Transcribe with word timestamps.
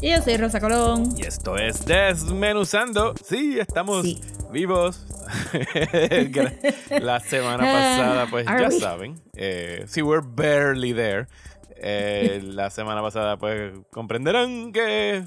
Y 0.00 0.10
yo 0.10 0.22
soy 0.22 0.36
Rosa 0.36 0.60
Colón. 0.60 1.08
y 1.16 1.22
esto 1.26 1.56
es 1.56 1.84
Desmenuzando. 1.84 3.14
Sí, 3.24 3.58
estamos 3.58 4.02
Sí. 4.04 4.20
vivos. 4.52 5.04
La 7.02 7.20
semana 7.20 7.58
pasada, 7.64 8.26
pues 8.30 8.46
Are 8.46 8.62
ya 8.62 8.68
we? 8.68 8.80
saben, 8.80 9.20
eh, 9.34 9.84
sí, 9.88 10.00
we're 10.02 10.24
barely 10.26 10.94
there. 10.94 11.26
Eh, 11.76 12.40
la 12.44 12.70
semana 12.70 13.02
pasada, 13.02 13.36
pues 13.36 13.72
comprenderán 13.90 14.72
que 14.72 15.22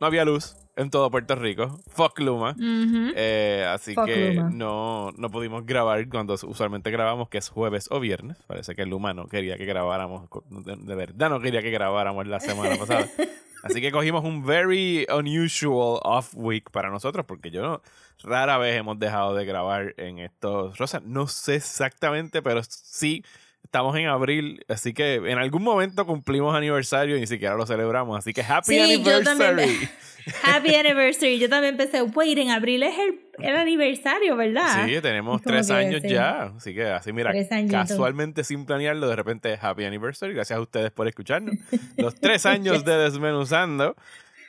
no 0.00 0.06
había 0.06 0.24
luz 0.24 0.54
en 0.76 0.90
todo 0.90 1.10
Puerto 1.10 1.34
Rico. 1.34 1.80
Fuck 1.88 2.20
Luma. 2.20 2.50
Ujú. 2.52 3.12
Eh, 3.16 3.66
así 3.68 3.94
Fuck 3.94 4.06
que 4.06 4.34
Luma. 4.34 4.50
no, 4.50 5.10
no 5.16 5.30
pudimos 5.30 5.64
grabar 5.66 6.06
cuando 6.08 6.34
usualmente 6.34 6.90
grabamos, 6.90 7.28
que 7.28 7.38
es 7.38 7.48
jueves 7.48 7.88
o 7.90 8.00
viernes. 8.00 8.36
Parece 8.46 8.74
que 8.74 8.84
Luma 8.86 9.14
no 9.14 9.26
quería 9.26 9.56
que 9.56 9.64
grabáramos, 9.64 10.28
de 10.50 10.94
verdad 10.94 11.30
no 11.30 11.40
quería 11.40 11.62
que 11.62 11.70
grabáramos 11.70 12.26
la 12.26 12.38
semana 12.40 12.76
pasada. 12.76 13.08
Así 13.64 13.80
que 13.80 13.90
cogimos 13.90 14.24
un 14.24 14.44
very 14.44 15.06
unusual 15.08 15.98
off 16.02 16.34
week 16.34 16.70
para 16.70 16.90
nosotros, 16.90 17.24
porque 17.26 17.50
yo 17.50 17.62
no, 17.62 17.82
rara 18.22 18.58
vez 18.58 18.76
hemos 18.76 18.98
dejado 18.98 19.34
de 19.34 19.46
grabar 19.46 19.94
en 19.96 20.18
estos. 20.18 20.76
Rosa, 20.76 21.00
no 21.02 21.26
sé 21.26 21.56
exactamente, 21.56 22.42
pero 22.42 22.60
sí. 22.62 23.24
Estamos 23.64 23.96
en 23.96 24.06
abril, 24.06 24.64
así 24.68 24.94
que 24.94 25.14
en 25.16 25.38
algún 25.38 25.62
momento 25.64 26.06
cumplimos 26.06 26.54
aniversario 26.54 27.16
y 27.16 27.20
ni 27.20 27.26
siquiera 27.26 27.56
lo 27.56 27.66
celebramos. 27.66 28.16
Así 28.18 28.32
que 28.32 28.42
happy 28.42 28.66
Sí, 28.66 28.76
yo 28.78 28.84
anniversary. 29.16 29.88
Happy 30.42 30.74
anniversary. 30.74 31.38
Yo 31.38 31.50
también 31.50 31.76
pensé, 31.76 32.00
wait, 32.00 32.38
en 32.38 32.50
abril 32.50 32.82
es 32.82 32.94
el, 32.98 33.20
el 33.44 33.56
aniversario, 33.56 34.36
¿verdad? 34.36 34.86
Sí, 34.86 34.98
tenemos 35.02 35.42
tres 35.42 35.70
años 35.70 36.00
ya. 36.02 36.44
Así 36.56 36.72
que 36.74 36.84
así, 36.86 37.12
mira, 37.12 37.30
casualmente 37.70 38.42
sin 38.44 38.64
planearlo, 38.64 39.06
de 39.08 39.16
repente 39.16 39.58
Happy 39.60 39.84
Anniversary. 39.84 40.32
Gracias 40.34 40.56
a 40.56 40.62
ustedes 40.62 40.92
por 40.92 41.06
escucharnos. 41.08 41.56
Los 41.98 42.14
tres 42.14 42.46
años 42.46 42.84
de 42.86 42.96
Desmenuzando. 42.96 43.96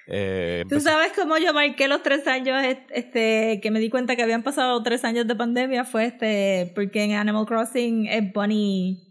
Eh, 0.08 0.64
Tú 0.70 0.80
sabes 0.80 1.12
cómo 1.14 1.38
yo 1.40 1.52
marqué 1.54 1.88
los 1.88 2.04
tres 2.04 2.26
años, 2.28 2.64
est- 2.64 2.92
este, 2.92 3.60
que 3.62 3.72
me 3.72 3.80
di 3.80 3.90
cuenta 3.90 4.16
que 4.16 4.22
habían 4.24 4.44
pasado 4.44 4.82
tres 4.84 5.04
años 5.04 5.26
de 5.28 5.36
pandemia, 5.36 5.84
fue 5.84 6.06
este, 6.06 6.72
porque 6.76 7.04
en 7.04 7.14
Animal 7.16 7.46
Crossing 7.48 8.06
es 8.08 8.32
Bunny, 8.32 9.02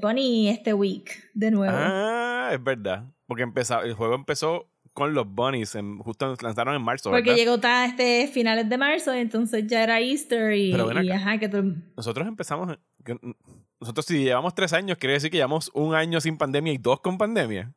Bunny 0.00 0.48
este 0.48 0.72
week, 0.74 1.30
de 1.34 1.50
nuevo. 1.50 1.74
ah, 1.76 2.50
es 2.52 2.62
verdad. 2.62 3.04
Porque 3.26 3.42
empezó, 3.42 3.80
el 3.82 3.94
juego 3.94 4.14
empezó 4.14 4.68
con 4.92 5.14
los 5.14 5.26
bunnies. 5.26 5.74
En, 5.74 5.98
justo 5.98 6.34
lanzaron 6.42 6.74
en 6.74 6.82
marzo. 6.82 7.10
porque 7.10 7.30
¿verdad? 7.30 7.36
llegó 7.36 7.58
ta- 7.60 7.86
este 7.86 8.28
finales 8.28 8.68
de 8.68 8.78
marzo, 8.78 9.12
entonces 9.12 9.66
ya 9.66 9.82
era 9.82 10.00
Easter 10.00 10.52
y, 10.52 10.70
y 11.02 11.10
ajá, 11.10 11.38
que 11.38 11.48
tú- 11.48 11.76
Nosotros 11.96 12.28
empezamos. 12.28 12.76
que- 13.04 13.18
nosotros, 13.80 14.06
si 14.06 14.22
llevamos 14.22 14.54
tres 14.54 14.72
años, 14.74 14.98
quiere 14.98 15.14
decir 15.14 15.30
que 15.30 15.38
llevamos 15.38 15.70
un 15.74 15.94
año 15.94 16.20
sin 16.20 16.36
pandemia 16.38 16.72
y 16.74 16.78
dos 16.78 17.00
con 17.00 17.18
pandemia. 17.18 17.72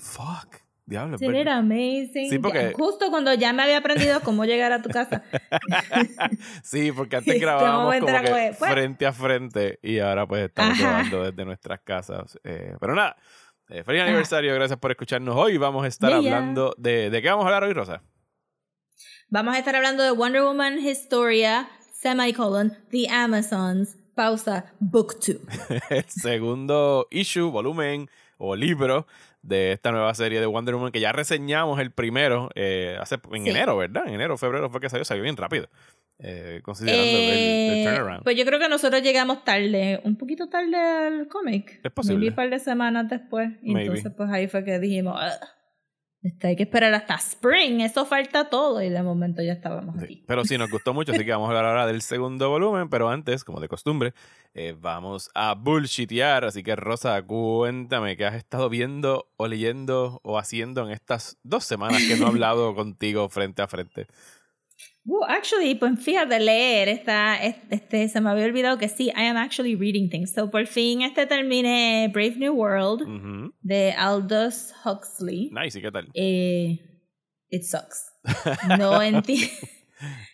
Fuck. 0.00 0.56
Diablo. 0.84 1.16
es 1.16 1.22
Isn't 1.22 1.34
it 1.34 1.38
verdad. 1.44 1.58
amazing? 1.58 2.28
Sí, 2.30 2.38
porque- 2.38 2.72
Justo 2.74 3.08
cuando 3.10 3.32
ya 3.34 3.52
me 3.52 3.62
había 3.62 3.78
aprendido 3.78 4.20
cómo 4.20 4.44
llegar 4.44 4.72
a 4.72 4.82
tu 4.82 4.88
casa. 4.90 5.22
sí, 6.62 6.92
porque 6.92 7.16
antes 7.16 7.34
Este 7.34 7.44
grabábamos 7.44 7.94
como 7.98 8.08
era 8.08 8.22
que 8.22 8.30
"Pues". 8.30 8.58
frente 8.58 9.06
a 9.06 9.12
frente 9.12 9.78
y 9.82 9.98
ahora 9.98 10.26
pues 10.26 10.44
estamos 10.48 10.72
Ajá. 10.72 10.82
grabando 10.82 11.24
desde 11.24 11.44
nuestras 11.44 11.80
casas. 11.80 12.38
Eh, 12.44 12.74
pero 12.80 12.94
nada, 12.94 13.16
eh, 13.68 13.84
feliz 13.84 14.02
aniversario, 14.02 14.54
gracias 14.54 14.78
por 14.78 14.90
escucharnos. 14.90 15.36
Hoy 15.36 15.56
vamos 15.56 15.84
a 15.84 15.88
estar 15.88 16.10
Yeah. 16.10 16.18
hablando 16.18 16.74
de... 16.78 17.10
¿De 17.10 17.22
qué 17.22 17.28
vamos 17.30 17.44
a 17.44 17.48
hablar 17.48 17.64
hoy, 17.64 17.72
Rosa? 17.72 18.02
Vamos 19.28 19.54
a 19.54 19.58
estar 19.58 19.74
hablando 19.76 20.02
de 20.02 20.10
Wonder 20.10 20.42
Woman 20.42 20.78
Historia, 20.78 21.68
semicolon, 21.94 22.76
The 22.90 23.08
Amazons, 23.08 23.96
pausa, 24.14 24.66
book 24.78 25.14
2. 25.26 25.36
El 25.90 26.04
segundo 26.08 27.06
issue, 27.10 27.50
volumen 27.50 28.10
o 28.36 28.54
libro 28.56 29.06
de 29.42 29.72
esta 29.72 29.90
nueva 29.90 30.14
serie 30.14 30.38
de 30.40 30.46
Wonder 30.46 30.74
Woman 30.76 30.92
que 30.92 31.00
ya 31.00 31.12
reseñamos 31.12 31.80
el 31.80 31.90
primero 31.90 32.50
eh, 32.54 32.96
hace 33.00 33.16
en 33.32 33.42
Sí. 33.44 33.50
enero, 33.50 33.76
¿verdad? 33.76 34.04
En 34.06 34.14
enero, 34.14 34.38
febrero 34.38 34.70
fue 34.70 34.80
que 34.80 34.88
salió, 34.88 35.04
salió 35.04 35.22
bien 35.22 35.36
rápido. 35.36 35.68
eh, 36.24 36.60
considerando 36.62 37.04
el, 37.04 37.24
el 37.24 37.78
Eh, 37.80 37.82
turnaround. 37.84 38.22
pues 38.22 38.36
yo 38.36 38.44
creo 38.44 38.60
que 38.60 38.68
nosotros 38.68 39.02
llegamos 39.02 39.42
tarde, 39.44 40.00
un 40.04 40.16
poquito 40.16 40.48
tarde 40.48 40.76
al 40.76 41.26
cómic. 41.26 41.80
Es 41.82 41.90
posible. 41.90 42.18
Maybe 42.18 42.28
un 42.30 42.34
par 42.36 42.50
de 42.50 42.58
semanas 42.60 43.08
después. 43.10 43.50
Y 43.62 43.76
entonces 43.76 44.12
pues 44.16 44.30
ahí 44.30 44.46
fue 44.46 44.62
que 44.64 44.78
dijimos, 44.78 45.16
"Ugh, 45.20 45.48
este, 46.22 46.48
hay 46.48 46.56
que 46.56 46.62
esperar 46.62 46.94
hasta 46.94 47.14
spring, 47.16 47.80
eso 47.80 48.06
falta 48.06 48.48
todo. 48.48 48.80
Y 48.82 48.88
de 48.90 49.02
momento 49.02 49.42
ya 49.42 49.52
estábamos 49.52 49.96
Sí, 49.98 50.04
aquí. 50.04 50.24
Pero 50.26 50.44
sí, 50.44 50.56
nos 50.56 50.70
gustó 50.70 50.94
mucho, 50.94 51.12
así 51.12 51.24
que 51.24 51.32
vamos 51.32 51.46
a 51.46 51.48
hablar 51.50 51.64
ahora 51.66 51.86
del 51.86 52.00
segundo 52.02 52.48
volumen. 52.48 52.88
Pero 52.88 53.08
antes, 53.08 53.42
como 53.44 53.60
de 53.60 53.68
costumbre, 53.68 54.14
eh, 54.54 54.76
vamos 54.78 55.30
a 55.34 55.54
bullshitear. 55.54 56.44
Así 56.44 56.62
que, 56.62 56.76
Rosa, 56.76 57.20
cuéntame 57.22 58.16
qué 58.16 58.24
has 58.26 58.34
estado 58.34 58.68
viendo 58.68 59.28
o 59.36 59.48
leyendo 59.48 60.20
o 60.22 60.38
haciendo 60.38 60.84
en 60.86 60.92
estas 60.92 61.38
dos 61.42 61.64
semanas 61.64 62.02
que 62.06 62.16
no 62.16 62.26
he 62.26 62.28
hablado 62.28 62.74
contigo 62.74 63.28
frente 63.28 63.62
a 63.62 63.66
frente. 63.66 64.06
Well, 65.04 65.28
actually, 65.28 65.74
pues 65.74 65.98
fíjate, 66.00 66.38
leer 66.38 66.88
está, 66.88 67.42
es- 67.42 67.56
este, 67.70 68.08
se 68.08 68.20
me 68.20 68.30
había 68.30 68.44
olvidado 68.44 68.78
que 68.78 68.88
sí, 68.88 69.06
I 69.16 69.24
am 69.26 69.36
actually 69.36 69.74
reading 69.74 70.08
things. 70.08 70.32
So 70.32 70.50
por 70.50 70.66
fin 70.66 71.02
este 71.02 71.26
terminé 71.26 72.08
Brave 72.12 72.36
New 72.36 72.54
World 72.54 73.02
de 73.62 73.92
Aldous 73.98 74.72
Huxley. 74.84 75.50
Nice, 75.52 75.78
¿y 75.78 75.82
qué 75.82 75.90
tal? 75.90 76.08
Eh, 76.14 76.78
it 77.50 77.62
sucks. 77.64 78.12
No 78.78 79.02
entiendo. 79.02 79.46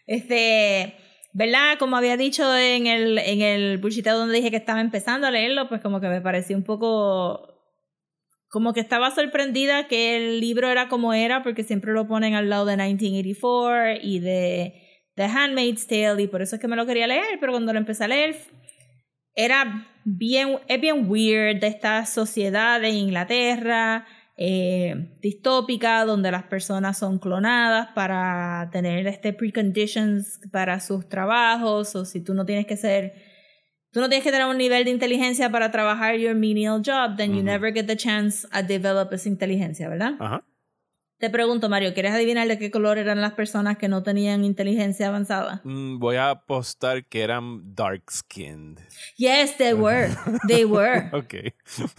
Este, 0.07 0.95
¿verdad? 1.33 1.79
Como 1.79 1.97
había 1.97 2.17
dicho 2.17 2.57
en 2.57 2.87
el, 2.87 3.19
en 3.19 3.41
el 3.43 3.79
bullshiteo 3.79 4.19
donde 4.19 4.37
dije 4.37 4.51
que 4.51 4.57
estaba 4.57 4.81
empezando 4.81 5.27
a 5.27 5.31
leerlo, 5.31 5.69
pues 5.69 5.81
como 5.81 6.01
que 6.01 6.09
me 6.09 6.21
pareció 6.21 6.57
un 6.57 6.65
poco. 6.65 7.55
Como 8.49 8.73
que 8.73 8.81
estaba 8.81 9.11
sorprendida 9.11 9.89
que 9.89 10.17
el 10.17 10.41
libro 10.41 10.69
era 10.69 10.89
como 10.89 11.13
era, 11.13 11.43
porque 11.43 11.65
siempre 11.65 11.93
lo 11.93 12.07
ponen 12.07 12.35
al 12.35 12.49
lado 12.49 12.65
de 12.65 12.77
1984 12.77 14.01
y 14.03 14.21
de 14.21 14.75
The 15.15 15.25
Handmaid's 15.25 15.87
Tale, 15.87 16.23
y 16.23 16.29
por 16.29 16.43
eso 16.43 16.57
es 16.57 16.61
que 16.61 16.69
me 16.69 16.77
lo 16.77 16.87
quería 16.87 17.07
leer, 17.07 17.39
pero 17.41 17.53
cuando 17.53 17.73
lo 17.73 17.79
empecé 17.79 18.05
a 18.05 18.09
leer, 18.09 18.37
era 19.35 19.87
bien, 20.05 20.59
es 20.67 20.81
bien 20.81 21.11
weird 21.11 21.61
de 21.61 21.67
esta 21.67 22.07
sociedad 22.07 22.81
de 22.81 22.91
Inglaterra, 22.91 24.07
eh, 24.37 25.17
distópica, 25.21 26.05
donde 26.05 26.31
las 26.31 26.45
personas 26.45 26.97
son 26.97 27.19
clonadas 27.19 27.89
para 27.95 28.69
tener 28.71 29.07
este 29.09 29.33
preconditions 29.33 30.41
para 30.53 30.79
sus 30.79 31.09
trabajos, 31.09 31.97
o 31.97 32.05
si 32.05 32.23
tú 32.23 32.35
no 32.35 32.47
tienes 32.47 32.67
que 32.67 32.77
ser, 32.77 33.28
tú 33.99 34.03
no 34.03 34.09
tienes 34.09 34.23
que 34.23 34.31
tener 34.31 34.47
un 34.47 34.57
nivel 34.57 34.85
de 34.85 34.91
inteligencia 34.91 35.51
para 35.51 35.73
trabajar 35.73 36.15
your 36.15 36.37
menial 36.37 36.81
job, 36.87 37.17
then 37.17 37.35
you 37.35 37.43
never 37.43 37.73
get 37.75 37.87
the 37.87 37.97
chance 37.97 38.47
a 38.53 38.63
develop 38.63 39.13
esa 39.13 39.29
inteligencia, 39.29 39.89
¿verdad? 39.89 40.15
Ajá. 40.21 40.45
Te 41.19 41.31
pregunto, 41.31 41.69
Mario, 41.69 41.95
¿quieres 41.95 42.13
adivinar 42.13 42.47
de 42.47 42.61
qué 42.61 42.71
color 42.71 42.97
eran 42.97 43.21
las 43.21 43.33
personas 43.33 43.77
que 43.77 43.89
no 43.89 44.05
tenían 44.05 44.45
inteligencia 44.45 45.09
avanzada? 45.09 45.63
Mm, 45.65 45.99
voy 45.99 46.15
a 46.15 46.31
apostar 46.31 47.07
que 47.07 47.23
eran 47.23 47.75
dark 47.75 48.09
skinned. 48.09 48.79
Yes, 49.17 49.57
they 49.57 49.73
were. 49.73 50.11
They 50.47 50.65
were. 50.65 51.11
Ok. 51.13 51.53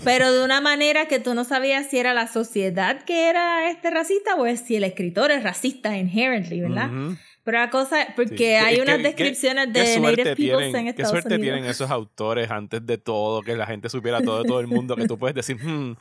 Pero 0.06 0.32
de 0.32 0.46
una 0.46 0.62
manera 0.62 1.10
que 1.10 1.20
tú 1.20 1.34
no 1.34 1.44
sabías 1.44 1.90
si 1.90 1.98
era 1.98 2.14
la 2.14 2.28
sociedad 2.28 3.04
que 3.04 3.30
era 3.30 3.70
este 3.70 3.90
racista 3.90 4.36
o 4.36 4.46
es 4.46 4.62
si 4.62 4.78
el 4.78 4.86
escritor 4.86 5.32
es 5.32 5.44
racista 5.44 5.98
inherently, 5.98 6.62
¿verdad? 6.62 6.90
Ujú. 6.90 7.18
Pero 7.50 7.64
la 7.64 7.70
cosa, 7.70 8.04
Sí. 8.06 8.12
porque 8.16 8.36
¿Qué- 8.36 8.58
hay 8.58 8.76
qué- 8.76 8.82
unas 8.82 8.98
qué- 8.98 9.04
descripciones 9.04 9.68
qué 9.74 9.80
de 9.80 9.86
suerte 9.96 10.24
Native 10.30 10.36
tienen- 10.36 10.76
en 10.76 10.84
Qué 10.84 10.90
Estados 10.90 11.10
suerte 11.10 11.36
Unidos. 11.36 11.42
tienen 11.56 11.66
esos 11.70 11.90
autores 11.90 12.52
antes 12.52 12.86
de 12.86 12.98
todo, 12.98 13.42
que 13.42 13.56
la 13.56 13.66
gente 13.66 13.90
supiera 13.90 14.22
todo 14.22 14.44
de 14.44 14.48
todo 14.48 14.60
el 14.60 14.68
mundo, 14.68 14.96
que 14.96 15.08
tú 15.08 15.18
puedes 15.18 15.34
decir, 15.36 15.58
"Hmm, 15.58 15.96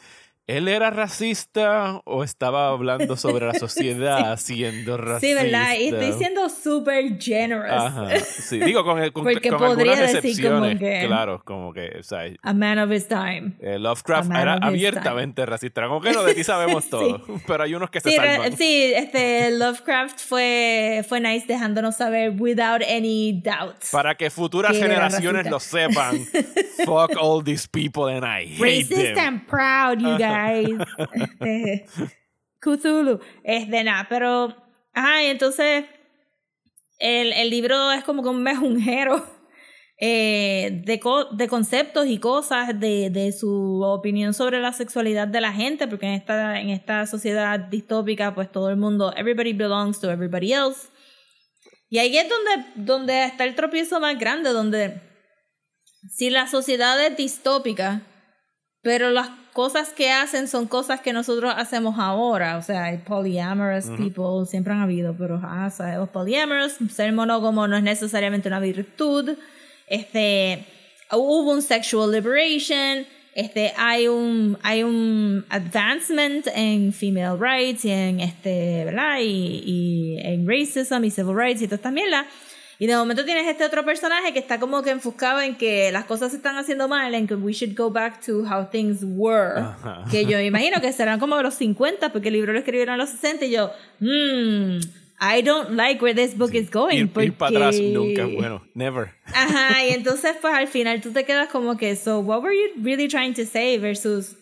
¿él 0.48 0.66
era 0.66 0.90
racista 0.90 2.00
o 2.04 2.24
estaba 2.24 2.70
hablando 2.70 3.16
sobre 3.16 3.46
la 3.46 3.54
sociedad 3.58 4.36
siendo 4.38 4.96
racista? 4.96 5.20
Sí, 5.20 5.34
¿verdad? 5.34 5.74
Y 5.78 5.88
estoy 5.88 6.12
siendo 6.14 6.48
súper 6.48 7.20
generous. 7.20 7.70
Ajá, 7.70 8.18
sí, 8.18 8.58
digo, 8.58 8.82
con, 8.82 8.98
el- 9.00 9.12
con, 9.12 9.22
Porque 9.24 9.48
con 9.50 9.58
podría 9.58 9.92
algunas 9.92 10.22
decir 10.22 10.44
como 10.48 10.66
excepciones, 10.66 10.78
que- 11.00 11.06
claro, 11.06 11.42
como 11.44 11.72
que, 11.72 11.98
o 12.00 12.02
sea, 12.02 12.22
A 12.42 12.52
man 12.54 12.78
of 12.80 12.90
his 12.90 13.06
time. 13.06 13.52
eh, 13.60 13.78
Lovecraft 13.78 14.30
era 14.32 14.54
abiertamente 14.54 15.46
racista, 15.46 15.82
era 15.82 15.88
como 15.88 16.00
que 16.00 16.10
no, 16.12 16.24
de 16.24 16.34
ti 16.34 16.42
sabemos 16.42 16.88
todo, 16.90 17.22
pero 17.46 17.62
hay 17.64 17.74
unos 17.74 17.90
que 17.90 18.00
se 18.00 18.10
Sí, 18.10 18.16
salvan. 18.16 18.56
sí, 18.56 18.92
este 18.94 19.50
Lovecraft 19.52 20.18
fue, 20.18 21.04
fue 21.08 21.20
nice 21.20 21.46
dejándonos 21.46 21.96
saber 21.96 22.32
without 22.38 22.82
any 22.82 23.40
doubt. 23.44 23.76
Para 23.92 24.14
que 24.14 24.30
futuras 24.30 24.72
que 24.72 24.78
era 24.78 24.86
generaciones 24.88 25.44
racista. 25.46 25.50
lo 25.50 25.60
sepan, 25.60 26.26
fuck 26.86 27.16
all 27.20 27.44
these 27.44 27.68
people 27.68 28.04
and 28.10 28.24
I 28.24 28.46
hate 28.46 28.58
Racist 28.60 29.14
them. 29.14 29.18
and 29.18 29.46
proud, 29.46 30.00
you 30.00 30.16
guys. 30.16 30.37
Este, 31.14 31.86
Cthulhu. 32.60 33.20
Es 33.44 33.68
de 33.70 33.84
nada, 33.84 34.06
pero. 34.08 34.54
Ajá, 34.94 35.22
y 35.24 35.26
entonces. 35.26 35.84
El, 36.98 37.32
el 37.32 37.50
libro 37.50 37.92
es 37.92 38.02
como 38.02 38.22
que 38.24 38.28
un 38.28 38.42
mejunjero 38.42 39.24
eh, 40.00 40.82
de, 40.84 40.98
co- 40.98 41.26
de 41.26 41.46
conceptos 41.46 42.06
y 42.08 42.18
cosas, 42.18 42.78
de, 42.80 43.10
de 43.10 43.30
su 43.32 43.82
opinión 43.84 44.34
sobre 44.34 44.60
la 44.60 44.72
sexualidad 44.72 45.28
de 45.28 45.40
la 45.40 45.52
gente, 45.52 45.86
porque 45.86 46.06
en 46.06 46.14
esta, 46.14 46.60
en 46.60 46.70
esta 46.70 47.06
sociedad 47.06 47.58
distópica, 47.60 48.34
pues 48.34 48.50
todo 48.50 48.68
el 48.70 48.76
mundo, 48.76 49.12
everybody 49.16 49.52
belongs 49.52 50.00
to 50.00 50.10
everybody 50.10 50.52
else. 50.52 50.88
Y 51.88 51.98
ahí 51.98 52.18
es 52.18 52.26
donde, 52.28 52.66
donde 52.74 53.24
está 53.24 53.44
el 53.44 53.54
tropiezo 53.54 54.00
más 54.00 54.18
grande, 54.18 54.50
donde 54.50 55.00
si 56.10 56.30
la 56.30 56.48
sociedad 56.48 57.00
es 57.06 57.16
distópica, 57.16 58.02
pero 58.82 59.10
las 59.10 59.28
cosas 59.58 59.88
que 59.88 60.08
hacen 60.08 60.46
son 60.46 60.68
cosas 60.68 61.00
que 61.00 61.12
nosotros 61.12 61.52
hacemos 61.56 61.98
ahora. 61.98 62.58
O 62.58 62.62
sea, 62.62 62.84
hay 62.84 62.98
polyamorous 62.98 63.86
people, 63.96 64.46
siempre 64.46 64.72
han 64.72 64.82
habido, 64.82 65.16
pero 65.18 65.40
ah, 65.42 65.68
sabemos 65.68 66.10
polyamorous, 66.10 66.76
ser 66.94 67.12
monógamo 67.12 67.66
no 67.66 67.76
es 67.76 67.82
necesariamente 67.82 68.46
una 68.46 68.60
virtud. 68.60 69.36
Este, 69.88 70.64
hubo 71.10 71.50
un 71.50 71.60
sexual 71.60 72.12
liberation, 72.12 73.04
este, 73.34 73.72
hay 73.76 74.06
un, 74.06 74.56
hay 74.62 74.84
un 74.84 75.44
advancement 75.48 76.46
en 76.54 76.92
female 76.92 77.36
rights 77.36 77.84
y 77.84 77.90
en 77.90 78.20
este, 78.20 78.84
¿verdad? 78.84 79.18
Y, 79.20 79.64
y 79.66 80.18
en 80.22 80.46
racism 80.46 81.02
y 81.02 81.10
civil 81.10 81.34
rights 81.34 81.62
y 81.62 81.66
todas 81.66 81.80
estas 81.80 81.92
mierdas. 81.92 82.26
Y 82.80 82.86
de 82.86 82.96
momento 82.96 83.24
tienes 83.24 83.46
este 83.48 83.64
otro 83.64 83.84
personaje 83.84 84.32
que 84.32 84.38
está 84.38 84.60
como 84.60 84.82
que 84.84 84.90
enfocado 84.90 85.40
en 85.40 85.56
que 85.56 85.90
las 85.90 86.04
cosas 86.04 86.30
se 86.30 86.36
están 86.36 86.56
haciendo 86.56 86.86
mal, 86.86 87.12
en 87.14 87.26
que 87.26 87.34
we 87.34 87.52
should 87.52 87.76
go 87.76 87.90
back 87.90 88.24
to 88.24 88.44
how 88.44 88.68
things 88.70 88.98
were. 89.02 89.58
Ajá. 89.60 90.04
Que 90.10 90.24
yo 90.26 90.38
imagino 90.40 90.80
que 90.80 90.92
serán 90.92 91.18
como 91.18 91.42
los 91.42 91.54
50, 91.54 92.12
porque 92.12 92.28
el 92.28 92.34
libro 92.34 92.52
lo 92.52 92.58
escribieron 92.60 92.92
en 92.94 92.98
los 92.98 93.10
60 93.10 93.46
y 93.46 93.50
yo, 93.50 93.72
hmm, 93.98 94.78
I 95.20 95.42
don't 95.42 95.70
like 95.70 96.00
where 96.00 96.14
this 96.14 96.36
book 96.38 96.54
is 96.54 96.70
going. 96.70 96.96
Ir, 96.98 97.10
ir 97.24 97.32
para 97.32 97.50
atrás 97.56 97.74
porque- 97.74 97.92
nunca 97.92 98.26
bueno. 98.26 98.62
Never. 98.74 99.10
Ajá, 99.34 99.84
y 99.84 99.90
entonces 99.90 100.36
pues 100.40 100.54
al 100.54 100.68
final 100.68 101.00
tú 101.00 101.10
te 101.12 101.24
quedas 101.24 101.48
como 101.48 101.76
que, 101.76 101.96
so 101.96 102.20
what 102.20 102.42
were 102.44 102.54
you 102.54 102.80
really 102.84 103.08
trying 103.08 103.34
to 103.34 103.44
say 103.44 103.76
versus 103.78 104.36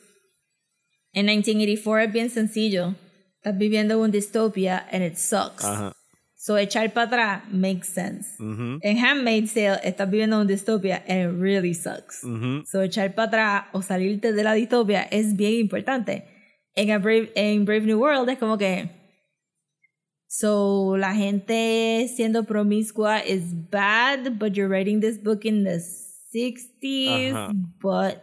en 1.15 1.25
1984 1.25 2.01
es 2.01 2.13
bien 2.13 2.29
sencillo. 2.29 2.95
Estás 3.37 3.57
viviendo 3.57 3.99
un 3.99 4.11
dystopia 4.11 4.87
and 4.93 5.03
it 5.05 5.17
sucks. 5.17 5.65
Ajá. 5.65 5.95
So 6.47 6.57
echar 6.57 6.93
para 6.93 7.07
atrás 7.09 7.43
makes 7.51 7.89
sense. 7.89 8.41
Ujú, 8.41 8.79
En 8.81 8.99
Handmaid's 9.05 9.53
Tale 9.53 9.81
estás 9.83 10.09
viviendo 10.09 10.41
un 10.41 10.47
dystopia 10.47 11.03
and 11.09 11.19
it 11.35 11.41
really 11.43 11.75
sucks. 11.75 12.21
So 12.71 12.83
echar 12.83 13.17
para 13.17 13.27
atrás 13.27 13.65
o 13.73 13.83
salirte 13.83 14.33
de 14.33 14.45
la 14.45 14.53
distopia 14.55 15.09
es 15.11 15.35
bien 15.35 15.55
importante. 15.55 16.23
En, 16.77 16.93
A 16.93 16.99
Brave, 16.99 17.33
en 17.35 17.65
Brave 17.65 17.81
New 17.87 17.99
World 17.99 18.29
es 18.29 18.39
como 18.39 18.57
que 18.59 18.89
So 20.29 20.97
la 20.97 21.15
gente 21.15 22.07
siendo 22.15 22.45
promiscua 22.45 23.25
is 23.27 23.43
bad, 23.71 24.39
but 24.39 24.53
you're 24.55 24.69
writing 24.69 25.01
this 25.01 25.19
book 25.19 25.45
in 25.45 25.65
the 25.65 25.81
60s, 26.33 27.33
Ajá. 27.35 27.53
but 27.81 28.23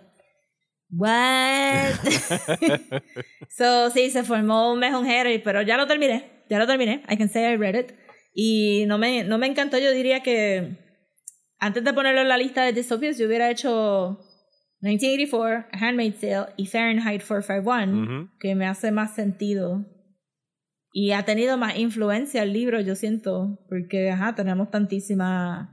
what? 0.90 1.96
so 3.50 3.90
sí, 3.90 4.10
se 4.12 4.24
formó 4.24 4.72
un 4.72 4.80
mejunjero, 4.80 5.30
y- 5.30 5.40
pero 5.40 5.62
ya 5.62 5.75
lo 5.75 5.88
terminé, 5.88 6.24
ya 6.50 6.58
lo 6.60 6.66
terminé. 6.68 7.04
I 7.10 7.18
can 7.18 7.28
say 7.28 7.52
I 7.52 7.58
read 7.58 7.75
it. 7.75 7.94
Y 8.34 8.86
no 8.88 8.98
me, 8.98 9.24
no 9.24 9.38
me 9.38 9.48
encantó, 9.48 9.78
yo 9.78 9.92
diría 9.92 10.22
que 10.24 10.78
antes 11.60 11.84
de 11.84 11.94
ponerlo 11.94 12.22
en 12.22 12.30
la 12.30 12.38
lista 12.38 12.64
de 12.64 12.74
dystopias, 12.74 13.18
yo 13.18 13.28
hubiera 13.28 13.50
hecho 13.52 14.20
1984, 14.82 15.68
A 15.72 15.78
Handmaid's 15.88 16.20
Tale 16.20 16.48
y 16.58 16.66
Fahrenheit 16.66 17.22
451, 17.26 18.04
Ujú. 18.04 18.30
que 18.40 18.56
me 18.56 18.66
hace 18.66 18.92
más 18.92 19.14
sentido. 19.16 19.86
Y 20.92 21.12
ha 21.12 21.24
tenido 21.26 21.58
más 21.58 21.78
influencia 21.78 22.44
el 22.44 22.54
libro, 22.54 22.80
yo 22.82 22.96
siento, 22.96 23.60
porque 23.70 24.12
ajá, 24.12 24.36
tenemos 24.36 24.70
tantísimas 24.70 25.70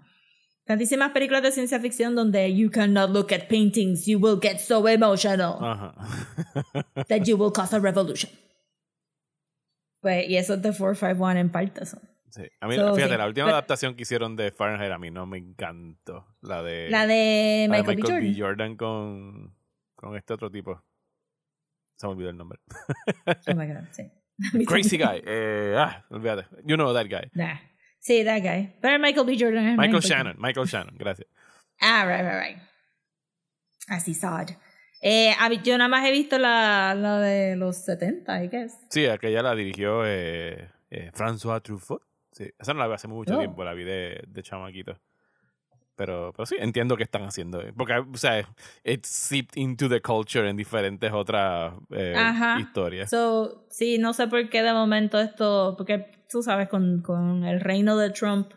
tantísimas 0.64 1.10
películas 1.10 1.42
de 1.42 1.50
ciencia 1.50 1.80
ficción 1.80 2.14
donde 2.14 2.54
you 2.54 2.70
cannot 2.70 3.10
look 3.10 3.32
at 3.34 3.48
paintings, 3.48 4.06
you 4.06 4.18
will 4.20 4.38
get 4.40 4.58
so 4.60 4.86
emotional 4.86 5.56
Ajá. 5.60 5.94
that 7.08 7.24
you 7.24 7.36
will 7.36 7.50
cause 7.52 7.74
a 7.74 7.80
revolution. 7.80 8.30
Pues, 10.00 10.28
y 10.28 10.36
eso 10.36 10.54
es 10.54 10.62
de 10.62 10.70
451 10.72 11.40
en 11.40 11.50
parte. 11.50 11.84
so. 11.84 11.98
Sí. 12.30 12.42
A 12.60 12.68
mí, 12.68 12.76
So, 12.76 12.94
fíjate, 12.94 13.14
sí. 13.14 13.18
la 13.18 13.26
última 13.26 13.46
Pero- 13.46 13.56
adaptación 13.56 13.94
que 13.96 14.02
hicieron 14.02 14.36
de 14.36 14.50
Fahrenheit 14.52 14.92
a 14.92 14.98
mí 14.98 15.10
no 15.10 15.26
me 15.26 15.38
encantó. 15.38 16.26
La 16.40 16.62
de, 16.62 16.88
La 16.90 17.06
de 17.06 17.66
la 17.68 17.76
de 17.76 17.82
Michael, 17.82 17.96
B. 17.96 18.02
Jordan. 18.02 18.20
B. 18.22 18.34
Jordan 18.40 18.76
con, 18.76 19.56
con 19.96 20.16
este 20.16 20.32
otro 20.34 20.50
tipo. 20.50 20.82
Se 21.96 22.06
me 22.06 22.12
olvidó 22.12 22.30
el 22.30 22.36
nombre. 22.36 22.58
Oh 23.46 23.54
my 23.54 23.66
God, 23.66 23.84
sí. 23.90 24.10
Crazy 24.66 24.96
guy. 24.96 25.22
Eh, 25.26 25.74
ah, 25.76 26.04
olvídate. 26.10 26.46
You 26.64 26.76
know 26.76 26.94
that 26.94 27.06
guy. 27.08 27.30
Nah. 27.34 27.58
Sí, 27.98 28.24
that 28.24 28.40
guy. 28.42 28.74
Pero 28.80 28.98
Michael 28.98 29.26
B. 29.26 29.36
Jordan 29.38 29.76
Michael 29.76 29.76
Michael 29.76 30.00
Shannon. 30.02 30.36
Michael 30.38 30.66
Shannon, 30.66 30.96
gracias. 30.96 31.28
Ah, 31.80 32.04
right, 32.06 32.22
right, 32.22 32.40
right. 32.40 32.58
Así 33.88 34.14
sad. 34.14 34.48
Eh, 35.02 35.34
yo 35.64 35.76
nada 35.78 35.88
más 35.88 36.06
he 36.06 36.12
visto 36.12 36.38
la, 36.38 36.94
la 36.94 37.18
de 37.20 37.56
los 37.56 37.76
70, 37.84 38.44
I 38.44 38.48
guess. 38.48 38.78
Sí, 38.90 39.06
aquella 39.06 39.42
la 39.42 39.54
dirigió 39.54 40.06
eh, 40.06 40.70
eh, 40.90 41.10
François 41.12 41.60
Truffaut. 41.62 42.02
Sí, 42.32 42.48
esa 42.58 42.72
no 42.74 42.80
la 42.80 42.86
vi 42.88 42.94
hace 42.94 43.08
mucho 43.08 43.34
Oh. 43.34 43.38
tiempo, 43.38 43.64
la 43.64 43.74
vi 43.74 43.84
de, 43.84 44.22
de 44.26 44.42
chamaquito. 44.42 44.98
Pero, 45.96 46.32
pero 46.34 46.46
sí, 46.46 46.56
entiendo 46.58 46.96
qué 46.96 47.02
están 47.02 47.24
haciendo. 47.24 47.60
eh, 47.60 47.74
Porque, 47.76 47.92
o 47.94 48.16
sea, 48.16 48.40
it's 48.84 49.08
seeped 49.08 49.56
into 49.56 49.86
the 49.88 50.00
culture 50.00 50.48
en 50.48 50.56
diferentes 50.56 51.12
otras 51.12 51.74
eh, 51.90 52.14
historias. 52.58 53.10
So, 53.10 53.66
sí, 53.68 53.98
no 53.98 54.14
sé 54.14 54.26
por 54.26 54.48
qué 54.48 54.62
de 54.62 54.72
momento 54.72 55.20
esto, 55.20 55.74
porque 55.76 56.10
tú 56.30 56.42
sabes, 56.42 56.68
con, 56.70 57.02
con 57.02 57.44
el 57.44 57.60
reino 57.60 57.98
de 57.98 58.10
Trump 58.10 58.52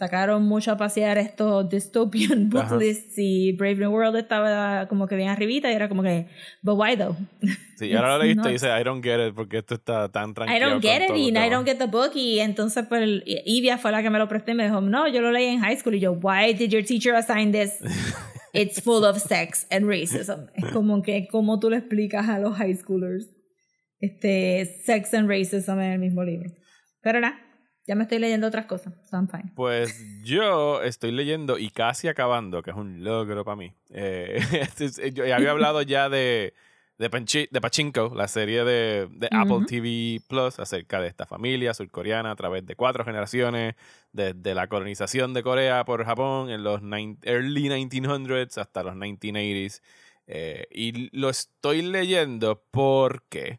sacaron 0.00 0.44
mucho 0.44 0.72
a 0.72 0.78
pasear 0.78 1.18
estos 1.18 1.68
dystopian 1.68 2.48
book 2.50 2.62
Ajá. 2.62 2.76
lists 2.78 3.18
y 3.18 3.52
Brave 3.52 3.74
New 3.74 3.90
World 3.90 4.16
estaba 4.16 4.88
como 4.88 5.06
que 5.06 5.14
bien 5.14 5.28
arribita 5.28 5.70
y 5.70 5.74
era 5.74 5.90
como 5.90 6.02
que, 6.02 6.26
but 6.62 6.78
why 6.78 6.96
though? 6.96 7.16
Sí, 7.76 7.94
ahora 7.94 8.18
lo 8.18 8.24
leíste 8.24 8.46
y 8.50 8.52
dice, 8.52 8.68
I 8.68 8.84
don't 8.84 9.02
get 9.02 9.26
it, 9.26 9.34
porque 9.34 9.56
esto 9.56 9.74
está 9.74 10.10
tan 10.10 10.34
tranquilo. 10.34 10.54
I 10.54 10.60
don't 10.60 10.82
get 10.82 11.02
it 11.02 11.16
y 11.16 11.30
I 11.30 11.48
don't 11.48 11.66
get 11.66 11.78
the 11.78 11.86
book 11.86 12.12
y 12.14 12.38
entonces 12.38 12.84
pues 12.86 13.22
Ivia 13.46 13.78
fue 13.78 13.90
la 13.90 14.02
que 14.02 14.10
me 14.10 14.18
lo 14.18 14.28
prestó 14.28 14.50
y 14.50 14.54
me 14.54 14.64
dijo, 14.64 14.82
no, 14.82 15.08
yo 15.08 15.22
lo 15.22 15.30
leí 15.30 15.46
en 15.46 15.60
high 15.60 15.76
school 15.78 15.94
y 15.94 16.00
yo, 16.00 16.12
why 16.12 16.52
did 16.52 16.70
your 16.70 16.84
teacher 16.84 17.14
assign 17.14 17.52
this? 17.52 17.78
It's 18.52 18.82
full 18.82 19.04
of 19.04 19.18
sex 19.18 19.66
and 19.70 19.86
racism. 19.86 20.48
Es 20.54 20.66
como 20.72 21.02
que, 21.02 21.26
¿cómo 21.30 21.58
tú 21.58 21.70
le 21.70 21.78
explicas 21.78 22.28
a 22.28 22.38
los 22.38 22.56
high 22.56 22.74
schoolers 22.74 23.30
este 23.98 24.66
sex 24.84 25.14
and 25.14 25.28
racism 25.28 25.78
en 25.80 25.92
el 25.92 25.98
mismo 26.00 26.22
libro? 26.22 26.50
Pero 27.00 27.20
nada, 27.20 27.38
ya 27.86 27.94
me 27.94 28.04
estoy 28.04 28.18
leyendo 28.18 28.46
otras 28.46 28.66
cosas, 28.66 28.94
so 29.08 29.16
I'm 29.16 29.28
fine. 29.28 29.52
Pues 29.56 29.98
yo 30.22 30.82
estoy 30.82 31.10
leyendo 31.12 31.58
y 31.58 31.70
casi 31.70 32.08
acabando, 32.08 32.62
que 32.62 32.70
es 32.70 32.76
un 32.76 33.02
logro 33.04 33.44
para 33.44 33.56
mí. 33.56 33.72
Eh, 33.90 34.38
este 34.60 34.84
es- 34.86 35.00
yo 35.14 35.24
ya 35.26 35.36
había 35.36 35.50
hablado 35.50 35.82
ya 35.82 36.08
de, 36.08 36.54
de, 36.98 37.10
Panchi- 37.10 37.48
de 37.50 37.60
Pachinko, 37.60 38.12
la 38.14 38.28
serie 38.28 38.64
de, 38.64 39.08
de 39.10 39.28
Apple. 39.32 39.66
TV 39.66 40.20
Plus, 40.28 40.58
acerca 40.60 41.00
de 41.00 41.08
esta 41.08 41.26
familia 41.26 41.74
surcoreana 41.74 42.30
a 42.30 42.36
través 42.36 42.64
de 42.66 42.76
cuatro 42.76 43.04
generaciones, 43.04 43.74
desde 44.12 44.54
la 44.54 44.66
colonización 44.68 45.34
de 45.34 45.42
Corea 45.42 45.84
por 45.84 46.04
Japón 46.04 46.50
en 46.50 46.62
los 46.62 46.82
nine- 46.82 47.16
early 47.22 47.68
1900s 47.68 48.58
hasta 48.58 48.82
los 48.82 48.94
1980s. 48.94 49.80
Eh, 50.32 50.66
y 50.70 51.16
lo 51.16 51.28
estoy 51.30 51.82
leyendo 51.82 52.62
porque 52.70 53.58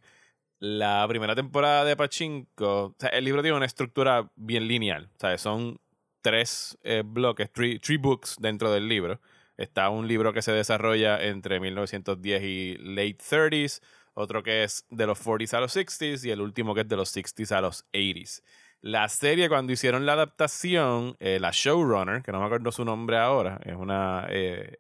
la 0.61 1.03
primera 1.07 1.33
temporada 1.33 1.83
de 1.83 1.95
Pachinko, 1.97 2.95
el 3.11 3.25
libro 3.25 3.41
tiene 3.41 3.57
una 3.57 3.65
estructura 3.65 4.31
bien 4.35 4.67
lineal. 4.67 5.09
O 5.19 5.37
son 5.39 5.79
tres 6.21 6.77
eh, 6.83 7.01
bloques, 7.03 7.51
three, 7.51 7.79
three 7.79 7.97
books 7.97 8.35
dentro 8.39 8.71
del 8.71 8.87
libro. 8.87 9.19
Está 9.57 9.89
un 9.89 10.07
libro 10.07 10.33
que 10.33 10.43
se 10.43 10.51
desarrolla 10.51 11.19
entre 11.19 11.59
1910 11.59 12.43
y 12.43 12.77
late 12.77 13.17
30s, 13.17 13.81
otro 14.13 14.43
que 14.43 14.63
es 14.63 14.85
de 14.91 15.07
los 15.07 15.25
40s 15.25 15.55
a 15.55 15.61
los 15.61 15.75
60s 15.75 16.23
y 16.25 16.29
el 16.29 16.41
último 16.41 16.75
que 16.75 16.81
es 16.81 16.87
de 16.87 16.95
los 16.95 17.15
60s 17.15 17.51
a 17.53 17.61
los 17.61 17.85
80s. 17.91 18.43
La 18.81 19.09
serie, 19.09 19.49
cuando 19.49 19.73
hicieron 19.73 20.05
la 20.05 20.13
adaptación, 20.13 21.15
eh, 21.19 21.39
la 21.39 21.49
showrunner, 21.51 22.21
que 22.21 22.31
no 22.31 22.39
me 22.39 22.45
acuerdo 22.45 22.71
su 22.71 22.85
nombre 22.85 23.17
ahora, 23.17 23.59
es 23.65 23.75
una 23.75 24.27
eh, 24.29 24.77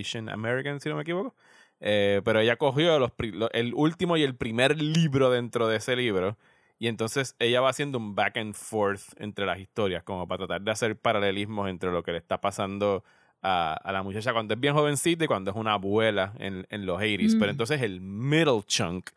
Asian 0.00 0.28
American, 0.28 0.80
si 0.80 0.88
no 0.88 0.96
me 0.96 1.02
equivoco, 1.02 1.36
eh, 1.84 2.22
pero 2.24 2.38
ella 2.40 2.56
cogió 2.56 2.98
los, 2.98 3.10
el 3.52 3.74
último 3.74 4.16
y 4.16 4.22
el 4.22 4.36
primer 4.36 4.80
libro 4.80 5.30
dentro 5.30 5.66
de 5.68 5.76
ese 5.78 5.96
libro. 5.96 6.38
Y 6.78 6.88
entonces 6.88 7.36
ella 7.38 7.60
va 7.60 7.68
haciendo 7.70 7.98
un 7.98 8.14
back 8.14 8.36
and 8.38 8.54
forth 8.54 9.02
entre 9.18 9.44
las 9.46 9.58
historias, 9.58 10.02
como 10.04 10.26
para 10.26 10.38
tratar 10.46 10.62
de 10.62 10.70
hacer 10.70 10.96
paralelismos 10.96 11.68
entre 11.68 11.90
lo 11.92 12.02
que 12.02 12.12
le 12.12 12.18
está 12.18 12.40
pasando 12.40 13.04
a, 13.42 13.74
a 13.74 13.92
la 13.92 14.02
muchacha 14.02 14.32
cuando 14.32 14.54
es 14.54 14.60
bien 14.60 14.74
jovencita 14.74 15.24
y 15.24 15.26
cuando 15.28 15.50
es 15.50 15.56
una 15.56 15.74
abuela 15.74 16.32
en, 16.38 16.66
en 16.70 16.86
los 16.86 17.00
80s. 17.00 17.36
Mm. 17.36 17.38
Pero 17.38 17.50
entonces 17.50 17.82
el 17.82 18.00
middle 18.00 18.62
chunk 18.66 19.10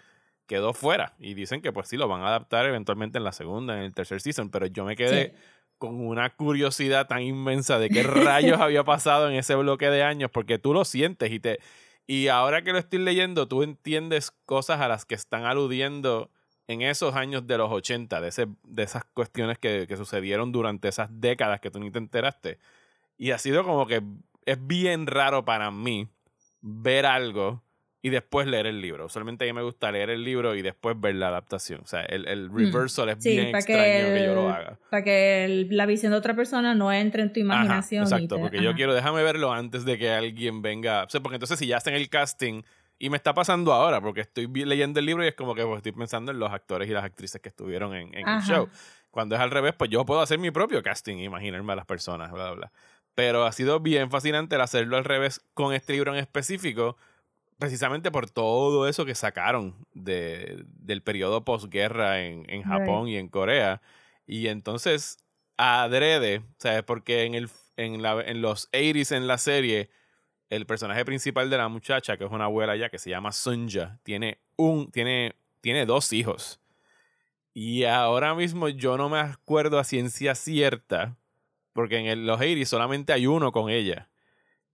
quedó 0.47 0.73
fuera. 0.73 1.13
Y 1.19 1.33
dicen 1.35 1.61
que 1.61 1.71
pues 1.71 1.87
sí, 1.87 1.97
lo 1.97 2.07
van 2.07 2.21
a 2.21 2.27
adaptar 2.27 2.65
eventualmente 2.65 3.17
en 3.19 3.23
la 3.23 3.31
segunda, 3.31 3.75
en 3.77 3.83
el 3.83 3.93
tercer 3.93 4.21
season. 4.21 4.49
Pero 4.49 4.65
yo 4.67 4.85
me 4.85 4.95
quedé 4.95 5.29
Sí. 5.29 5.33
con 5.79 5.99
una 6.05 6.29
curiosidad 6.31 7.07
tan 7.07 7.21
inmensa 7.23 7.79
de 7.79 7.89
qué 7.89 8.03
rayos 8.03 8.59
había 8.61 8.83
pasado 8.83 9.27
en 9.29 9.35
ese 9.35 9.55
bloque 9.55 9.89
de 9.89 10.03
años, 10.03 10.29
porque 10.31 10.59
tú 10.59 10.73
lo 10.73 10.85
sientes 10.85 11.31
y 11.31 11.39
te... 11.39 11.59
Y 12.07 12.27
ahora 12.27 12.61
que 12.63 12.71
lo 12.71 12.77
estoy 12.77 12.99
leyendo, 12.99 13.47
tú 13.47 13.63
entiendes 13.63 14.31
cosas 14.45 14.81
a 14.81 14.87
las 14.87 15.05
que 15.05 15.15
están 15.15 15.45
aludiendo 15.45 16.29
en 16.67 16.81
esos 16.81 17.15
años 17.15 17.47
de 17.47 17.57
los 17.57 17.71
80, 17.71 18.21
de, 18.21 18.27
ese, 18.27 18.47
de 18.63 18.83
esas 18.83 19.03
cuestiones 19.05 19.57
que, 19.59 19.85
que 19.87 19.97
sucedieron 19.97 20.51
durante 20.51 20.87
esas 20.87 21.09
décadas 21.11 21.59
que 21.59 21.71
tú 21.71 21.79
ni 21.79 21.91
te 21.91 21.99
enteraste. 21.99 22.59
Y 23.17 23.31
ha 23.31 23.37
sido 23.37 23.63
como 23.63 23.87
que 23.87 24.03
es 24.45 24.67
bien 24.67 25.07
raro 25.07 25.45
para 25.45 25.71
mí 25.71 26.07
ver 26.61 27.05
algo 27.05 27.61
y 28.05 28.09
después 28.11 28.45
leer 28.45 28.67
el 28.67 28.81
libro. 28.81 29.07
Usualmente 29.07 29.45
a 29.45 29.47
mí 29.47 29.53
me 29.53 29.63
gusta 29.63 29.91
leer 29.91 30.11
el 30.11 30.23
libro 30.23 30.53
y 30.53 30.61
después 30.61 30.95
ver 30.99 31.15
la 31.15 31.29
adaptación. 31.29 31.81
O 31.83 31.87
sea, 31.87 32.01
el, 32.03 32.27
el 32.27 32.51
reversal 32.53 33.09
es 33.09 33.17
Mm. 33.17 33.21
Sí, 33.21 33.29
bien 33.31 33.47
extraño 33.55 33.83
que, 34.07 34.13
que, 34.13 34.23
yo 34.23 34.29
el- 34.29 34.35
lo 34.35 34.49
haga. 34.49 34.77
Para 34.91 35.03
que 35.03 35.45
el- 35.45 35.67
la 35.75 35.87
visión 35.87 36.11
de 36.11 36.19
otra 36.19 36.35
persona 36.35 36.75
no 36.75 36.93
entre 36.93 37.23
en 37.23 37.33
tu 37.33 37.39
Ajá, 37.39 37.45
imaginación. 37.63 38.03
y 38.03 38.05
exacto, 38.05 38.35
te- 38.35 38.41
porque 38.41 38.61
yo 38.61 38.69
ajá. 38.69 38.75
quiero, 38.77 38.93
déjame 38.93 39.23
verlo 39.23 39.51
antes 39.51 39.85
de 39.85 39.97
que 39.97 40.11
alguien 40.11 40.61
venga. 40.61 41.03
O 41.05 41.09
sea, 41.09 41.19
porque 41.21 41.37
entonces 41.37 41.57
si 41.57 41.65
ya 41.65 41.77
hacen 41.77 41.95
el 41.95 42.07
casting, 42.09 42.61
y 42.99 43.09
me 43.09 43.17
está 43.17 43.33
pasando 43.33 43.73
ahora, 43.73 43.99
porque 43.99 44.21
estoy 44.21 44.45
leyendo 44.47 44.99
el 44.99 45.05
libro 45.07 45.25
y 45.25 45.27
es 45.29 45.33
como 45.35 45.55
que 45.55 45.63
pues, 45.65 45.77
estoy 45.77 45.91
pensando 45.93 46.31
en 46.31 46.37
los 46.37 46.51
actores 46.51 46.87
y 46.87 46.93
las 46.93 47.03
actrices 47.05 47.41
que 47.41 47.49
estuvieron 47.49 47.95
en, 47.95 48.09
en 48.13 48.19
el 48.19 48.35
Ajá. 48.35 48.55
show. 48.55 48.69
Cuando 49.09 49.33
es 49.33 49.41
al 49.41 49.49
revés, 49.49 49.73
pues 49.75 49.89
yo 49.89 50.05
puedo 50.05 50.21
hacer 50.21 50.37
mi 50.37 50.51
propio 50.51 50.83
casting, 50.83 51.17
imaginarme 51.17 51.73
a 51.73 51.75
las 51.75 51.85
personas, 51.87 52.31
bla, 52.31 52.45
bla, 52.45 52.53
bla. 52.53 52.71
Pero 53.15 53.45
ha 53.45 53.51
sido 53.51 53.79
bien 53.79 54.11
fascinante 54.11 54.55
el 54.55 54.61
hacerlo 54.61 54.95
al 54.97 55.05
revés 55.05 55.41
con 55.55 55.73
este 55.73 55.93
libro 55.93 56.13
en 56.13 56.19
específico, 56.19 56.97
precisamente 57.57 58.11
por 58.11 58.29
todo 58.29 58.87
eso 58.87 59.05
que 59.05 59.15
sacaron 59.15 59.75
de, 59.93 60.63
del 60.67 61.01
periodo 61.01 61.43
posguerra 61.45 62.21
en, 62.23 62.45
en 62.49 62.63
Japón 62.63 63.07
y 63.07 63.17
en 63.17 63.29
Corea. 63.29 63.81
Y 64.27 64.47
entonces, 64.47 65.17
adrede, 65.57 66.43
¿sabes? 66.59 66.83
Porque 66.83 67.23
en, 67.23 67.35
el, 67.35 67.49
en, 67.77 68.01
la, 68.01 68.21
en 68.21 68.41
los 68.41 68.69
80s 68.73 69.11
en 69.15 69.27
la 69.27 69.37
serie, 69.37 69.89
el 70.49 70.65
personaje 70.65 71.05
principal 71.05 71.49
de 71.49 71.57
la 71.57 71.69
muchacha, 71.69 72.17
que 72.17 72.25
es 72.25 72.31
una 72.31 72.45
abuela 72.45 72.75
ya, 72.75 72.89
que 72.89 72.99
se 72.99 73.09
llama 73.09 73.31
Sunja, 73.31 73.99
tiene 74.03 74.39
un, 74.57 74.91
tiene, 74.91 75.35
tiene 75.61 75.85
dos 75.85 76.13
hijos. 76.13 76.59
Y 77.53 77.85
ahora 77.85 78.35
mismo 78.35 78.67
yo 78.69 78.97
no 78.97 79.09
me 79.09 79.19
acuerdo 79.19 79.79
a 79.79 79.83
ciencia 79.85 80.35
cierta, 80.35 81.15
porque 81.73 81.97
en 81.97 82.07
el- 82.07 82.25
los 82.27 82.39
80s 82.39 82.69
solamente 82.69 83.13
hay 83.13 83.27
uno 83.27 83.51
con 83.51 83.69
ella. 83.69 84.09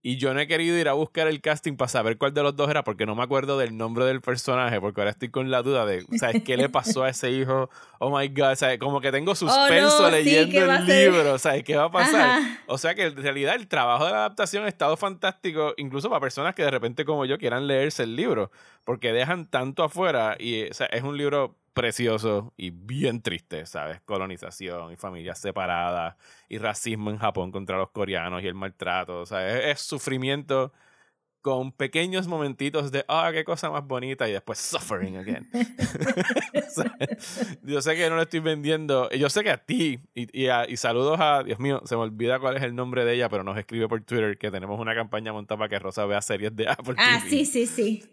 Y 0.04 0.16
yo 0.16 0.34
no 0.34 0.40
he 0.40 0.48
querido 0.48 0.76
ir 0.76 0.88
a 0.88 0.94
buscar 0.94 1.28
el 1.28 1.40
casting 1.40 1.76
para 1.76 1.88
saber 1.88 2.18
cuál 2.18 2.34
de 2.34 2.42
los 2.42 2.56
dos 2.56 2.68
era, 2.68 2.82
porque 2.82 3.06
no 3.06 3.14
me 3.14 3.22
acuerdo 3.22 3.56
del 3.56 3.76
nombre 3.76 4.04
del 4.04 4.20
personaje, 4.20 4.80
porque 4.80 5.00
ahora 5.00 5.12
estoy 5.12 5.30
con 5.30 5.52
la 5.52 5.62
duda 5.62 5.86
de, 5.86 6.04
¿sabes 6.18 6.42
qué 6.42 6.56
le 6.56 6.68
pasó 6.68 7.04
a 7.04 7.10
ese 7.10 7.30
hijo? 7.30 7.70
Oh 8.00 8.16
my 8.16 8.26
God, 8.28 8.56
¿sabes? 8.56 8.80
Como 8.80 9.00
que 9.00 9.12
tengo 9.12 9.36
suspenso 9.36 9.98
Oh, 9.98 10.10
no, 10.10 10.16
sí, 10.16 10.24
leyendo 10.24 10.50
¿qué 10.50 10.66
va 10.66 10.74
a 10.74 10.78
el 10.78 10.86
libro, 10.86 11.38
¿sabes? 11.38 11.62
¿Qué 11.62 11.76
va 11.76 11.84
a 11.84 11.90
pasar? 11.92 12.30
Ajá. 12.30 12.58
O 12.66 12.78
sea 12.78 12.96
que 12.96 13.04
en 13.04 13.16
realidad 13.16 13.54
el 13.54 13.68
trabajo 13.68 14.06
de 14.06 14.10
la 14.10 14.18
adaptación 14.18 14.64
ha 14.64 14.68
estado 14.68 14.96
fantástico, 14.96 15.72
incluso 15.76 16.08
para 16.08 16.20
personas 16.20 16.56
que 16.56 16.64
de 16.64 16.70
repente 16.72 17.04
como 17.04 17.24
yo 17.24 17.38
quieran 17.38 17.68
leerse 17.68 18.02
el 18.02 18.16
libro, 18.16 18.50
porque 18.82 19.12
dejan 19.12 19.46
tanto 19.46 19.84
afuera 19.84 20.36
y 20.36 20.64
o 20.64 20.74
sea, 20.74 20.86
es 20.86 21.04
un 21.04 21.16
libro 21.16 21.54
precioso 21.72 22.52
y 22.56 22.70
bien 22.70 23.22
triste, 23.22 23.66
¿sabes? 23.66 24.00
Colonización 24.02 24.92
y 24.92 24.96
familias 24.96 25.38
separadas 25.40 26.16
y 26.48 26.58
racismo 26.58 27.10
en 27.10 27.18
Japón 27.18 27.52
contra 27.52 27.78
los 27.78 27.90
coreanos 27.90 28.42
y 28.42 28.46
el 28.46 28.54
maltrato, 28.54 29.20
o 29.20 29.26
sea, 29.26 29.48
es, 29.48 29.78
es 29.78 29.86
sufrimiento 29.86 30.72
con 31.42 31.72
pequeños 31.72 32.28
momentitos 32.28 32.92
de, 32.92 33.04
ah, 33.08 33.30
qué 33.32 33.42
cosa 33.44 33.68
más 33.68 33.84
bonita 33.86 34.28
y 34.28 34.32
después 34.32 34.58
suffering 34.58 35.16
again. 35.18 35.48
O 36.54 36.74
sea, 36.74 36.96
yo 37.62 37.82
sé 37.82 37.94
que 37.96 38.08
no 38.08 38.16
le 38.16 38.22
estoy 38.22 38.40
vendiendo, 38.40 39.10
yo 39.10 39.28
sé 39.28 39.42
que 39.42 39.50
a 39.50 39.58
ti 39.58 39.98
y, 40.14 40.42
y, 40.44 40.46
a- 40.48 40.66
y 40.68 40.76
saludos 40.76 41.18
a, 41.20 41.42
Dios 41.42 41.58
mío, 41.58 41.82
se 41.84 41.96
me 41.96 42.02
olvida 42.02 42.38
cuál 42.38 42.56
es 42.56 42.62
el 42.62 42.74
nombre 42.74 43.04
de 43.04 43.14
ella, 43.14 43.28
pero 43.28 43.44
nos 43.44 43.58
escribe 43.58 43.88
por 43.88 44.00
Twitter 44.02 44.38
que 44.38 44.50
tenemos 44.50 44.80
una 44.80 44.94
campaña 44.94 45.32
montada 45.32 45.58
para 45.58 45.68
que 45.68 45.78
Rosa 45.78 46.06
vea 46.06 46.22
series 46.22 46.54
de 46.56 46.68
Apple 46.68 46.94
Ah, 46.96 47.18
TV. 47.24 47.44
sí, 47.44 47.44
sí, 47.44 47.66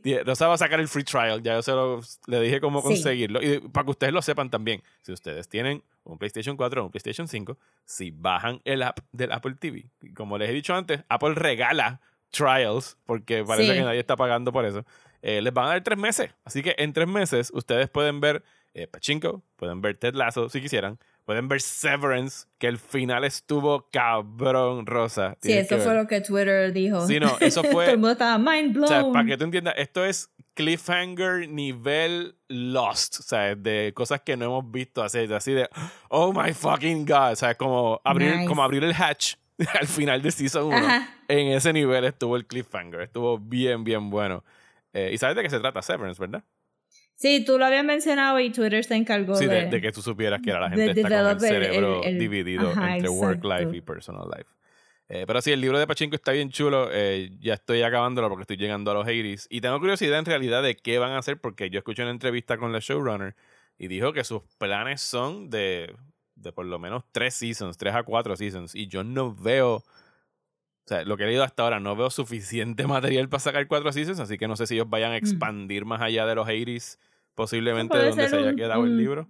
sí. 0.03 0.19
Rosa 0.25 0.47
va 0.47 0.55
a 0.55 0.57
sacar 0.57 0.79
el 0.79 0.87
free 0.89 1.03
trial, 1.03 1.41
ya 1.41 1.53
yo 1.55 1.61
se 1.61 1.71
lo, 1.71 2.01
le 2.27 2.41
dije 2.41 2.59
cómo 2.59 2.81
Sí. 2.81 2.87
conseguirlo. 2.87 3.41
Y 3.41 3.59
para 3.59 3.85
que 3.85 3.91
ustedes 3.91 4.11
lo 4.13 4.21
sepan 4.21 4.49
también, 4.49 4.81
si 5.03 5.11
ustedes 5.13 5.47
tienen 5.47 5.81
un 6.03 6.17
PlayStation 6.17 6.57
4 6.57 6.81
o 6.81 6.85
un 6.85 6.91
PlayStation 6.91 7.27
5, 7.27 7.57
si 7.85 8.11
bajan 8.11 8.59
el 8.65 8.83
app 8.83 8.99
del 9.13 9.31
Apple 9.31 9.55
TV, 9.59 9.85
como 10.15 10.37
les 10.37 10.49
he 10.49 10.53
dicho 10.53 10.73
antes, 10.73 11.01
Apple 11.07 11.35
regala 11.35 12.01
trials, 12.31 12.97
porque 13.05 13.43
parece 13.43 13.71
Sí. 13.71 13.77
que 13.79 13.83
nadie 13.85 13.99
está 13.99 14.15
pagando 14.15 14.51
por 14.51 14.65
eso, 14.65 14.85
eh, 15.21 15.41
les 15.41 15.53
van 15.53 15.65
a 15.65 15.69
dar 15.69 15.83
tres 15.83 15.97
meses. 15.97 16.31
Así 16.45 16.61
que 16.63 16.75
en 16.77 16.93
tres 16.93 17.07
meses 17.07 17.51
ustedes 17.53 17.89
pueden 17.89 18.19
ver 18.21 18.43
eh, 18.75 18.85
Pachinko, 18.85 19.41
pueden 19.55 19.81
ver 19.81 19.97
Ted 19.97 20.13
Lasso 20.13 20.47
si 20.47 20.61
quisieran, 20.61 20.99
pueden 21.25 21.47
ver 21.47 21.59
Severance, 21.59 22.45
que 22.59 22.67
el 22.67 22.77
final 22.77 23.23
estuvo 23.23 23.89
cabrón, 23.91 24.85
Rosa. 24.85 25.37
Sí, 25.41 25.51
eso 25.53 25.79
fue 25.79 25.95
lo 25.95 26.05
que 26.07 26.21
Twitter 26.21 26.71
dijo. 26.71 27.05
Sí, 27.07 27.19
no, 27.19 27.35
eso 27.39 27.63
fue- 27.63 27.85
Todo 27.85 27.93
el 27.95 27.97
mundo 27.97 28.11
estaba 28.11 28.37
mind 28.37 28.69
O 28.77 28.79
blown. 28.81 28.87
sea, 28.87 29.11
para 29.11 29.25
que 29.25 29.37
tú 29.37 29.45
entiendas, 29.45 29.73
esto 29.75 30.05
es 30.05 30.29
cliffhanger 30.53 31.49
nivel 31.49 32.35
Lost, 32.47 33.19
o 33.19 33.23
sea, 33.23 33.55
de 33.55 33.91
cosas 33.95 34.21
que 34.21 34.37
no 34.37 34.45
hemos 34.45 34.71
visto 34.71 35.01
hacer, 35.01 35.33
así 35.33 35.51
de, 35.53 35.67
oh 36.09 36.31
my 36.31 36.53
fucking 36.53 37.05
god, 37.05 37.31
o 37.31 37.35
sea, 37.35 37.55
como 37.55 37.99
abrir, 38.03 38.35
Nice. 38.35 38.47
como 38.47 38.63
abrir 38.63 38.83
el 38.83 38.93
hatch 38.93 39.35
al 39.79 39.87
final 39.87 40.21
de 40.21 40.31
Season 40.31 40.65
1. 40.65 40.75
Ajá. 40.77 41.09
En 41.27 41.47
ese 41.47 41.71
nivel 41.73 42.05
estuvo 42.05 42.35
el 42.35 42.45
cliffhanger, 42.45 43.01
estuvo 43.01 43.37
bien, 43.37 43.83
bien 43.83 44.09
bueno. 44.09 44.43
Eh, 44.93 45.11
y 45.13 45.17
sabes 45.17 45.35
de 45.35 45.43
qué 45.43 45.49
se 45.49 45.59
trata 45.59 45.81
Severance, 45.81 46.19
¿verdad? 46.19 46.43
Sí, 47.15 47.43
tú 47.45 47.57
lo 47.59 47.65
habías 47.65 47.83
mencionado 47.83 48.39
y 48.39 48.49
Twitter 48.49 48.83
se 48.83 48.95
encargó 48.95 49.35
Sí, 49.35 49.45
de, 49.45 49.63
de... 49.63 49.67
de 49.67 49.81
que 49.81 49.91
tú 49.91 50.01
supieras 50.01 50.39
que 50.41 50.51
era 50.51 50.61
la 50.61 50.69
de 50.69 50.85
gente 50.85 51.01
está 51.01 51.21
con 51.21 51.31
el 51.31 51.39
cerebro 51.41 52.01
el- 52.03 52.09
el- 52.13 52.19
dividido 52.19 52.69
ajá, 52.69 52.95
entre 52.95 53.09
work 53.09 53.43
life 53.43 53.75
y 53.75 53.81
personal 53.81 54.25
life. 54.35 54.49
Eh, 55.09 55.25
pero 55.27 55.41
sí, 55.41 55.51
el 55.51 55.59
libro 55.59 55.77
de 55.79 55.85
Pachinko 55.87 56.15
está 56.15 56.31
bien 56.31 56.49
chulo. 56.49 56.87
eh, 56.93 57.31
ya 57.41 57.55
estoy 57.55 57.81
acabándolo 57.81 58.29
porque 58.29 58.43
estoy 58.43 58.57
llegando 58.57 58.91
a 58.91 58.93
los 58.93 59.05
80s. 59.07 59.47
Y 59.49 59.59
tengo 59.59 59.77
curiosidad 59.79 60.19
en 60.19 60.25
realidad 60.25 60.63
de 60.63 60.75
qué 60.77 60.97
van 60.99 61.11
a 61.11 61.17
hacer 61.17 61.41
porque 61.41 61.69
yo 61.69 61.79
escuché 61.79 62.03
una 62.03 62.11
entrevista 62.11 62.57
con 62.57 62.71
la 62.71 62.79
showrunner 62.79 63.35
y 63.77 63.87
dijo 63.87 64.13
que 64.13 64.23
sus 64.23 64.43
planes 64.57 65.01
son 65.01 65.49
de, 65.49 65.93
de 66.41 66.51
por 66.51 66.65
lo 66.65 66.79
menos 66.79 67.03
tres 67.11 67.33
seasons, 67.35 67.77
tres 67.77 67.93
a 67.95 68.03
cuatro 68.03 68.35
seasons. 68.35 68.75
Y 68.75 68.87
yo 68.87 69.03
no 69.03 69.33
veo... 69.35 69.75
O 69.75 69.83
sea, 70.89 71.03
lo 71.03 71.17
que 71.17 71.23
he 71.23 71.27
leído 71.27 71.43
hasta 71.43 71.61
ahora, 71.63 71.79
no 71.79 71.95
veo 71.95 72.09
suficiente 72.09 72.87
material 72.87 73.29
para 73.29 73.39
sacar 73.39 73.67
cuatro 73.67 73.91
seasons, 73.91 74.19
así 74.19 74.37
que 74.37 74.47
no 74.47 74.55
sé 74.55 74.65
si 74.67 74.73
ellos 74.75 74.89
vayan 74.89 75.11
a 75.11 75.17
expandir 75.17 75.85
más 75.85 76.01
allá 76.01 76.25
de 76.25 76.33
los 76.35 76.47
80s, 76.47 76.97
posiblemente 77.35 77.97
de 77.97 78.09
donde 78.09 78.27
se 78.27 78.35
haya 78.35 78.49
un- 78.49 78.55
quedado 78.55 78.83
el 78.85 78.97
libro. 78.97 79.27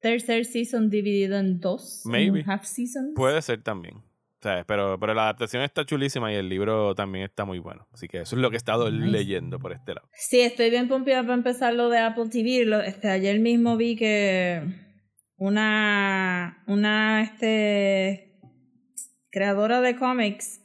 Tercer 0.00 0.44
season 0.44 0.90
dividido 0.90 1.38
en 1.38 1.60
dos. 1.60 2.04
en 2.06 2.10
Maybe. 2.10 2.44
half 2.44 2.64
seasons. 2.64 3.12
Puede 3.14 3.40
ser 3.42 3.62
también. 3.62 3.98
O 3.98 4.42
sea, 4.42 4.64
pero, 4.64 4.98
pero 4.98 5.14
la 5.14 5.22
adaptación 5.22 5.62
está 5.62 5.86
chulísima 5.86 6.32
y 6.32 6.34
el 6.34 6.48
libro 6.48 6.96
también 6.96 7.24
está 7.26 7.44
muy 7.44 7.60
bueno. 7.60 7.86
Así 7.92 8.08
que 8.08 8.22
eso 8.22 8.34
es 8.34 8.42
lo 8.42 8.50
que 8.50 8.56
he 8.56 8.58
estado 8.58 8.90
Nice. 8.90 9.06
leyendo 9.12 9.60
por 9.60 9.72
este 9.72 9.94
lado. 9.94 10.08
Sí, 10.14 10.40
estoy 10.40 10.70
bien 10.70 10.88
pompeada 10.88 11.22
para 11.22 11.34
empezar 11.34 11.74
lo 11.74 11.88
de 11.88 12.00
Apple 12.00 12.28
TV. 12.28 12.64
Lo- 12.64 12.80
este, 12.80 13.08
ayer 13.08 13.38
mismo 13.38 13.76
vi 13.76 13.94
que 13.94 14.64
una, 15.42 16.62
una 16.68 17.20
este, 17.22 18.38
creadora 19.30 19.80
de 19.80 19.96
cómics 19.96 20.60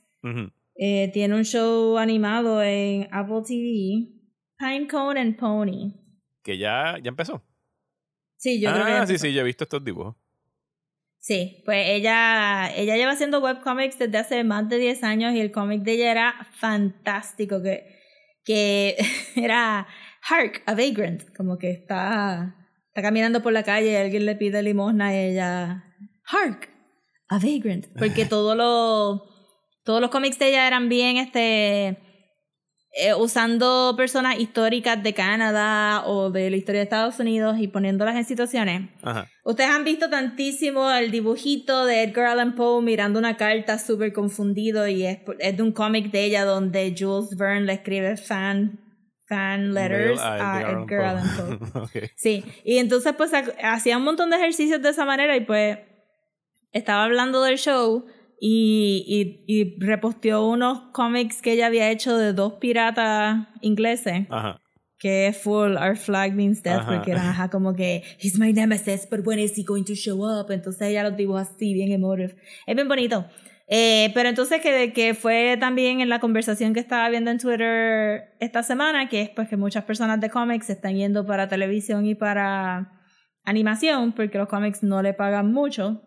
eh, 0.75 1.09
tiene 1.13 1.33
un 1.33 1.43
show 1.43 1.97
animado 1.97 2.61
en 2.61 3.07
Apple 3.11 3.41
TV. 3.47 4.13
Pinecone 4.59 5.19
and 5.19 5.35
Pony. 5.35 5.93
Que 6.43 6.59
ya, 6.59 6.97
ya 7.01 7.09
empezó. 7.09 7.43
Sí, 8.37 8.59
yo 8.59 8.69
ah, 8.69 8.73
creo 8.73 8.85
que 8.85 8.91
ya 8.91 9.07
sí, 9.07 9.17
sí, 9.17 9.33
yo 9.33 9.41
he 9.41 9.45
visto 9.45 9.63
estos 9.63 9.83
dibujos. 9.83 10.15
Sí, 11.19 11.63
pues 11.65 11.89
ella, 11.89 12.71
ella 12.75 12.95
lleva 12.97 13.13
haciendo 13.13 13.39
webcomics 13.39 13.97
desde 13.97 14.17
hace 14.19 14.43
más 14.43 14.69
de 14.69 14.77
10 14.77 15.03
años 15.03 15.33
y 15.33 15.39
el 15.39 15.51
cómic 15.51 15.81
de 15.81 15.93
ella 15.93 16.11
era 16.11 16.47
fantástico, 16.53 17.63
que, 17.63 17.99
que 18.45 18.95
era 19.35 19.87
Hark, 20.21 20.61
a 20.67 20.75
Vagrant, 20.75 21.35
como 21.35 21.57
que 21.57 21.71
está, 21.71 22.66
está 22.97 23.07
caminando 23.09 23.43
por 23.43 23.53
la 23.53 23.61
calle 23.61 23.91
y 23.91 23.95
alguien 23.95 24.25
le 24.25 24.35
pide 24.35 24.63
limosna 24.63 25.13
y 25.13 25.29
ella, 25.29 25.83
Hark, 26.25 26.67
a 27.29 27.37
Vagrant, 27.37 27.85
porque 27.95 28.25
todos 28.29 28.57
los, 28.57 29.21
todos 29.83 30.01
los 30.01 30.09
cómics 30.09 30.39
de 30.39 30.49
ella 30.49 30.65
eran 30.65 30.89
bien, 30.89 31.17
este, 31.17 31.99
eh, 32.93 33.13
usando 33.15 33.93
personas 33.95 34.39
históricas 34.39 35.03
de 35.03 35.13
Canadá 35.13 36.07
o 36.07 36.31
de 36.31 36.49
la 36.49 36.57
historia 36.57 36.79
de 36.79 36.85
Estados 36.85 37.19
Unidos 37.19 37.59
y 37.59 37.67
poniéndolas 37.67 38.15
en 38.15 38.25
situaciones. 38.25 38.89
Ajá. 39.03 39.27
Ustedes 39.45 39.69
han 39.69 39.83
visto 39.83 40.09
tantísimo 40.09 40.89
el 40.89 41.11
dibujito 41.11 41.85
de 41.85 42.01
Edgar 42.01 42.25
Allan 42.25 42.55
Poe 42.55 42.81
mirando 42.81 43.19
una 43.19 43.37
carta 43.37 43.77
súper 43.77 44.11
confundido 44.11 44.87
y 44.87 45.05
es, 45.05 45.19
es 45.37 45.55
de 45.55 45.61
un 45.61 45.71
cómic 45.71 46.09
de 46.09 46.23
ella 46.23 46.45
donde 46.45 46.95
Jules 46.97 47.37
Verne 47.37 47.67
le 47.67 47.73
escribe 47.73 48.17
fan, 48.17 48.86
fan 49.27 49.73
letters 49.73 50.19
a 50.21 50.35
Edgar 50.59 50.81
Edgar 50.83 51.01
Allan 51.01 51.59
Poe. 51.69 51.81
Ok. 51.83 52.11
Sí, 52.15 52.43
y 52.63 52.77
entonces 52.77 53.13
pues 53.17 53.33
ha- 53.33 53.73
hacía 53.73 53.97
un 53.97 54.03
montón 54.03 54.29
de 54.29 54.37
ejercicios 54.37 54.81
de 54.81 54.89
esa 54.89 55.05
manera 55.05 55.35
y 55.35 55.41
pues 55.41 55.77
estaba 56.71 57.03
hablando 57.05 57.41
del 57.43 57.57
show 57.57 58.05
y, 58.39 59.03
y, 59.47 59.53
y 59.53 59.79
reposteó 59.79 60.45
unos 60.47 60.79
cómics 60.93 61.41
que 61.41 61.53
ella 61.53 61.67
había 61.67 61.89
hecho 61.89 62.17
de 62.17 62.33
dos 62.33 62.53
piratas 62.53 63.47
ingleses 63.61 64.27
Ajá. 64.29 64.61
que 64.99 65.35
full 65.39 65.75
Our 65.75 65.97
Flag 65.97 66.33
Means 66.35 66.61
Death, 66.61 66.81
Ajá. 66.81 66.95
porque 66.95 67.11
eran 67.11 67.25
ajá, 67.27 67.49
como 67.49 67.73
que 67.73 68.03
He's 68.19 68.37
my 68.37 68.53
nemesis, 68.53 69.07
but 69.09 69.25
when 69.25 69.39
is 69.39 69.57
he 69.57 69.63
going 69.63 69.83
to 69.85 69.95
show 69.95 70.19
up? 70.23 70.51
Entonces 70.51 70.83
ella 70.87 71.03
los 71.03 71.17
dibuja 71.17 71.41
así, 71.41 71.73
bien 71.73 71.91
emotive. 71.91 72.35
Es 72.67 72.75
bien 72.75 72.87
bonito. 72.87 73.25
Eh, 73.69 74.11
pero 74.13 74.29
entonces 74.29 74.61
que, 74.61 74.93
que 74.93 75.13
fue 75.13 75.57
también 75.59 75.99
en 75.99 76.07
la 76.07 76.19
conversación 76.19 76.73
que 76.73 76.79
estaba 76.79 77.09
viendo 77.09 77.31
en 77.31 77.37
Twitter 77.37 78.33
esta 78.39 78.63
semana, 78.63 79.09
que 79.09 79.21
es 79.21 79.29
pues 79.29 79.49
que 79.49 79.57
muchas 79.57 79.83
personas 79.83 80.21
de 80.21 80.29
cómics 80.29 80.69
están 80.69 80.95
yendo 80.95 81.25
para 81.25 81.49
televisión 81.49 82.05
y 82.05 82.15
para 82.15 82.91
animación, 83.43 84.13
porque 84.13 84.37
los 84.37 84.47
cómics 84.47 84.83
no 84.83 85.01
le 85.01 85.13
pagan 85.13 85.51
mucho. 85.51 86.01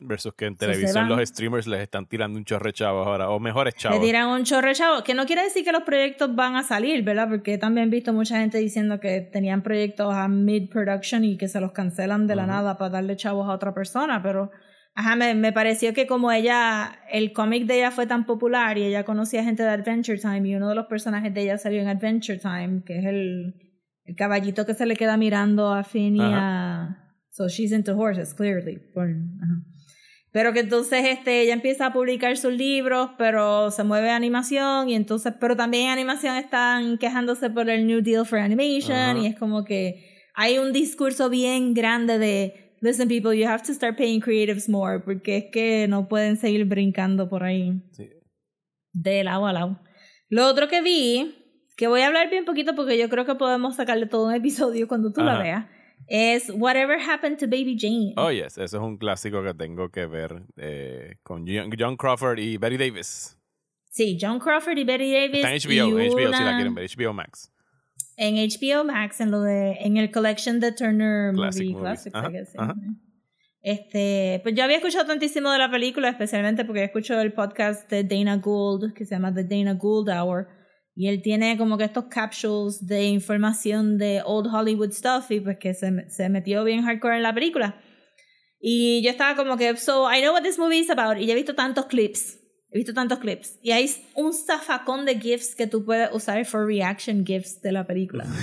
Versus 0.00 0.32
que 0.34 0.46
en 0.46 0.56
televisión 0.56 1.08
los 1.08 1.20
streamers 1.28 1.66
les 1.66 1.82
están 1.82 2.06
tirando 2.06 2.38
un 2.38 2.44
chorre 2.44 2.72
chavos 2.72 3.06
ahora, 3.06 3.28
o 3.30 3.38
mejores 3.38 3.74
Le 3.74 3.80
chavos. 3.80 4.00
tiran 4.00 4.28
un 4.28 4.44
chorro 4.44 4.68
de 4.68 4.74
chavo, 4.74 5.04
que 5.04 5.12
no 5.14 5.26
quiere 5.26 5.42
decir 5.44 5.62
que 5.62 5.72
los 5.72 5.82
proyectos 5.82 6.34
van 6.34 6.56
a 6.56 6.62
salir, 6.62 7.04
¿verdad? 7.04 7.28
Porque 7.28 7.58
también 7.58 7.88
he 7.88 7.90
visto 7.90 8.12
mucha 8.12 8.38
gente 8.40 8.58
diciendo 8.58 8.98
que 8.98 9.20
tenían 9.20 9.62
proyectos 9.62 10.14
a 10.14 10.26
mid-production 10.26 11.24
y 11.24 11.36
que 11.36 11.48
se 11.48 11.60
los 11.60 11.72
cancelan 11.72 12.26
de 12.26 12.34
la 12.34 12.44
Ujú. 12.44 12.52
nada 12.52 12.78
para 12.78 12.90
darle 12.90 13.16
chavos 13.16 13.46
a 13.48 13.52
otra 13.52 13.74
persona, 13.74 14.22
pero 14.22 14.50
ajá, 14.94 15.16
me, 15.16 15.34
me 15.34 15.52
pareció 15.52 15.92
que 15.92 16.06
como 16.06 16.30
ella, 16.30 17.00
el 17.10 17.32
cómic 17.32 17.66
de 17.66 17.76
ella 17.76 17.90
fue 17.90 18.06
tan 18.06 18.26
popular 18.26 18.78
y 18.78 18.84
ella 18.84 19.04
conocía 19.04 19.44
gente 19.44 19.62
de 19.62 19.70
Adventure 19.70 20.18
Time 20.18 20.48
y 20.48 20.54
uno 20.54 20.68
de 20.68 20.74
los 20.74 20.86
personajes 20.86 21.34
de 21.34 21.42
ella 21.42 21.58
salió 21.58 21.82
en 21.82 21.88
Adventure 21.88 22.38
Time, 22.38 22.82
que 22.84 22.98
es 22.98 23.04
el, 23.04 23.54
el 24.04 24.16
caballito 24.16 24.64
que 24.64 24.74
se 24.74 24.86
le 24.86 24.96
queda 24.96 25.16
mirando 25.16 25.72
a 25.72 25.82
Finn 25.82 26.16
y 26.16 26.22
a... 26.22 27.00
So 27.30 27.48
she's 27.48 27.72
into 27.72 27.96
horses, 27.96 28.32
clearly. 28.32 28.78
Ajá. 28.96 29.64
Pero 30.30 30.52
que 30.52 30.60
entonces 30.60 31.04
este, 31.04 31.42
ella 31.42 31.52
empieza 31.52 31.86
a 31.86 31.92
publicar 31.92 32.36
sus 32.36 32.52
libros, 32.52 33.10
pero 33.18 33.70
se 33.70 33.84
mueve 33.84 34.10
a 34.10 34.16
animación 34.16 34.88
y 34.88 34.94
entonces, 34.94 35.34
pero 35.40 35.56
también 35.56 35.86
en 35.86 35.90
animación 35.90 36.36
están 36.36 36.98
quejándose 36.98 37.50
por 37.50 37.70
el 37.70 37.86
New 37.86 38.02
Deal 38.02 38.26
for 38.26 38.40
Animation 38.40 38.96
Ajá. 38.96 39.18
y 39.18 39.26
es 39.26 39.36
como 39.38 39.64
que 39.64 40.24
hay 40.34 40.58
un 40.58 40.72
discurso 40.72 41.30
bien 41.30 41.72
grande 41.72 42.18
de, 42.18 42.63
listen 42.84 43.08
people, 43.08 43.34
you 43.34 43.46
have 43.48 43.62
to 43.64 43.72
start 43.72 43.96
paying 43.96 44.20
creatives 44.20 44.68
more 44.68 45.00
porque 45.00 45.36
es 45.38 45.44
que 45.50 45.86
no 45.88 46.06
pueden 46.08 46.36
seguir 46.36 46.64
brincando 46.66 47.28
por 47.28 47.42
ahí 47.42 47.82
Sí. 47.92 48.10
de 48.92 49.24
lado 49.24 49.46
a 49.46 49.52
lado. 49.52 49.80
Lo 50.28 50.46
otro 50.46 50.68
que 50.68 50.82
vi, 50.82 51.34
que 51.76 51.86
voy 51.88 52.02
a 52.02 52.06
hablar 52.06 52.30
bien 52.30 52.44
poquito 52.44 52.74
porque 52.74 52.98
yo 52.98 53.08
creo 53.08 53.24
que 53.24 53.34
podemos 53.34 53.76
sacarle 53.76 54.06
todo 54.06 54.26
un 54.28 54.34
episodio 54.34 54.86
cuando 54.86 55.12
tú 55.12 55.22
la 55.22 55.34
Ajá. 55.34 55.42
veas, 55.42 55.66
es 56.06 56.50
Whatever 56.54 56.98
Happened 57.00 57.38
to 57.38 57.46
Baby 57.46 57.76
Jane. 57.78 58.12
Oh, 58.16 58.30
yes, 58.30 58.58
eso 58.58 58.76
es 58.76 58.82
un 58.82 58.98
clásico 58.98 59.42
que 59.42 59.54
tengo 59.54 59.90
que 59.90 60.06
ver 60.06 60.42
eh, 60.56 61.14
con 61.22 61.46
John 61.78 61.96
Crawford 61.96 62.38
y 62.38 62.58
Betty 62.58 62.76
Davis. 62.76 63.38
Sí, 63.90 64.18
John 64.20 64.38
Crawford 64.40 64.76
y 64.76 64.84
Betty 64.84 65.12
Davis. 65.12 65.36
Está 65.36 65.52
en 65.54 65.60
HBO, 65.60 66.00
y 66.00 66.08
HBO 66.08 66.18
si 66.18 66.24
una- 66.26 66.44
la 66.44 66.54
quieren 66.56 66.74
ver, 66.74 66.84
HBO 66.90 67.12
Max. 67.14 67.50
En 68.16 68.36
HBO 68.36 68.84
Max, 68.84 69.20
en 69.20 69.30
lo 69.30 69.42
de, 69.42 69.72
en 69.80 69.96
el 69.96 70.10
collection 70.10 70.60
de 70.60 70.72
Turner 70.72 71.32
Classic 71.34 71.62
Movie 71.62 71.72
Movies. 71.74 71.82
Classics, 71.82 72.14
Ajá, 72.14 72.28
I 72.28 72.32
guess, 72.32 72.48
sí. 72.50 72.58
ajá. 72.58 72.74
Este, 73.64 74.40
pues 74.42 74.54
yo 74.54 74.62
había 74.62 74.76
escuchado 74.76 75.06
tantísimo 75.06 75.50
de 75.50 75.58
la 75.58 75.70
película, 75.70 76.10
especialmente 76.10 76.66
porque 76.66 76.84
escucho 76.84 77.18
el 77.18 77.32
podcast 77.32 77.90
de 77.90 78.04
Dana 78.04 78.36
Gould, 78.36 78.92
que 78.92 79.06
se 79.06 79.14
llama 79.14 79.32
The 79.32 79.44
Dana 79.44 79.72
Gould 79.72 80.10
Hour, 80.10 80.48
y 80.94 81.08
él 81.08 81.22
tiene 81.22 81.56
como 81.56 81.78
que 81.78 81.84
estos 81.84 82.04
capsules 82.04 82.86
de 82.86 83.04
información 83.04 83.96
de 83.96 84.20
old 84.22 84.48
Hollywood 84.52 84.92
stuff, 84.92 85.30
y 85.30 85.40
pues 85.40 85.56
que 85.56 85.72
se, 85.72 86.10
se 86.10 86.28
metió 86.28 86.62
bien 86.62 86.82
hardcore 86.82 87.16
en 87.16 87.22
la 87.22 87.32
película. 87.32 87.80
Y 88.60 89.02
yo 89.02 89.10
estaba 89.10 89.34
como 89.34 89.56
que, 89.56 89.74
so 89.78 90.12
I 90.12 90.20
know 90.20 90.34
what 90.34 90.42
this 90.42 90.58
movie 90.58 90.80
is 90.80 90.90
about, 90.90 91.16
y 91.18 91.24
ya 91.24 91.32
he 91.32 91.36
visto 91.36 91.54
tantos 91.54 91.86
clips, 91.86 92.38
he 92.74 92.78
visto 92.78 92.92
tantos 92.92 93.20
clips, 93.20 93.58
y 93.62 93.70
hay 93.70 93.90
un 94.14 94.34
zafacón 94.34 95.04
de 95.06 95.18
GIFs 95.18 95.54
que 95.54 95.66
tú 95.66 95.84
puedes 95.84 96.12
usar 96.12 96.44
for 96.44 96.66
reaction 96.66 97.24
GIFs 97.24 97.62
de 97.62 97.72
la 97.72 97.86
película. 97.86 98.26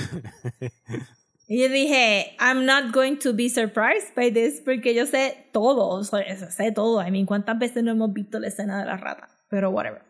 Y 1.48 1.60
yo 1.60 1.68
dije, 1.68 2.38
I'm 2.40 2.66
not 2.66 2.94
going 2.94 3.18
to 3.18 3.34
be 3.34 3.50
surprised 3.50 4.16
by 4.16 4.32
this 4.32 4.62
porque 4.64 4.94
yo 4.94 5.06
sé 5.06 5.50
todo, 5.52 5.90
o 5.90 6.02
sea, 6.02 6.50
sé 6.50 6.72
todo. 6.72 7.06
I 7.06 7.12
mean, 7.12 7.26
¿cuántas 7.26 7.60
veces 7.60 7.84
no 7.84 7.92
hemos 7.92 8.14
visto 8.14 8.40
la 8.40 8.48
escena 8.48 8.80
de 8.80 8.86
la 8.86 8.96
rata? 8.96 9.28
Pero 9.50 9.70
whatever. 9.70 10.02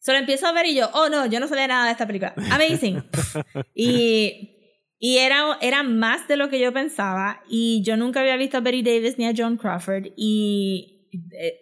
Se 0.00 0.10
lo 0.10 0.18
empiezo 0.18 0.48
a 0.48 0.52
ver 0.52 0.66
y 0.66 0.74
yo, 0.74 0.90
oh 0.92 1.08
no, 1.08 1.26
yo 1.26 1.38
no 1.38 1.46
sabía 1.46 1.68
nada 1.68 1.84
de 1.84 1.92
esta 1.92 2.04
película. 2.04 2.34
Amazing. 2.50 3.00
y 3.76 4.58
y 5.00 5.18
era, 5.18 5.58
era 5.60 5.84
más 5.84 6.26
de 6.26 6.36
lo 6.36 6.48
que 6.48 6.58
yo 6.58 6.72
pensaba. 6.72 7.42
Y 7.48 7.82
yo 7.82 7.96
nunca 7.96 8.20
había 8.20 8.36
visto 8.36 8.56
a 8.56 8.60
Betty 8.60 8.82
Davis 8.82 9.18
ni 9.18 9.26
a 9.26 9.32
John 9.36 9.56
Crawford. 9.56 10.08
Y, 10.16 10.97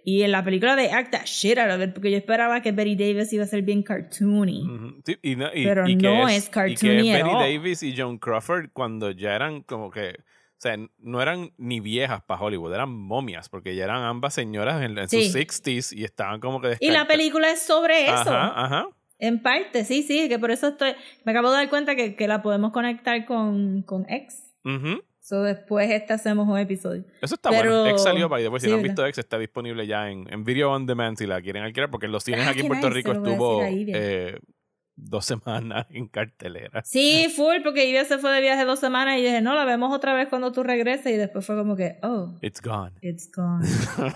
y 0.05 0.23
en 0.23 0.33
la 0.33 0.45
película 0.45 0.77
de 0.77 0.91
Act 0.91 1.13
That 1.13 1.25
Shit 1.27 1.59
Out 1.59 1.71
of 1.73 1.83
It, 1.89 1.93
porque 1.95 2.11
yo 2.11 2.17
esperaba 2.17 2.61
que 2.63 2.73
Betty 2.73 2.97
Davis 2.97 3.33
iba 3.33 3.45
a 3.45 3.47
ser 3.47 3.63
bien 3.63 3.83
cartoony. 3.83 4.63
Ujú. 4.63 5.03
Sí, 5.05 5.17
y 5.23 5.37
no, 5.37 5.47
y- 5.55 5.65
Pero 5.65 5.89
y 5.89 5.97
que 5.97 6.03
no 6.09 6.29
es, 6.29 6.37
es 6.37 6.45
y 6.45 6.47
que 6.47 6.51
cartoony 6.53 7.09
es 7.11 7.15
at 7.15 7.23
Betty 7.25 7.35
all. 7.37 7.43
Davis 7.55 7.83
y 7.83 7.95
John 7.97 8.19
Crawford 8.19 8.71
cuando 8.73 9.11
ya 9.11 9.35
eran 9.35 9.63
como 9.63 9.91
que, 9.91 10.11
o 10.11 10.59
sea, 10.61 10.77
no 10.99 11.21
eran 11.23 11.53
ni 11.59 11.81
viejas 11.81 12.23
para 12.23 12.41
Hollywood, 12.41 12.73
eran 12.75 12.91
momias, 12.91 13.49
porque 13.49 13.75
ya 13.77 13.85
eran 13.85 14.03
ambas 14.03 14.35
señoras 14.35 14.83
en, 14.83 14.97
en 14.99 15.09
Sí. 15.09 15.25
sus 15.25 15.35
60s 15.37 15.93
y 15.97 16.05
estaban 16.05 16.41
como 16.41 16.61
que... 16.61 16.77
Y 16.81 16.91
la 16.91 17.07
película 17.07 17.51
es 17.51 17.61
sobre 17.63 18.05
eso. 18.05 18.15
Ajá, 18.15 18.53
ajá. 18.65 18.89
En 19.19 19.41
parte, 19.41 19.85
sí, 19.85 20.03
sí, 20.03 20.29
que 20.29 20.39
por 20.39 20.51
eso 20.51 20.69
estoy. 20.69 20.93
Me 21.25 21.33
acabo 21.33 21.49
de 21.51 21.57
dar 21.57 21.71
cuenta 21.71 21.97
que, 21.97 22.17
que 22.17 22.29
la 22.29 22.43
podemos 22.43 22.71
conectar 22.73 23.25
con, 23.25 23.81
con 23.83 24.05
X. 24.11 24.43
Ujú. 24.65 25.03
So 25.27 25.43
después 25.43 25.91
este 25.91 26.13
hacemos 26.13 26.47
un 26.47 26.57
episodio. 26.57 27.03
Eso 27.21 27.35
está 27.35 27.51
Pero- 27.51 27.81
bueno. 27.81 27.87
X 27.91 28.03
salió 28.05 28.29
para 28.29 28.43
después. 28.43 28.63
Si 28.63 28.69
sí, 28.69 28.71
no 28.71 28.77
han 28.77 28.85
visto 28.85 29.05
X, 29.05 29.19
está 29.19 29.41
disponible 29.41 29.85
ya 29.85 30.09
en, 30.09 30.33
en 30.33 30.45
Video 30.45 30.71
On 30.71 30.87
Demand 30.87 31.19
si 31.19 31.27
la 31.27 31.43
quieren 31.43 31.65
alquilar, 31.65 31.91
porque 31.91 32.07
los 32.07 32.23
cines 32.23 32.47
Ah, 32.47 32.51
aquí 32.51 32.61
en 32.61 32.69
Puerto 32.69 32.87
nice, 32.87 32.97
Rico 32.97 33.11
estuvo 33.11 33.61
eh, 33.65 34.39
dos 34.95 35.25
semanas 35.27 35.87
en 35.91 36.07
cartelera. 36.07 36.81
Sí, 36.85 37.27
full, 37.35 37.57
porque 37.65 37.89
Ivia 37.89 38.05
se 38.05 38.19
fue 38.19 38.31
de 38.31 38.41
viaje 38.41 38.65
dos 38.65 38.79
semanas 38.79 39.19
y 39.19 39.23
dije, 39.23 39.41
no, 39.41 39.57
la 39.57 39.65
vemos 39.65 39.93
otra 39.93 40.15
vez 40.15 40.29
cuando 40.29 40.53
tú 40.53 40.63
regreses. 40.63 41.13
Y 41.13 41.17
después 41.17 41.45
fue 41.45 41.57
como 41.57 41.75
que, 41.75 41.99
oh, 42.05 42.37
It's 42.41 42.63
gone. 42.63 42.93
it's 43.03 43.29
gone. 43.35 43.67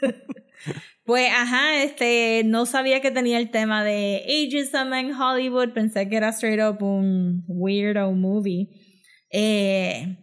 pues, 1.04 1.30
ajá, 1.36 1.82
este, 1.82 2.44
no 2.46 2.64
sabía 2.64 3.02
que 3.02 3.10
tenía 3.10 3.36
el 3.38 3.50
tema 3.50 3.84
de 3.84 4.22
ageism 4.24 4.94
en 4.94 5.12
Hollywood. 5.12 5.74
Pensé 5.74 6.08
que 6.08 6.16
era 6.16 6.30
straight 6.30 6.62
up 6.62 6.82
un 6.82 7.44
weirdo 7.46 8.10
movie. 8.12 8.70
Eh, 9.32 10.16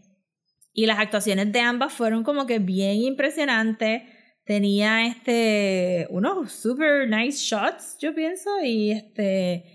y 0.79 0.85
las 0.85 0.99
actuaciones 0.99 1.51
de 1.51 1.59
ambas 1.59 1.91
fueron 1.91 2.23
como 2.23 2.45
que 2.45 2.59
bien 2.59 2.97
impresionantes. 3.01 4.03
Tenía 4.45 5.07
este 5.07 6.05
unos 6.11 6.51
super 6.51 7.09
nice 7.09 7.39
shots, 7.39 7.97
yo 7.99 8.13
pienso, 8.13 8.61
y 8.63 8.91
este 8.91 9.73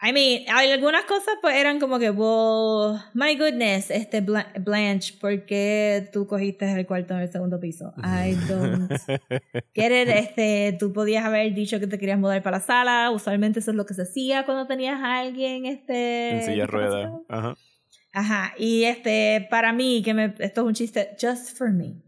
I 0.00 0.12
mean, 0.12 0.44
algunas 0.54 1.06
cosas 1.06 1.34
pues 1.40 1.56
eran 1.56 1.80
como 1.80 1.98
que, 1.98 2.10
well, 2.10 3.00
my 3.14 3.34
goodness, 3.36 3.90
este 3.90 4.20
Bla- 4.20 4.52
Blanche, 4.60 5.14
¿por 5.18 5.46
qué 5.46 6.08
tú 6.12 6.26
cogiste 6.26 6.70
el 6.70 6.86
cuarto 6.86 7.14
en 7.14 7.20
el 7.20 7.32
segundo 7.32 7.58
piso? 7.58 7.94
I 7.96 8.34
don't 8.48 8.92
get 9.74 9.90
it. 10.02 10.08
Este, 10.08 10.76
tú 10.78 10.92
podías 10.92 11.24
haber 11.24 11.52
dicho 11.54 11.80
que 11.80 11.86
te 11.88 11.98
querías 11.98 12.18
mudar 12.18 12.42
para 12.42 12.58
la 12.58 12.62
sala. 12.62 13.10
Usualmente 13.10 13.60
eso 13.60 13.70
es 13.70 13.76
lo 13.78 13.86
que 13.86 13.94
se 13.94 14.02
hacía 14.02 14.44
cuando 14.44 14.66
tenías 14.66 15.00
a 15.00 15.20
alguien 15.20 15.64
este 15.66 16.30
en 16.36 16.42
silla 16.42 16.62
discapacitado. 16.66 17.24
Ajá. 17.28 17.54
Ajá, 18.18 18.52
y 18.58 18.82
este, 18.82 19.46
para 19.48 19.72
mí, 19.72 20.02
que 20.04 20.12
me, 20.12 20.34
esto 20.40 20.62
es 20.62 20.66
un 20.66 20.74
chiste, 20.74 21.10
just 21.20 21.56
for 21.56 21.70
me. 21.70 22.02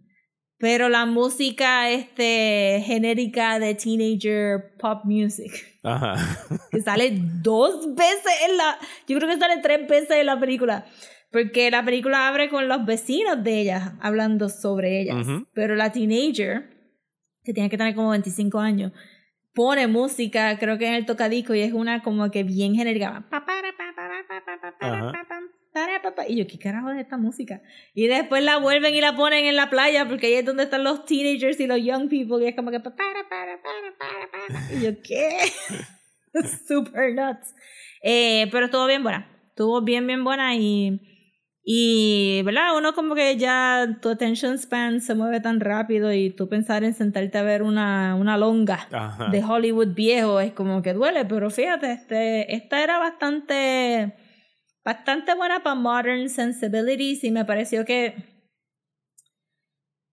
Pero 0.58 0.88
la 0.88 1.06
música 1.06 1.88
este, 1.88 2.82
genérica 2.84 3.60
de 3.60 3.76
teenager 3.76 4.74
pop 4.76 5.04
music, 5.04 5.52
Ajá. 5.84 6.16
que 6.72 6.80
sale 6.80 7.12
dos 7.42 7.94
veces 7.94 8.32
en 8.48 8.56
la, 8.56 8.76
yo 9.06 9.16
creo 9.18 9.28
que 9.28 9.38
sale 9.38 9.62
tres 9.62 9.86
veces 9.86 10.10
en 10.18 10.26
la 10.26 10.40
película, 10.40 10.84
porque 11.30 11.70
la 11.70 11.84
película 11.84 12.26
abre 12.26 12.50
con 12.50 12.66
los 12.66 12.84
vecinos 12.84 13.44
de 13.44 13.60
ellas 13.60 13.92
hablando 14.00 14.48
sobre 14.48 15.00
ellas, 15.00 15.28
Ujú. 15.28 15.46
pero 15.54 15.76
la 15.76 15.92
teenager, 15.92 16.68
que 17.44 17.54
tiene 17.54 17.70
que 17.70 17.78
tener 17.78 17.94
como 17.94 18.10
25 18.10 18.58
años, 18.58 18.90
pone 19.54 19.86
música, 19.86 20.58
creo 20.58 20.76
que 20.76 20.88
en 20.88 20.94
el 20.94 21.06
tocadisco, 21.06 21.54
y 21.54 21.60
es 21.60 21.72
una 21.72 22.02
como 22.02 22.30
que 22.32 22.42
bien 22.42 22.74
genérica. 22.74 23.26
Pa, 23.30 23.44
Y 26.28 26.36
yo, 26.36 26.46
¿qué 26.46 26.58
carajo 26.58 26.90
es 26.90 27.00
esta 27.00 27.16
música? 27.16 27.62
Y 27.94 28.06
después 28.06 28.42
la 28.42 28.58
vuelven 28.58 28.94
y 28.94 29.00
la 29.00 29.14
ponen 29.14 29.46
en 29.46 29.56
la 29.56 29.70
playa, 29.70 30.08
porque 30.08 30.28
ahí 30.28 30.34
es 30.34 30.44
donde 30.44 30.64
están 30.64 30.84
los 30.84 31.04
teenagers 31.04 31.58
y 31.60 31.66
los 31.66 31.82
young 31.82 32.08
people, 32.08 32.44
y 32.44 32.48
es 32.48 32.56
como 32.56 32.70
que 32.70 32.80
pa, 32.80 32.94
para, 32.94 33.28
para, 33.28 33.60
para, 33.62 33.96
para, 33.98 34.30
para. 34.30 34.72
Y 34.74 34.84
yo, 34.84 34.90
¿qué? 35.02 35.38
Super 36.68 37.14
nuts. 37.14 37.54
Eh, 38.02 38.48
pero 38.50 38.66
estuvo 38.66 38.86
bien 38.86 39.02
buena. 39.02 39.30
Estuvo 39.48 39.82
bien, 39.82 40.06
bien 40.06 40.24
buena 40.24 40.54
y. 40.54 41.00
Y, 41.62 42.40
¿verdad? 42.44 42.76
Uno 42.76 42.94
como 42.94 43.14
que 43.14 43.36
ya 43.36 43.98
tu 44.00 44.08
attention 44.08 44.58
span 44.58 45.00
se 45.00 45.14
mueve 45.14 45.40
tan 45.40 45.60
rápido 45.60 46.12
y 46.12 46.30
tú 46.30 46.48
pensar 46.48 46.84
en 46.84 46.94
sentarte 46.94 47.36
a 47.36 47.42
ver 47.42 47.62
una, 47.62 48.16
una 48.16 48.38
longa 48.38 48.88
Ajá. 48.90 49.28
de 49.28 49.44
Hollywood 49.44 49.94
viejo 49.94 50.40
es 50.40 50.52
como 50.52 50.80
que 50.80 50.94
duele, 50.94 51.26
pero 51.26 51.50
fíjate, 51.50 51.92
este, 51.92 52.54
esta 52.54 52.82
era 52.82 52.98
bastante, 52.98 54.14
bastante 54.84 55.34
buena 55.34 55.62
para 55.62 55.74
modern 55.74 56.28
sensibilities 56.28 57.24
y 57.24 57.30
me 57.30 57.44
pareció 57.44 57.84
que, 57.84 58.14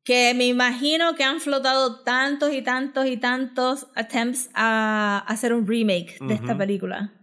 que 0.03 0.33
me 0.33 0.47
imagino 0.47 1.15
que 1.15 1.23
han 1.23 1.39
flotado 1.39 2.01
tantos 2.03 2.53
y 2.53 2.61
tantos 2.61 3.05
y 3.07 3.17
tantos 3.17 3.87
attempts 3.95 4.49
a 4.53 5.23
hacer 5.27 5.53
un 5.53 5.67
remake 5.67 6.17
de 6.19 6.33
esta 6.33 6.57
película, 6.57 7.13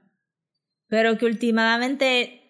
pero 0.89 1.17
que 1.19 1.27
últimamente 1.27 2.41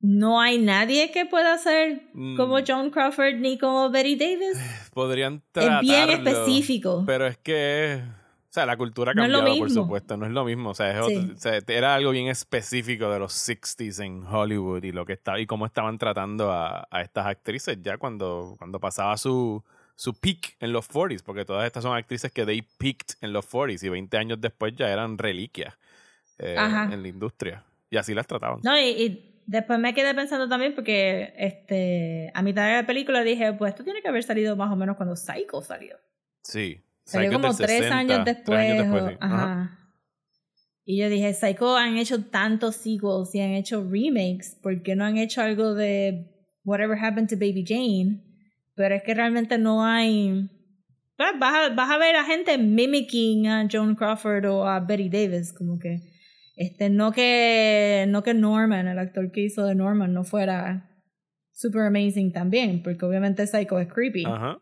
no 0.00 0.40
hay 0.40 0.58
nadie 0.58 1.10
que 1.10 1.26
pueda 1.26 1.52
hacer 1.52 2.10
como 2.36 2.58
Mm. 2.58 2.64
John 2.66 2.90
Crawford 2.90 3.34
ni 3.36 3.58
como 3.58 3.90
Betty 3.90 4.16
Davis. 4.16 4.58
Podrían 4.94 5.42
Es 5.54 5.80
bien 5.80 6.06
tratarlo, 6.06 6.30
específico. 6.30 7.04
Pero 7.06 7.26
es 7.26 7.36
que 7.36 8.02
O 8.50 8.52
sea, 8.52 8.66
la 8.66 8.76
cultura 8.76 9.12
ha 9.12 9.14
No 9.14 9.22
cambiado, 9.22 9.44
por 9.58 9.70
supuesto. 9.70 10.16
No 10.16 10.26
es 10.26 10.32
lo 10.32 10.44
mismo. 10.44 10.70
O 10.70 10.74
sea, 10.74 10.90
es 10.90 10.98
otro- 11.00 11.08
Sí. 11.22 11.32
o 11.36 11.38
sea, 11.38 11.60
era 11.68 11.94
algo 11.94 12.10
bien 12.10 12.26
específico 12.26 13.08
de 13.10 13.20
los 13.20 13.32
60s 13.32 14.00
en 14.04 14.24
Hollywood 14.26 14.82
y 14.82 14.90
lo 14.90 15.06
que 15.06 15.12
estaba 15.12 15.38
y 15.38 15.46
cómo 15.46 15.66
estaban 15.66 15.98
tratando 15.98 16.50
a, 16.50 16.88
a 16.90 17.00
estas 17.02 17.26
actrices 17.26 17.78
ya 17.80 17.96
cuando, 17.96 18.56
cuando 18.58 18.80
pasaba 18.80 19.16
su, 19.18 19.62
su 19.94 20.14
peak 20.14 20.56
en 20.58 20.72
los 20.72 20.88
40s, 20.90 21.22
porque 21.22 21.44
todas 21.44 21.64
estas 21.64 21.84
son 21.84 21.96
actrices 21.96 22.32
que 22.32 22.44
they 22.44 22.62
peaked 22.78 23.14
en 23.20 23.32
los 23.32 23.48
40s 23.48 23.84
y 23.84 23.88
20 23.88 24.16
años 24.16 24.40
después 24.40 24.74
ya 24.74 24.90
eran 24.90 25.16
reliquias 25.16 25.78
eh, 26.38 26.56
en 26.90 27.02
la 27.02 27.08
industria. 27.08 27.64
Y 27.88 27.98
así 27.98 28.14
las 28.14 28.26
trataban. 28.26 28.58
No, 28.64 28.76
y, 28.76 28.82
y 28.88 29.42
después 29.46 29.78
me 29.78 29.94
quedé 29.94 30.12
pensando 30.14 30.48
también 30.48 30.74
porque 30.74 31.34
este 31.36 32.32
a 32.34 32.42
mitad 32.42 32.66
de 32.66 32.74
la 32.82 32.86
película 32.86 33.22
dije, 33.22 33.52
pues 33.52 33.70
esto 33.74 33.84
tiene 33.84 34.02
que 34.02 34.08
haber 34.08 34.24
salido 34.24 34.56
más 34.56 34.72
o 34.72 34.76
menos 34.76 34.96
cuando 34.96 35.14
Psycho 35.14 35.62
salió. 35.62 35.96
Sí. 36.42 36.80
Salió 37.04 37.32
como 37.32 37.54
tres 37.54 37.70
60, 37.70 37.96
años 37.98 38.20
tres 38.24 38.36
después. 38.36 38.58
años 38.58 38.78
después, 38.78 39.02
o- 39.02 39.08
sí. 39.08 39.16
Ajá. 39.20 39.42
ajá. 39.42 39.76
Y 40.84 40.98
yo 40.98 41.08
dije, 41.08 41.32
Psycho 41.34 41.76
han 41.76 41.96
hecho 41.98 42.24
tantos 42.24 42.76
sequels 42.76 43.34
y 43.34 43.40
han 43.40 43.50
hecho 43.52 43.82
remakes, 43.88 44.56
¿por 44.60 44.82
qué 44.82 44.96
no 44.96 45.04
han 45.04 45.18
hecho 45.18 45.40
algo 45.42 45.74
de 45.74 46.26
Whatever 46.64 46.98
Happened 46.98 47.28
to 47.28 47.36
Baby 47.36 47.64
Jane? 47.66 48.24
Pero 48.74 48.94
es 48.94 49.02
que 49.02 49.14
realmente 49.14 49.58
no 49.58 49.84
hay... 49.84 50.48
Pues, 51.16 51.30
Vas 51.38 51.70
a, 51.70 51.74
vas 51.74 51.90
a 51.90 51.98
ver 51.98 52.16
a 52.16 52.24
gente 52.24 52.56
mimicking 52.58 53.46
a 53.46 53.68
Joan 53.70 53.94
Crawford 53.94 54.46
o 54.46 54.66
a 54.66 54.80
Betty 54.80 55.08
Davis, 55.08 55.52
como 55.52 55.78
que... 55.78 56.00
Este, 56.56 56.90
no 56.90 57.12
que 57.12 58.04
no 58.08 58.22
que 58.22 58.34
Norman, 58.34 58.86
el 58.88 58.98
actor 58.98 59.30
que 59.30 59.42
hizo 59.42 59.64
de 59.66 59.74
Norman, 59.74 60.12
no 60.12 60.24
fuera 60.24 60.90
super 61.52 61.82
amazing 61.82 62.32
también, 62.32 62.82
porque 62.82 63.04
obviamente 63.04 63.46
Psycho 63.46 63.78
es 63.78 63.88
creepy. 63.92 64.24
Ajá. 64.26 64.58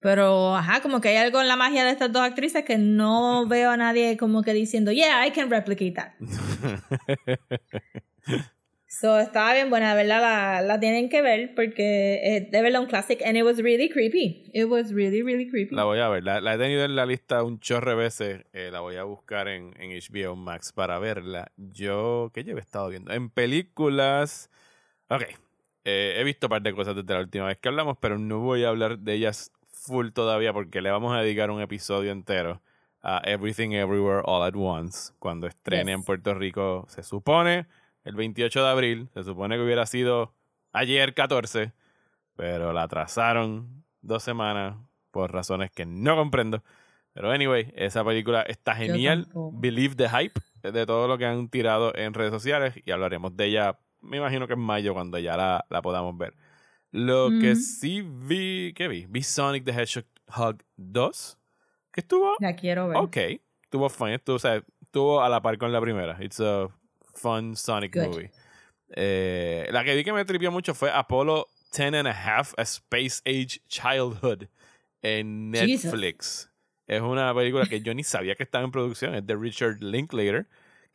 Pero, 0.00 0.54
ajá, 0.54 0.80
como 0.80 1.00
que 1.00 1.08
hay 1.08 1.16
algo 1.16 1.40
en 1.40 1.48
la 1.48 1.56
magia 1.56 1.84
de 1.84 1.90
estas 1.90 2.12
dos 2.12 2.22
actrices 2.22 2.64
que 2.64 2.78
no 2.78 3.46
veo 3.48 3.70
a 3.70 3.76
nadie 3.76 4.16
como 4.16 4.42
que 4.42 4.52
diciendo, 4.52 4.92
yeah, 4.92 5.26
I 5.26 5.32
can 5.32 5.50
replicate 5.50 5.92
that. 5.92 6.12
So, 8.90 9.20
estaba 9.20 9.52
bien 9.52 9.68
buena, 9.68 9.94
de 9.94 10.02
verdad, 10.02 10.20
la, 10.20 10.62
la 10.62 10.80
tienen 10.80 11.10
que 11.10 11.20
ver 11.20 11.54
porque 11.54 12.20
es 12.22 12.50
de 12.50 12.62
verdad 12.62 12.80
un 12.80 12.88
classic 12.88 13.20
and 13.22 13.36
it 13.36 13.44
was 13.44 13.58
really 13.58 13.90
creepy. 13.90 14.50
It 14.54 14.64
was 14.64 14.92
really, 14.92 15.22
really 15.22 15.48
creepy. 15.48 15.74
La 15.74 15.84
voy 15.84 16.00
a 16.00 16.08
ver. 16.08 16.24
La, 16.24 16.40
la 16.40 16.54
he 16.54 16.58
tenido 16.58 16.84
en 16.84 16.96
la 16.96 17.04
lista 17.04 17.42
un 17.42 17.60
chorre 17.60 17.94
veces. 17.94 18.46
Eh, 18.54 18.70
la 18.72 18.80
voy 18.80 18.96
a 18.96 19.04
buscar 19.04 19.46
en, 19.46 19.74
en 19.78 19.90
HBO 19.90 20.36
Max 20.36 20.72
para 20.72 20.98
verla. 20.98 21.52
Yo, 21.58 22.30
¿qué 22.32 22.40
he 22.40 22.58
estado 22.58 22.88
viendo? 22.88 23.12
En 23.12 23.28
películas. 23.28 24.50
Ok. 25.10 25.22
Eh, 25.84 26.14
he 26.16 26.24
visto 26.24 26.46
un 26.46 26.50
par 26.50 26.62
de 26.62 26.72
cosas 26.72 26.96
desde 26.96 27.12
la 27.12 27.20
última 27.20 27.46
vez 27.46 27.58
que 27.58 27.68
hablamos, 27.68 27.98
pero 28.00 28.18
no 28.18 28.40
voy 28.40 28.64
a 28.64 28.70
hablar 28.70 28.98
de 28.98 29.12
ellas 29.12 29.52
full 29.88 30.10
todavía 30.10 30.52
porque 30.52 30.80
le 30.80 30.90
vamos 30.90 31.14
a 31.16 31.20
dedicar 31.20 31.50
un 31.50 31.60
episodio 31.60 32.12
entero 32.12 32.60
a 33.02 33.20
Everything 33.24 33.70
Everywhere 33.72 34.22
All 34.24 34.42
at 34.42 34.54
Once. 34.56 35.12
Cuando 35.18 35.46
estrene 35.46 35.92
Yes. 35.92 35.94
en 36.00 36.04
Puerto 36.04 36.34
Rico, 36.34 36.86
se 36.88 37.02
supone 37.02 37.66
el 38.04 38.14
28 38.14 38.62
de 38.62 38.68
abril. 38.68 39.08
Se 39.14 39.24
supone 39.24 39.56
que 39.56 39.62
hubiera 39.62 39.86
sido 39.86 40.32
ayer 40.72 41.14
14 41.14 41.72
pero 42.36 42.72
la 42.72 42.84
atrasaron 42.84 43.84
dos 44.00 44.22
semanas 44.22 44.76
por 45.10 45.32
razones 45.32 45.72
que 45.72 45.84
no 45.84 46.14
comprendo. 46.14 46.62
Pero 47.12 47.32
anyway, 47.32 47.72
esa 47.74 48.04
película 48.04 48.42
está 48.42 48.76
genial. 48.76 49.26
Believe 49.54 49.96
the 49.96 50.08
hype 50.08 50.40
de 50.62 50.86
todo 50.86 51.08
lo 51.08 51.18
que 51.18 51.26
han 51.26 51.48
tirado 51.48 51.92
en 51.96 52.14
redes 52.14 52.30
sociales 52.30 52.74
y 52.84 52.92
hablaremos 52.92 53.36
de 53.36 53.46
ella, 53.46 53.78
me 54.00 54.18
imagino 54.18 54.46
que 54.46 54.52
en 54.52 54.60
mayo 54.60 54.94
cuando 54.94 55.18
ya 55.18 55.36
la, 55.36 55.66
la 55.68 55.82
podamos 55.82 56.16
ver. 56.16 56.34
Lo 56.90 57.28
que 57.40 57.52
Ujú. 57.52 57.60
sí 57.60 58.00
vi, 58.02 58.72
¿qué 58.74 58.88
vi? 58.88 59.06
Vi 59.08 59.22
Sonic 59.22 59.64
the 59.64 59.72
Hedgehog 59.72 60.62
2, 60.76 61.38
que 61.92 62.00
estuvo 62.00 62.34
La 62.40 62.54
quiero 62.56 62.88
ver. 62.88 62.96
ok, 62.98 63.16
estuvo 63.62 63.88
fun, 63.90 64.10
estuvo, 64.10 64.36
o 64.36 64.38
sea, 64.38 64.62
estuvo 64.80 65.22
a 65.22 65.28
la 65.28 65.42
par 65.42 65.58
con 65.58 65.70
la 65.72 65.80
primera. 65.80 66.16
It's 66.22 66.40
a 66.40 66.68
fun 67.14 67.56
Sonic 67.56 67.94
Good. 67.94 68.06
movie. 68.06 68.30
Eh, 68.90 69.68
la 69.70 69.84
que 69.84 69.94
vi 69.94 70.02
que 70.02 70.12
me 70.14 70.24
tripió 70.24 70.50
mucho 70.50 70.74
fue 70.74 70.90
Apollo 70.90 71.46
10 71.72 71.92
and 71.94 72.08
a 72.08 72.10
Half, 72.12 72.54
A 72.56 72.62
Space 72.62 73.20
Age 73.26 73.60
Childhood 73.68 74.44
en 75.02 75.52
Jesus. 75.52 75.84
Netflix. 75.92 76.50
Es 76.86 77.02
una 77.02 77.34
película 77.34 77.66
que 77.66 77.82
yo 77.82 77.92
ni 77.92 78.02
sabía 78.02 78.34
que 78.34 78.44
estaba 78.44 78.64
en 78.64 78.70
producción. 78.70 79.14
Es 79.14 79.26
de 79.26 79.36
Richard 79.36 79.82
Linklater, 79.82 80.46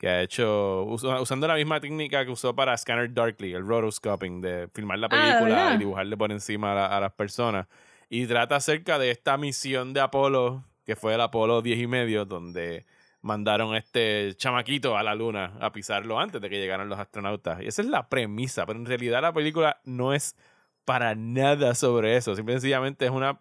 que 0.04 0.10
ha 0.10 0.22
hecho, 0.22 0.84
usa- 0.84 1.22
usando 1.22 1.48
la 1.48 1.56
misma 1.56 1.80
técnica 1.80 2.26
que 2.26 2.32
usó 2.32 2.54
para 2.54 2.76
Scanner 2.78 3.14
Darkly, 3.14 3.54
el 3.54 3.66
rotoscoping, 3.66 4.42
de 4.42 4.68
filmar 4.74 5.00
la 5.00 5.08
Ah, 5.10 5.16
¿de 5.16 5.22
película 5.22 5.74
y 5.76 5.78
dibujarle 5.78 6.18
por 6.18 6.30
encima 6.34 6.74
a, 6.74 6.76
la- 6.76 6.98
a 6.98 7.00
las 7.00 7.14
personas. 7.14 7.68
Y 8.10 8.28
trata 8.28 8.58
acerca 8.58 9.00
de 9.00 9.12
esta 9.12 9.38
misión 9.38 9.94
de 9.94 10.02
Apolo, 10.02 10.66
que 10.86 10.98
fue 10.98 11.14
el 11.14 11.22
Apolo 11.22 11.62
10 11.62 11.80
y 11.80 11.88
medio, 11.88 12.26
donde 12.26 12.86
mandaron 13.22 13.74
a 13.74 13.78
este 13.78 14.34
chamaquito 14.36 14.98
a 14.98 15.04
la 15.04 15.16
luna 15.16 15.54
a 15.62 15.72
pisarlo 15.72 16.20
antes 16.20 16.42
de 16.42 16.50
que 16.50 16.60
llegaran 16.60 16.90
los 16.90 17.00
astronautas. 17.00 17.62
Y 17.62 17.68
esa 17.68 17.82
es 17.82 17.88
la 17.88 18.10
premisa, 18.10 18.66
pero 18.66 18.78
en 18.80 18.86
realidad 18.86 19.22
la 19.22 19.32
película 19.32 19.80
no 19.86 20.14
es 20.14 20.36
para 20.84 21.16
nada 21.16 21.76
sobre 21.76 22.18
eso. 22.18 22.36
Simple 22.36 22.56
y 22.56 22.58
sencillamente 22.58 23.06
es 23.06 23.12
una... 23.12 23.32
o 23.32 23.40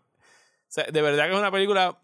sea, 0.69 0.85
de 0.85 1.03
verdad 1.03 1.25
que 1.27 1.33
es 1.33 1.39
una 1.41 1.51
película 1.51 1.99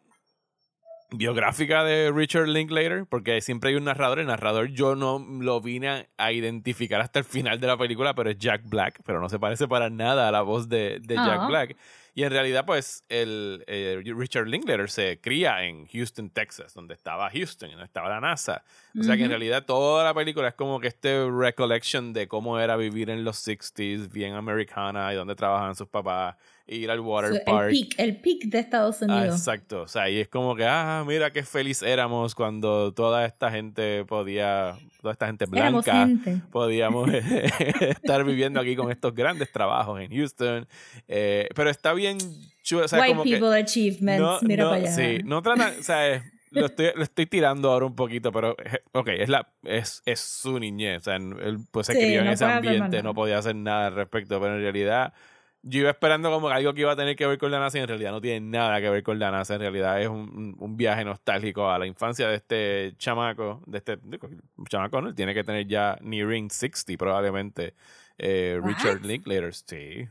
biográfica 1.11 1.85
de 1.85 2.13
Richard 2.13 2.49
Linklater, 2.49 3.07
porque 3.07 3.41
siempre 3.41 3.71
hay 3.71 3.77
un 3.77 3.85
narrador. 3.85 4.19
El 4.19 4.27
narrador 4.27 4.69
yo 4.69 4.95
no 4.95 5.19
lo 5.19 5.61
vine 5.61 6.09
a, 6.17 6.33
identificar 6.33 7.01
hasta 7.01 7.19
el 7.19 7.25
final 7.25 7.61
de 7.61 7.67
la 7.67 7.77
película, 7.77 8.15
pero 8.15 8.31
es 8.31 8.39
Jack 8.39 8.63
Black, 8.65 9.01
pero 9.05 9.21
no 9.21 9.29
se 9.29 9.39
parece 9.39 9.67
para 9.67 9.89
nada 9.91 10.29
a 10.29 10.33
la 10.33 10.43
voz 10.43 10.69
de, 10.69 11.01
de 11.01 11.15
Jack 11.15 11.41
Ah. 11.41 11.47
Black. 11.49 11.77
Y 12.15 12.25
en 12.25 12.31
realidad, 12.31 12.67
pues, 12.67 13.05
el, 13.09 13.63
eh, 13.69 14.03
Richard 14.05 14.49
Linklater 14.49 14.91
se 14.91 15.21
cría 15.21 15.63
en 15.65 15.87
Houston, 15.87 16.31
Texas, 16.31 16.75
donde 16.75 16.95
estaba 16.95 17.31
Houston, 17.31 17.71
donde 17.71 17.85
estaba 17.85 18.09
la 18.09 18.21
NASA. 18.21 18.65
O 18.99 19.05
sea 19.05 19.17
que 19.17 19.23
en 19.23 19.29
realidad 19.29 19.65
toda 19.65 20.03
la 20.03 20.13
película 20.13 20.49
es 20.49 20.55
como 20.55 20.81
que 20.81 20.89
este 20.89 21.31
recollection 21.31 22.13
de 22.13 22.27
cómo 22.27 22.59
era 22.59 22.77
vivir 22.77 23.09
en 23.11 23.23
los 23.23 23.47
60s, 23.47 24.11
bien 24.11 24.35
americana, 24.35 25.13
y 25.13 25.17
donde 25.17 25.37
trabajaban 25.37 25.77
sus 25.77 25.87
papás, 25.87 26.35
ir 26.69 26.91
al 26.91 27.01
water 27.01 27.31
So, 27.31 27.37
el 27.39 27.43
park. 27.45 27.71
peak, 27.71 27.95
el 27.99 28.17
peak 28.17 28.39
de 28.45 28.59
Estados 28.59 29.03
Ah, 29.03 29.07
Unidos. 29.07 29.37
exacto. 29.39 29.83
O 29.83 29.89
sea, 29.89 30.09
y 30.11 30.21
es 30.21 30.29
como 30.29 30.55
que, 30.55 30.65
ah, 30.67 31.03
mira 31.07 31.33
qué 31.33 31.43
feliz 31.43 31.83
éramos 31.83 32.35
cuando 32.35 32.93
toda 32.93 33.25
esta 33.25 33.51
gente 33.51 34.05
podía, 34.05 34.77
toda 35.01 35.13
esta 35.13 35.27
gente 35.27 35.47
blanca, 35.47 36.07
gente. 36.07 36.43
podíamos 36.53 37.09
estar 37.73 38.25
viviendo 38.25 38.61
aquí 38.61 38.77
con 38.77 38.91
estos 38.91 39.15
grandes 39.15 39.51
trabajos 39.51 40.01
en 40.01 40.11
Houston. 40.15 40.67
Eh, 41.07 41.49
pero 41.55 41.71
está 41.71 41.93
bien 41.95 42.19
chulo. 42.63 42.85
O 42.85 42.89
sea, 42.89 43.01
White 43.01 43.11
como 43.13 43.25
que 43.25 43.31
people 43.31 43.59
achievements. 43.59 44.21
no, 44.21 44.39
Mira 44.43 44.65
no, 44.65 44.71
para 44.71 44.83
allá. 44.83 44.91
Sí, 44.93 45.19
no 45.25 45.43
trata, 45.43 45.73
o 45.79 45.83
sea, 45.83 46.09
es- 46.09 46.23
lo 46.51 46.65
estoy, 46.65 46.87
lo 46.95 47.03
estoy 47.03 47.27
tirando 47.27 47.71
ahora 47.71 47.85
un 47.85 47.95
poquito, 47.95 48.33
pero, 48.33 48.57
eh, 48.65 48.81
ok, 48.93 49.09
es, 49.09 49.29
la, 49.29 49.49
es, 49.65 50.03
es 50.07 50.19
su 50.21 50.59
niñez. 50.59 51.03
O 51.03 51.05
sea, 51.05 51.17
él 51.17 51.59
pues, 51.71 51.87
se 51.89 51.93
Sí, 51.93 51.99
crió 51.99 52.21
en 52.21 52.27
no 52.27 52.33
ese 52.33 52.45
ambiente, 52.47 53.03
no 53.03 53.13
podía 53.13 53.37
hacer 53.37 53.55
nada 53.55 53.89
al 53.89 53.95
respecto, 53.95 54.41
pero 54.41 54.55
en 54.57 54.63
realidad 54.63 55.13
yo 55.63 55.81
iba 55.81 55.91
esperando 55.91 56.31
como 56.31 56.49
algo 56.49 56.73
que 56.73 56.83
iba 56.83 56.93
a 56.93 56.97
tener 56.97 57.17
que 57.17 57.27
ver 57.27 57.37
con 57.39 57.51
la 57.51 57.59
NASA 57.59 57.79
y 57.79 57.81
en 57.83 57.89
realidad 57.89 58.13
no 58.13 58.21
tiene 58.21 58.41
nada 58.41 58.81
que 58.81 58.89
ver 58.91 59.03
con 59.03 59.19
la 59.19 59.31
NASA. 59.31 59.55
En 59.55 59.61
realidad 59.61 60.01
es 60.01 60.09
un, 60.09 60.57
un 60.59 60.77
viaje 60.77 61.05
nostálgico 61.05 61.69
a 61.71 61.79
la 61.79 61.87
infancia 61.87 62.29
de 62.29 62.37
este 62.37 62.95
chamaco, 62.97 63.63
de 63.67 63.79
este 63.79 63.99
digo, 64.03 64.29
chamaco, 64.69 65.01
¿no? 65.03 65.09
Él 65.09 65.15
tiene 65.15 65.35
que 65.35 65.45
tener 65.45 65.67
ya 65.67 65.99
nearing 66.01 66.49
60 66.51 66.97
probablemente. 66.97 67.75
Eh, 68.19 68.61
Richard? 68.63 69.03
Linklater, 69.05 69.53
sí. 69.55 70.09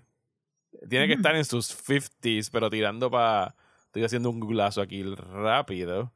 Tiene 0.89 1.07
que 1.07 1.15
Mm. 1.15 1.19
estar 1.19 1.35
en 1.35 1.45
sus 1.45 1.67
50s, 1.71 2.49
pero 2.51 2.69
tirando 2.69 3.09
para... 3.09 3.55
Estoy 3.85 4.03
haciendo 4.03 4.29
un 4.29 4.39
googlazo 4.39 4.81
aquí 4.81 5.01
rápido. 5.03 6.13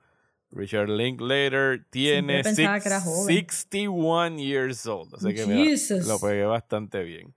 Richard 0.52 0.89
Linklater 0.89 1.86
tiene 1.89 2.44
six- 2.44 2.58
que 2.58 2.88
era 2.89 3.00
joven. 3.02 3.26
61 3.34 4.38
years 4.38 4.86
old. 4.86 5.15
Así 5.15 5.34
que 5.34 5.46
mira, 5.48 5.63
Jesus. 5.70 6.06
lo 6.06 6.20
pegué 6.20 6.44
bastante 6.44 7.02
bien. 7.04 7.34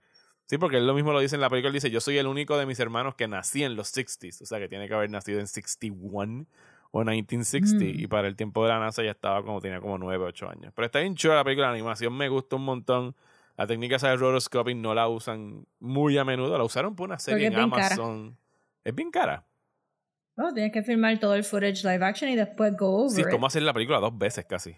Sí, 0.47 0.57
porque 0.57 0.77
él 0.77 0.85
lo 0.85 0.93
mismo 0.93 1.11
lo 1.11 1.19
dice 1.19 1.35
en 1.35 1.41
la 1.41 1.49
película. 1.49 1.69
Él 1.69 1.73
dice, 1.73 1.89
yo 1.89 1.99
soy 1.99 2.17
el 2.17 2.27
único 2.27 2.57
de 2.57 2.65
mis 2.65 2.79
hermanos 2.79 3.15
que 3.15 3.27
nací 3.27 3.63
en 3.63 3.75
los 3.75 3.95
60s. 3.95 4.41
O 4.41 4.45
sea, 4.45 4.59
que 4.59 4.67
tiene 4.67 4.87
que 4.87 4.93
haber 4.93 5.09
nacido 5.09 5.39
en 5.39 5.47
61 5.47 6.45
o 6.91 7.03
1960. 7.03 7.83
Mm. 7.83 8.03
Y 8.03 8.07
para 8.07 8.27
el 8.27 8.35
tiempo 8.35 8.63
de 8.63 8.69
la 8.69 8.79
NASA 8.79 9.03
ya 9.03 9.11
estaba 9.11 9.43
como, 9.43 9.59
tenía 9.59 9.79
como 9.79 9.97
9, 9.97 10.23
8 10.25 10.49
años. 10.49 10.73
Pero 10.75 10.85
está 10.85 10.99
bien 10.99 11.15
chula 11.15 11.35
la 11.35 11.43
película. 11.43 11.67
La 11.67 11.73
animación 11.73 12.15
me 12.15 12.29
gusta 12.29 12.57
un 12.57 12.63
montón. 12.63 13.15
La 13.57 13.65
técnica 13.65 13.95
esa 13.95 14.09
de 14.09 14.17
rotoscoping 14.17 14.81
no 14.81 14.93
la 14.93 15.07
usan 15.07 15.65
muy 15.79 16.17
a 16.17 16.25
menudo. 16.25 16.57
La 16.57 16.63
usaron 16.63 16.95
por 16.95 17.07
una 17.07 17.17
serie 17.17 17.47
en 17.47 17.55
bien 17.55 17.69
cara. 17.71 17.87
Amazon. 17.87 18.37
Es 18.83 18.93
bien 18.93 19.09
cara. 19.09 19.45
Oh, 20.37 20.53
tienes 20.53 20.73
que 20.73 20.83
filmar 20.83 21.17
todo 21.17 21.33
el 21.33 21.43
footage 21.43 21.83
live 21.83 22.05
action 22.05 22.29
y 22.29 22.35
después 22.35 22.75
go 22.77 23.03
over 23.03 23.09
Sí, 23.09 23.21
es 23.21 23.27
como 23.29 23.47
hacer 23.47 23.63
la 23.63 23.73
película 23.73 23.99
dos 23.99 24.15
veces 24.17 24.45
casi. 24.45 24.75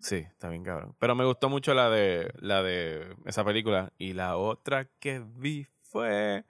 Sí, 0.00 0.16
está 0.16 0.48
bien 0.48 0.64
cabrón. 0.64 0.94
Pero 0.98 1.14
me 1.14 1.24
gustó 1.24 1.48
mucho 1.48 1.74
la 1.74 1.88
de 1.90 2.32
la 2.40 2.62
de 2.62 3.14
esa 3.26 3.44
película. 3.44 3.92
Y 3.98 4.12
la 4.12 4.36
otra 4.36 4.88
que 4.98 5.22
vi 5.36 5.66
fue 5.82 6.44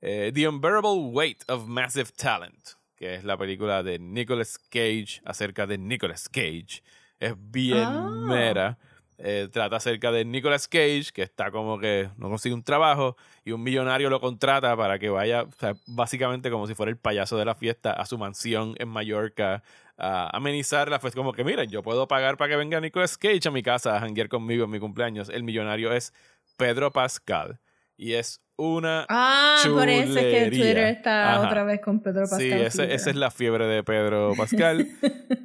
eh, 0.00 0.30
The 0.34 0.48
Unbearable 0.48 1.10
Weight 1.12 1.44
of 1.48 1.66
Massive 1.66 2.10
Talent, 2.16 2.70
que 2.96 3.14
es 3.14 3.24
la 3.24 3.36
película 3.36 3.82
de 3.82 3.98
Nicolas 3.98 4.58
Cage 4.58 5.20
acerca 5.24 5.66
de 5.66 5.78
Nicolas 5.78 6.28
Cage. 6.28 6.82
Es 7.18 7.34
bien 7.38 7.78
Ah. 7.78 8.10
mera. 8.28 8.78
Eh, 9.16 9.48
trata 9.50 9.76
acerca 9.76 10.10
de 10.10 10.24
Nicolas 10.24 10.66
Cage, 10.66 11.06
que 11.14 11.22
está 11.22 11.52
como 11.52 11.78
que 11.78 12.10
no 12.16 12.28
consigue 12.28 12.52
un 12.52 12.64
trabajo 12.64 13.16
y 13.44 13.52
un 13.52 13.62
millonario 13.62 14.10
lo 14.10 14.20
contrata 14.20 14.76
para 14.76 14.98
que 14.98 15.08
vaya, 15.08 15.44
o 15.44 15.52
sea, 15.52 15.76
básicamente 15.86 16.50
como 16.50 16.66
si 16.66 16.74
fuera 16.74 16.90
el 16.90 16.98
payaso 16.98 17.38
de 17.38 17.44
la 17.44 17.54
fiesta, 17.54 17.92
a 17.92 18.06
su 18.06 18.18
mansión 18.18 18.74
en 18.76 18.88
Mallorca 18.88 19.62
a 19.96 20.36
amenizarla, 20.36 20.98
fue 20.98 21.12
como 21.12 21.32
que, 21.32 21.44
miren, 21.44 21.68
yo 21.70 21.82
puedo 21.82 22.08
pagar 22.08 22.36
para 22.36 22.50
que 22.50 22.56
venga 22.56 22.80
Nicolas 22.80 23.16
Cage 23.16 23.46
a 23.46 23.50
mi 23.50 23.62
casa 23.62 23.96
a 23.96 24.00
janguear 24.00 24.28
conmigo 24.28 24.64
en 24.64 24.70
mi 24.70 24.80
cumpleaños. 24.80 25.28
El 25.28 25.42
millonario 25.44 25.92
es 25.92 26.12
Pedro 26.56 26.90
Pascal. 26.92 27.60
Y 27.96 28.14
es 28.14 28.40
una 28.56 29.06
Ah, 29.08 29.62
por 29.72 29.88
eso 29.88 30.18
es 30.18 30.24
que 30.24 30.30
chulería. 30.32 30.48
Twitter 30.50 30.78
está 30.78 31.34
Ajá. 31.36 31.46
otra 31.46 31.64
vez 31.64 31.80
con 31.80 32.00
Pedro 32.00 32.22
Pascal. 32.22 32.40
Sí, 32.40 32.50
ese- 32.52 32.92
esa 32.94 33.10
es 33.10 33.16
la 33.16 33.30
fiebre 33.30 33.66
de 33.66 33.84
Pedro 33.84 34.32
Pascal, 34.36 34.88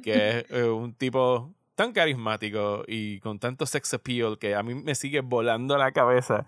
que 0.02 0.38
es 0.40 0.50
eh, 0.50 0.64
un 0.64 0.94
tipo 0.94 1.54
tan 1.76 1.92
carismático 1.92 2.82
y 2.88 3.20
con 3.20 3.38
tanto 3.38 3.66
sex 3.66 3.94
appeal 3.94 4.36
que 4.38 4.54
a 4.56 4.62
mí 4.64 4.74
me 4.74 4.94
sigue 4.96 5.20
volando 5.20 5.78
la 5.78 5.92
cabeza 5.92 6.44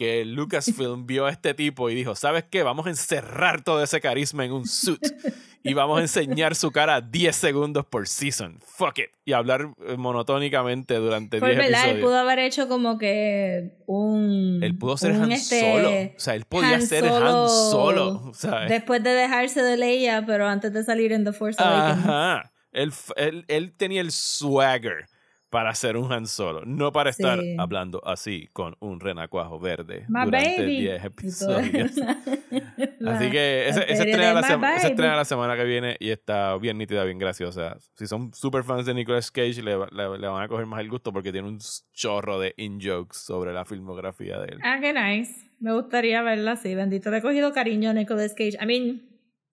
que 0.00 0.24
Lucasfilm 0.24 1.04
vio 1.04 1.26
a 1.26 1.30
este 1.30 1.52
tipo 1.52 1.90
y 1.90 1.94
dijo, 1.94 2.14
¿sabes 2.14 2.44
qué? 2.50 2.62
Vamos 2.62 2.86
a 2.86 2.88
encerrar 2.88 3.62
todo 3.62 3.82
ese 3.82 4.00
carisma 4.00 4.46
en 4.46 4.52
un 4.52 4.66
suit 4.66 4.98
y 5.62 5.74
vamos 5.74 5.98
a 5.98 6.00
enseñar 6.00 6.54
su 6.54 6.70
cara 6.70 7.02
10 7.02 7.36
segundos 7.36 7.84
por 7.84 8.08
season. 8.08 8.58
Fuck 8.64 9.00
it. 9.00 9.10
Y 9.26 9.34
hablar 9.34 9.68
eh, 9.86 9.98
monotónicamente 9.98 10.94
durante 10.94 11.36
10 11.36 11.40
Pues 11.40 11.54
verdad, 11.54 11.66
él 11.66 11.74
episodios. 11.74 12.00
pudo 12.00 12.16
haber 12.16 12.38
hecho 12.38 12.66
como 12.66 12.96
que 12.96 13.76
un. 13.84 14.60
Él 14.62 14.78
pudo 14.78 14.96
ser 14.96 15.12
Han 15.12 15.32
este, 15.32 15.60
Solo. 15.60 15.90
O 16.16 16.18
sea, 16.18 16.34
él 16.34 16.46
podía 16.46 16.76
Han 16.76 16.86
ser 16.86 17.04
Han 17.04 17.10
Solo 17.10 17.48
Solo. 17.50 18.32
¿sabes? 18.32 18.70
Después 18.70 19.02
de 19.02 19.10
dejarse 19.10 19.62
de 19.62 19.76
Leia, 19.76 20.24
pero 20.24 20.48
antes 20.48 20.72
de 20.72 20.82
salir 20.82 21.12
en 21.12 21.26
The 21.26 21.34
Force 21.34 21.62
Awakens. 21.62 22.06
Ajá. 22.06 22.52
Él, 22.72 22.90
él, 23.16 23.44
él 23.48 23.74
tenía 23.76 24.00
el 24.00 24.12
swagger 24.12 25.04
para 25.50 25.74
ser 25.74 25.96
un 25.96 26.10
Han 26.12 26.26
Solo, 26.26 26.62
no 26.64 26.92
para 26.92 27.10
estar 27.10 27.40
Sí. 27.40 27.56
hablando 27.58 28.00
así 28.06 28.48
con 28.52 28.76
un 28.80 29.00
renacuajo 29.00 29.58
verde 29.58 30.04
My 30.08 30.24
durante 30.26 30.56
baby. 30.62 30.80
10 30.80 30.94
Y 30.94 30.98
todo. 30.98 31.58
episodios. 31.58 31.90
La- 32.98 33.16
Así 33.16 33.30
que 33.30 33.68
ese, 33.68 33.80
la 33.80 33.84
ese 33.86 33.96
serie 33.96 34.12
estrena, 34.12 34.32
la 34.34 34.42
sema- 34.46 34.76
estrena 34.76 35.16
la 35.16 35.24
semana 35.24 35.56
que 35.56 35.64
viene 35.64 35.96
y 36.00 36.10
está 36.10 36.56
bien 36.58 36.78
nítida, 36.78 37.04
bien 37.04 37.18
graciosa. 37.18 37.76
Si 37.94 38.06
son 38.06 38.32
super 38.34 38.62
fans 38.64 38.86
de 38.86 38.94
Nicolas 38.94 39.30
Cage, 39.30 39.62
le- 39.62 39.76
le 39.92 40.28
van 40.28 40.42
a 40.42 40.48
coger 40.48 40.66
más 40.66 40.80
el 40.80 40.88
gusto 40.88 41.12
porque 41.12 41.32
tiene 41.32 41.48
un 41.48 41.58
chorro 41.92 42.38
de 42.38 42.54
in-jokes 42.56 43.16
sobre 43.18 43.52
la 43.52 43.64
filmografía 43.64 44.38
de 44.38 44.52
él. 44.54 44.58
Ah, 44.62 44.78
qué 44.80 44.92
nice. 44.92 45.50
Me 45.58 45.72
gustaría 45.74 46.22
verla 46.22 46.52
así. 46.52 46.74
Bendito, 46.74 47.10
le 47.10 47.18
he 47.18 47.22
cogido 47.22 47.52
cariño 47.52 47.90
a 47.90 47.92
Nicolas 47.92 48.34
Cage. 48.34 48.56
I 48.60 48.66
mean, 48.66 49.02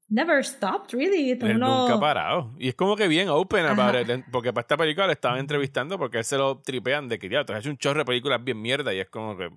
never 0.09 0.43
stopped, 0.45 0.93
really. 0.93 1.31
Él 1.31 1.55
Uno- 1.55 1.81
nunca 1.81 1.95
ha 1.95 1.99
parado. 1.99 2.51
Y 2.57 2.69
es 2.69 2.75
como 2.75 2.95
que 2.95 3.07
bien 3.07 3.29
open 3.29 3.65
about 3.65 3.95
Ajá. 3.95 4.13
it, 4.13 4.25
Porque 4.31 4.53
para 4.53 4.61
esta 4.61 4.77
película 4.77 5.07
le 5.07 5.13
estaban 5.13 5.39
entrevistando 5.39 5.97
porque 5.97 6.19
él 6.19 6.23
se 6.23 6.37
lo 6.37 6.59
tripean 6.59 7.07
de 7.07 7.19
que 7.19 7.29
ya, 7.29 7.43
te 7.45 7.53
has 7.53 7.59
hecho 7.59 7.69
un 7.69 7.77
chorro 7.77 7.99
de 7.99 8.05
películas 8.05 8.43
bien 8.43 8.61
mierda. 8.61 8.93
Y 8.93 8.99
es 8.99 9.09
como 9.09 9.37
que, 9.37 9.51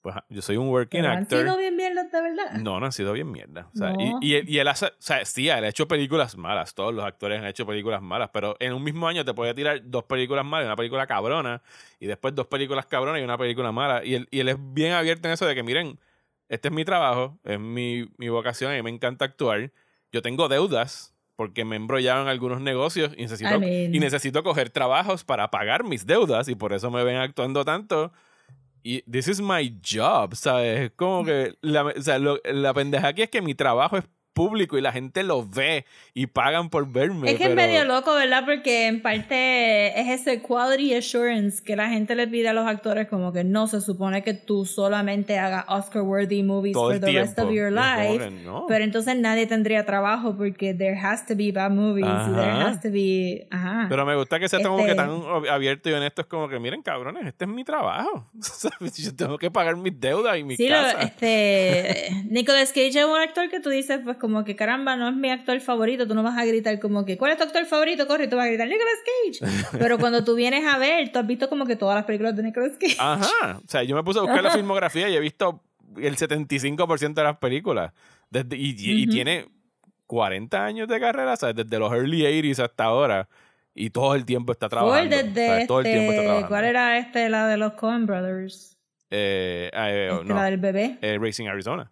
pues 0.00 0.16
yo 0.30 0.42
soy 0.42 0.56
un 0.56 0.68
working 0.68 1.02
Pero 1.02 1.12
han 1.12 1.18
actor. 1.22 1.42
sido 1.42 1.56
bien 1.58 1.76
mierdas, 1.76 2.10
de 2.10 2.20
verdad. 2.20 2.52
No, 2.54 2.80
no 2.80 2.86
han 2.86 2.92
sido 2.92 3.12
bien 3.12 3.30
mierda. 3.30 3.68
O 3.72 3.76
sea, 3.76 3.92
No. 3.92 4.18
y, 4.20 4.34
y, 4.36 4.54
y 4.54 4.58
él 4.58 4.66
hace, 4.66 4.86
o 4.86 4.90
sea, 4.98 5.24
sí, 5.24 5.48
él 5.48 5.62
ha 5.62 5.68
hecho 5.68 5.86
películas 5.86 6.36
malas. 6.36 6.74
Todos 6.74 6.92
los 6.92 7.04
actores 7.04 7.38
han 7.40 7.46
hecho 7.46 7.64
películas 7.66 8.02
malas. 8.02 8.30
Pero 8.32 8.56
en 8.58 8.72
un 8.72 8.82
mismo 8.82 9.06
año 9.06 9.24
te 9.24 9.32
puede 9.34 9.54
tirar 9.54 9.80
dos 9.84 10.04
películas 10.04 10.44
malas, 10.44 10.64
y 10.64 10.66
una 10.66 10.76
película 10.76 11.06
cabrona, 11.06 11.62
y 12.00 12.06
después 12.06 12.34
dos 12.34 12.46
películas 12.48 12.86
cabronas 12.86 13.20
y 13.20 13.24
una 13.24 13.38
película 13.38 13.70
mala. 13.72 14.04
Y 14.04 14.14
él, 14.14 14.28
y 14.30 14.40
él 14.40 14.48
es 14.48 14.56
bien 14.58 14.92
abierto 14.92 15.28
en 15.28 15.34
eso 15.34 15.46
de 15.46 15.54
que, 15.54 15.62
miren, 15.62 16.00
este 16.48 16.68
es 16.68 16.74
mi 16.74 16.84
trabajo, 16.84 17.38
es 17.44 17.60
mi, 17.60 18.08
mi 18.18 18.28
vocación, 18.28 18.72
a 18.72 18.74
mí 18.74 18.82
me 18.82 18.90
encanta 18.90 19.24
actuar. 19.24 19.70
Yo 20.12 20.22
tengo 20.22 20.48
deudas 20.48 21.14
porque 21.36 21.64
me 21.64 21.76
en 22.22 22.28
algunos 22.28 22.60
negocios 22.60 23.12
y 23.16 23.22
necesito, 23.22 23.54
I 23.56 23.58
mean- 23.58 23.94
y 23.94 23.98
necesito 23.98 24.42
coger 24.42 24.70
trabajos 24.70 25.24
para 25.24 25.50
pagar 25.50 25.82
mis 25.84 26.06
deudas 26.06 26.48
y 26.48 26.54
por 26.54 26.72
eso 26.72 26.90
me 26.90 27.02
ven 27.02 27.16
actuando 27.16 27.64
tanto. 27.64 28.12
Y 28.84 29.02
this 29.10 29.28
is 29.28 29.40
my 29.40 29.78
job, 29.82 30.34
¿sabes? 30.34 30.80
Es 30.80 30.90
como 30.94 31.24
que 31.24 31.54
la, 31.62 31.84
o 31.84 32.02
sea, 32.02 32.18
lo- 32.18 32.40
la 32.44 32.74
pendeja 32.74 33.08
aquí 33.08 33.22
es 33.22 33.30
que 33.30 33.40
mi 33.40 33.54
trabajo 33.54 33.96
es 33.96 34.04
público 34.32 34.78
y 34.78 34.80
la 34.80 34.92
gente 34.92 35.22
lo 35.22 35.46
ve 35.46 35.84
y 36.14 36.26
pagan 36.26 36.70
por 36.70 36.90
verme. 36.90 37.30
Es 37.30 37.36
que 37.38 37.44
es 37.44 37.50
pero- 37.50 37.54
medio 37.54 37.84
loco, 37.84 38.14
¿verdad? 38.14 38.44
Porque 38.44 38.86
en 38.86 39.02
parte 39.02 40.00
es 40.00 40.20
ese 40.20 40.40
quality 40.42 40.94
assurance 40.94 41.62
que 41.62 41.76
la 41.76 41.88
gente 41.88 42.14
le 42.14 42.26
pide 42.28 42.48
a 42.48 42.52
los 42.52 42.66
actores 42.66 43.08
como 43.08 43.32
que 43.32 43.44
no 43.44 43.66
se 43.66 43.80
supone 43.80 44.22
que 44.22 44.34
tú 44.34 44.64
solamente 44.64 45.38
hagas 45.38 45.64
Oscar-worthy 45.68 46.42
movies 46.42 46.72
todo 46.74 46.90
for 46.90 47.00
the 47.00 47.12
rest 47.12 47.34
tiempo. 47.34 47.50
of 47.50 47.54
your 47.56 47.68
es 47.68 47.72
life. 47.74 48.30
no. 48.44 48.66
Pero 48.68 48.84
entonces 48.84 49.16
nadie 49.16 49.46
tendría 49.46 49.84
trabajo 49.84 50.36
porque 50.36 50.74
there 50.74 50.96
has 50.98 51.26
to 51.26 51.34
be 51.36 51.52
bad 51.52 51.70
movies 51.70 52.06
y 52.06 52.30
there 52.32 52.50
Ajá. 52.50 52.68
has 52.68 52.80
to 52.80 52.90
be... 52.90 53.46
Ajá. 53.50 53.86
Pero 53.88 54.06
me 54.06 54.16
gusta 54.16 54.38
que 54.40 54.48
sea 54.48 54.60
como 54.62 54.76
que 54.78 54.90
Este- 54.90 54.96
tan 54.96 55.10
abierto 55.50 55.90
y 55.90 55.92
honesto. 55.92 56.22
Es 56.22 56.26
como 56.28 56.48
que, 56.48 56.58
miren, 56.58 56.82
cabrones, 56.82 57.26
este 57.26 57.44
es 57.44 57.50
mi 57.50 57.64
trabajo. 57.64 58.28
Yo 58.96 59.14
tengo 59.14 59.38
que 59.38 59.50
pagar 59.50 59.76
mis 59.76 59.98
deudas 59.98 60.38
y 60.38 60.44
mi 60.44 60.56
Sí, 60.56 60.68
lo- 60.68 60.76
casa. 60.76 61.02
este, 61.02 62.08
Nicolas 62.30 62.70
Cage 62.72 62.88
es 62.98 63.04
un 63.04 63.16
actor 63.16 63.48
que 63.50 63.60
tú 63.60 63.70
dices, 63.70 64.00
pues 64.04 64.16
como 64.22 64.44
que 64.44 64.56
caramba, 64.56 64.96
no 64.96 65.08
es 65.08 65.14
mi 65.16 65.28
actor 65.30 65.60
favorito, 65.60 66.06
tú 66.06 66.14
no 66.14 66.22
vas 66.22 66.38
a 66.38 66.44
gritar 66.46 66.78
como 66.80 67.04
que, 67.04 67.18
¿cuál 67.18 67.32
es 67.32 67.36
tu 67.38 67.44
actor 67.44 67.66
favorito? 67.66 68.06
Corre, 68.06 68.24
y 68.24 68.28
tú 68.28 68.36
vas 68.36 68.46
a 68.46 68.48
gritar 68.48 68.66
Nicolas 68.68 68.94
Cage. 69.40 69.52
Pero 69.78 69.98
cuando 69.98 70.24
tú 70.24 70.34
vienes 70.36 70.64
a 70.64 70.78
ver, 70.78 71.12
tú 71.12 71.18
has 71.18 71.26
visto 71.26 71.48
como 71.50 71.66
que 71.66 71.76
todas 71.76 71.96
las 71.96 72.04
películas 72.04 72.34
de 72.36 72.42
Nicolas 72.44 72.72
Cage. 72.80 72.96
Ajá. 72.98 73.58
O 73.58 73.68
sea, 73.68 73.82
yo 73.82 73.94
me 73.96 74.02
puse 74.02 74.20
a 74.20 74.22
buscar 74.22 74.42
la 74.42 74.50
filmografía 74.50 75.08
y 75.10 75.16
he 75.16 75.20
visto 75.20 75.60
el 75.96 76.16
75% 76.16 77.20
de 77.20 77.24
las 77.24 77.36
películas. 77.36 77.92
Desde, 78.30 78.56
y, 78.56 78.70
y- 78.70 78.92
y 78.92 79.02
Ujú. 79.02 79.10
tiene 79.12 79.46
40 80.06 80.64
años 80.64 80.88
de 80.88 80.98
carrera, 81.00 81.36
¿sabes? 81.36 81.56
Desde 81.56 81.78
los 81.78 81.92
early 81.92 82.22
80s 82.22 82.60
hasta 82.62 82.84
ahora. 82.84 83.28
Y 83.74 83.90
todo 83.90 84.14
el 84.14 84.24
tiempo 84.24 84.52
está 84.52 84.68
trabajando. 84.68 85.14
desde 85.16 85.46
¿sabes? 85.46 85.66
Todo 85.66 85.80
el 85.80 85.90
tiempo 85.90 86.12
está 86.12 86.20
este, 86.22 86.24
trabajando. 86.24 86.48
¿cuál 86.48 86.64
era 86.64 86.98
este, 86.98 87.28
la 87.28 87.46
de 87.48 87.56
los 87.58 87.72
Coen 87.74 88.06
Brothers? 88.06 88.78
Eh, 89.10 89.70
eh, 89.72 90.08
Este, 90.10 90.24
no, 90.26 90.34
La 90.36 90.44
del 90.44 90.56
bebé. 90.58 90.96
eh, 91.02 91.18
Racing 91.20 91.46
Arizona. 91.46 91.91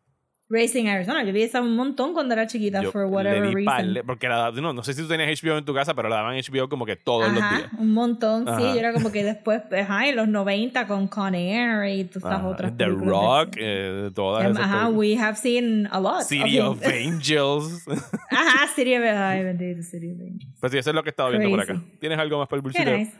Racing 0.52 0.88
Arizona. 0.88 1.22
Yo 1.22 1.32
vi 1.32 1.42
esa 1.42 1.60
un 1.60 1.76
montón 1.76 2.12
cuando 2.12 2.34
era 2.34 2.46
chiquita, 2.46 2.82
Yo 2.82 2.90
for 2.90 3.02
le 3.06 3.06
whatever 3.14 3.48
di 3.48 3.54
reason. 3.54 3.64
pal- 3.94 4.02
porque 4.04 4.28
la, 4.28 4.50
no, 4.50 4.72
no 4.72 4.82
sé 4.82 4.94
si 4.94 5.02
tú 5.02 5.06
tenías 5.08 5.28
HBO 5.40 5.56
en 5.58 5.64
tu 5.64 5.72
casa, 5.72 5.94
pero 5.94 6.08
la 6.08 6.16
daban 6.16 6.36
HBO 6.36 6.68
como 6.68 6.84
que 6.84 6.96
todos 6.96 7.32
los 7.32 7.40
Ajá, 7.40 7.56
días. 7.58 7.70
un 7.78 7.94
montón, 7.94 8.44
sí. 8.46 8.50
Ajá. 8.50 8.72
Yo 8.74 8.78
era 8.80 8.92
como 8.92 9.12
que 9.12 9.22
después, 9.22 9.62
ajá, 9.72 10.08
en 10.08 10.16
los 10.16 10.26
90 10.26 10.86
con 10.88 11.06
Con 11.06 11.36
Air 11.36 11.88
y 11.96 12.04
todas 12.04 12.24
estas 12.32 12.44
otras 12.44 12.76
The 12.76 12.86
Rock, 12.86 13.56
eh, 13.58 14.10
todas 14.12 14.44
Em, 14.44 14.50
esas 14.52 14.64
Ajá, 14.64 14.86
películas. 14.88 14.98
we 14.98 15.16
have 15.22 15.36
seen 15.36 15.88
a 15.92 16.00
lot. 16.00 16.22
City 16.22 16.58
of 16.58 16.78
of. 16.80 16.86
Angels. 16.92 17.86
Ajá, 18.30 18.66
City 18.74 18.96
of 18.96 19.04
Ay, 19.04 19.44
bendito, 19.44 19.82
City 19.84 20.10
of 20.10 20.20
Angels. 20.20 20.54
pues 20.60 20.72
sí, 20.72 20.78
eso 20.78 20.90
es 20.90 20.96
lo 20.96 21.02
que 21.04 21.10
he 21.10 21.12
estado 21.12 21.30
viendo 21.30 21.48
por 21.48 21.60
acá. 21.60 21.80
¿Tienes 22.00 22.18
algo 22.18 22.38
más 22.40 22.48
para 22.48 22.58
el 22.58 22.62
bullshit? 22.62 22.84
nice. 22.84 23.12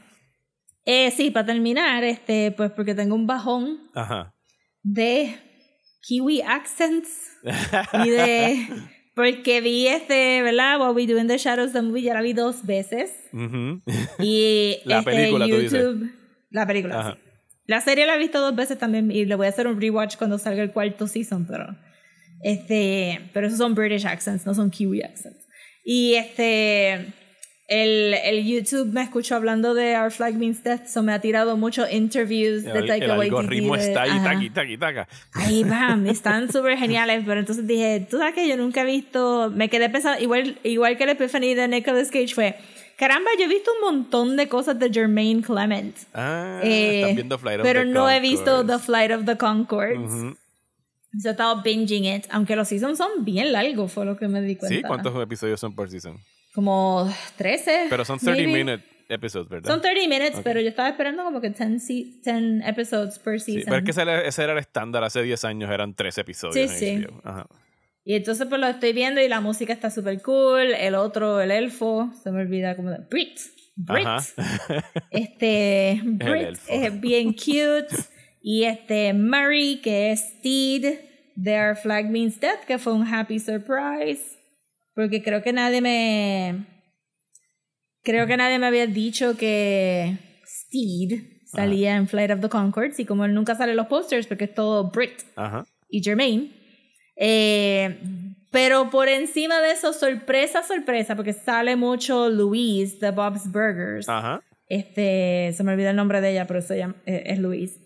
Eh, 0.85 1.11
sí, 1.13 1.31
para 1.31 1.47
terminar, 1.47 2.03
este, 2.03 2.51
pues 2.53 2.71
porque 2.73 2.95
tengo 2.95 3.15
un 3.15 3.27
bajón 3.27 3.89
Ajá. 3.95 4.35
de 4.83 5.37
Kiwi 6.03 6.43
accents 6.43 7.31
y 8.05 8.11
de 8.11 8.69
porque 9.15 9.61
vi 9.61 9.87
este, 9.87 10.43
¿verdad? 10.43 10.81
What 10.81 10.95
We 10.95 11.07
Do 11.07 11.19
in 11.19 11.29
the 11.29 11.37
Shadows 11.37 11.73
the 11.73 11.83
movie 11.83 12.03
ya 12.03 12.15
la 12.15 12.23
vi 12.23 12.33
dos 12.33 12.65
veces 12.65 13.11
Ujú. 13.33 13.83
y 14.19 14.79
La 14.85 15.01
este, 15.01 15.11
película, 15.11 15.47
tú 15.47 15.57
dices. 15.57 15.73
YouTube, 15.73 16.11
la 16.51 16.67
película. 16.67 17.01
Ajá. 17.01 17.19
La 17.67 17.81
serie 17.81 18.07
la 18.07 18.17
he 18.17 18.19
visto 18.19 18.41
dos 18.41 18.57
veces 18.57 18.79
también 18.79 19.11
y 19.11 19.27
le 19.27 19.35
voy 19.37 19.47
a 19.47 19.51
hacer 19.51 19.67
un 19.67 19.81
rewatch 19.81 20.17
cuando 20.17 20.39
salga 20.39 20.63
el 20.63 20.73
cuarto 20.73 21.07
season, 21.07 21.47
pero 21.47 21.77
este, 22.43 23.31
pero 23.33 23.47
esos 23.47 23.59
son 23.59 23.75
British 23.75 24.07
accents, 24.07 24.47
no 24.47 24.55
son 24.55 24.71
Kiwi 24.71 25.03
accents. 25.03 25.47
Y 25.85 26.15
este 26.15 27.13
el, 27.71 28.15
el 28.25 28.45
YouTube 28.45 28.93
me 28.93 29.01
escuchó 29.01 29.37
hablando 29.37 29.75
de 29.75 29.97
Our 29.97 30.11
Flag 30.11 30.35
Means 30.35 30.63
Death, 30.63 30.87
so 30.89 31.03
me 31.03 31.13
ha 31.13 31.21
tirado 31.21 31.57
muchos 31.57 31.91
interviews 31.91 32.65
de 32.65 32.73
El, 32.73 32.87
Taika 32.87 33.05
el 33.05 33.11
algoritmo 33.13 33.77
de- 33.77 33.83
está 33.89 34.03
ahí, 34.03 34.21
taqui, 34.23 34.51
taqui, 34.51 34.77
taca. 34.77 35.09
Ahí 35.35 35.63
bam, 35.69 36.05
están 36.07 36.51
súper 36.53 36.77
geniales, 36.77 37.23
pero 37.25 37.39
entonces 37.41 37.67
dije, 37.67 38.07
tú 38.11 38.19
sabes 38.19 38.35
que 38.35 38.47
yo 38.49 38.57
nunca 38.57 38.83
he 38.83 38.85
visto, 38.85 39.51
me 39.55 39.69
quedé 39.71 39.89
pensando, 39.89 40.21
igual, 40.23 40.59
igual 40.65 40.97
que 40.99 41.05
el 41.05 41.11
Epiphany 41.11 41.55
de 41.55 41.69
Nicolas 41.69 42.11
Cage 42.11 42.35
fue, 42.35 42.57
caramba, 42.99 43.31
yo 43.39 43.45
he 43.45 43.49
visto 43.49 43.71
un 43.81 43.81
montón 43.97 44.37
de 44.37 44.49
cosas 44.49 44.77
de 44.79 44.91
Jermaine 44.93 45.41
Clement, 45.41 45.97
Ah, 46.13 46.61
eh, 46.65 47.03
estás 47.03 47.15
viendo 47.15 47.39
Flight 47.39 47.61
of 47.61 47.63
pero 47.65 47.81
the 47.81 47.87
no 47.87 48.11
he 48.11 48.19
visto. 48.21 48.67
The 48.67 48.79
Flight 48.81 49.13
of 49.13 49.25
the 49.27 49.37
Concords. 49.37 49.97
Ujú. 50.13 50.37
Yo 51.13 51.31
he 51.31 51.33
estado 51.33 51.63
binging 51.63 52.05
it, 52.05 52.27
aunque 52.31 52.55
los 52.57 52.69
seasons 52.69 52.99
son 52.99 53.25
bien 53.25 53.53
largos, 53.53 53.93
fue 53.93 54.05
lo 54.05 54.17
que 54.17 54.29
me 54.29 54.43
di 54.43 54.57
cuenta. 54.57 54.77
Sí, 54.77 54.83
¿cuántos 54.83 55.15
episodios 55.23 55.59
son 55.61 55.75
por 55.75 55.89
season? 55.89 56.19
Como 56.55 57.09
13. 57.37 57.87
Pero 57.91 58.05
son 58.05 58.19
30 58.19 58.43
maybe. 58.43 58.65
minute 58.65 58.85
episodes, 59.09 59.49
¿verdad? 59.49 59.71
Son 59.71 59.81
30 59.81 60.09
minutes, 60.09 60.37
Ok. 60.39 60.43
pero 60.45 60.61
yo 60.61 60.69
estaba 60.69 60.89
esperando 60.89 61.25
como 61.25 61.41
que 61.41 61.51
10, 61.51 61.85
se- 61.85 61.93
10 62.23 62.63
episodes 62.67 63.19
per 63.19 63.41
Sí, 63.41 63.55
season. 63.55 63.65
pero 63.67 63.77
es 63.79 63.85
que 63.85 63.91
ese 63.93 64.03
era, 64.03 64.23
ese 64.25 64.43
era 64.45 64.53
el 64.53 64.59
estándar 64.59 65.03
hace 65.05 65.23
10 65.23 65.45
años, 65.45 65.71
eran 65.71 65.95
3 65.95 66.17
episodios. 66.19 66.55
Sí, 66.71 66.87
en 66.87 67.01
sí. 67.01 67.07
HBO. 67.07 67.21
Ajá. 67.25 67.47
Y 68.05 68.15
entonces 68.15 68.47
pues 68.49 68.61
lo 68.61 68.67
estoy 68.67 68.93
viendo 68.93 69.21
y 69.21 69.29
la 69.29 69.41
música 69.41 69.73
está 69.73 69.91
súper 69.91 70.23
cool. 70.23 70.73
El 70.75 70.95
otro, 70.95 71.41
el 71.41 71.51
elfo, 71.51 72.11
se 72.23 72.31
me 72.31 72.41
olvida 72.41 72.75
como 72.77 72.91
de 72.91 72.99
Brit. 73.11 73.39
Brit. 73.77 74.07
Ajá. 74.07 74.25
Este, 75.11 76.01
Brit 76.05 76.59
es 76.69 77.01
bien 77.01 77.33
cute. 77.33 77.89
Y 78.43 78.65
este 78.65 79.13
Murray, 79.13 79.81
que 79.83 80.13
es 80.13 80.21
Steed, 80.39 80.99
Their 81.43 81.77
Flag 81.77 82.09
Means 82.11 82.41
Death, 82.41 82.61
que 82.67 82.79
fue 82.79 82.93
un 82.95 83.07
happy 83.07 83.39
surprise. 83.39 84.39
Porque 84.95 85.23
creo 85.23 85.43
que 85.43 85.53
nadie 85.53 85.81
me. 85.81 86.67
Creo 88.03 88.27
que 88.27 88.37
nadie 88.37 88.59
me 88.59 88.67
había 88.67 88.87
dicho 88.87 89.37
que 89.37 90.17
Steed 90.47 91.23
salía 91.45 91.97
en 91.97 92.09
Flight 92.09 92.31
of 92.31 92.41
the 92.41 92.49
Concords. 92.49 92.99
Y 92.99 93.05
como 93.05 93.25
él 93.25 93.35
nunca 93.35 93.55
sale 93.55 93.73
en 93.73 93.77
los 93.77 93.87
posters, 93.89 94.27
porque 94.27 94.45
es 94.45 94.55
todo 94.55 94.91
Brit 94.91 95.23
Ajá. 95.37 95.65
y 95.89 96.03
Jermaine. 96.03 96.51
Eh, 97.17 97.99
Pero 98.51 98.91
por 98.91 99.09
encima 99.09 99.61
de 99.61 99.73
eso, 99.73 99.93
sorpresa, 99.93 100.63
sorpresa, 100.63 101.15
porque 101.15 101.33
sale 101.33 101.77
mucho 101.77 102.29
Louise 102.31 102.99
de 102.99 103.11
Bob's 103.11 103.51
Burgers. 103.51 104.09
Ajá. 104.09 104.43
Este, 104.67 105.53
se 105.53 105.63
me 105.65 105.73
olvida 105.73 105.91
el 105.91 105.97
nombre 105.97 106.21
de 106.21 106.31
ella, 106.31 106.47
pero 106.47 106.63
se 106.63 106.79
llama, 106.79 106.95
eh, 107.05 107.25
es 107.27 107.39
Louise. 107.39 107.79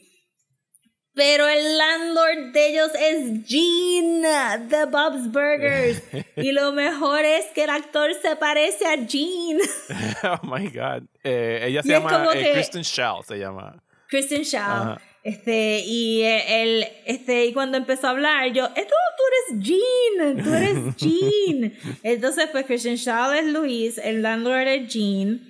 Pero 1.14 1.46
el 1.46 1.78
landlord 1.78 2.52
de 2.52 2.68
ellos 2.70 2.90
es 2.98 3.46
Gene 3.46 4.28
de 4.68 4.84
Bob's 4.86 5.30
Burgers. 5.30 6.02
y 6.36 6.50
lo 6.50 6.72
mejor 6.72 7.24
es 7.24 7.46
que 7.54 7.64
el 7.64 7.70
actor 7.70 8.10
se 8.20 8.34
parece 8.34 8.84
a 8.86 8.96
Gene. 9.06 9.60
oh 10.24 10.40
my 10.44 10.68
God. 10.70 11.04
Eh, 11.22 11.66
ella 11.68 11.82
se 11.82 11.88
Y 11.88 11.92
es 11.92 11.98
llama 12.00 12.30
eh, 12.34 12.42
que- 12.42 12.52
Kristen 12.52 12.82
Shaw, 12.82 13.22
se 13.22 13.38
llama. 13.38 13.80
Kristen 14.08 14.42
Shaw. 14.42 14.96
Este, 15.22 15.80
y 15.86 16.22
él, 16.22 16.86
este, 17.06 17.46
y 17.46 17.52
cuando 17.54 17.78
empezó 17.78 18.08
a 18.08 18.10
hablar, 18.10 18.52
yo, 18.52 18.66
esto 18.76 18.94
tú 19.16 19.22
eres 19.56 19.64
Jean, 19.66 20.44
tú 20.44 20.52
eres 20.52 20.96
Jean. 20.96 21.74
Entonces, 22.02 22.48
pues 22.52 22.66
Kristen 22.66 22.96
Shaw 22.96 23.32
es 23.32 23.46
Luis, 23.46 23.98
el 23.98 24.20
landlord 24.20 24.66
es 24.68 24.92
Jean. 24.92 25.40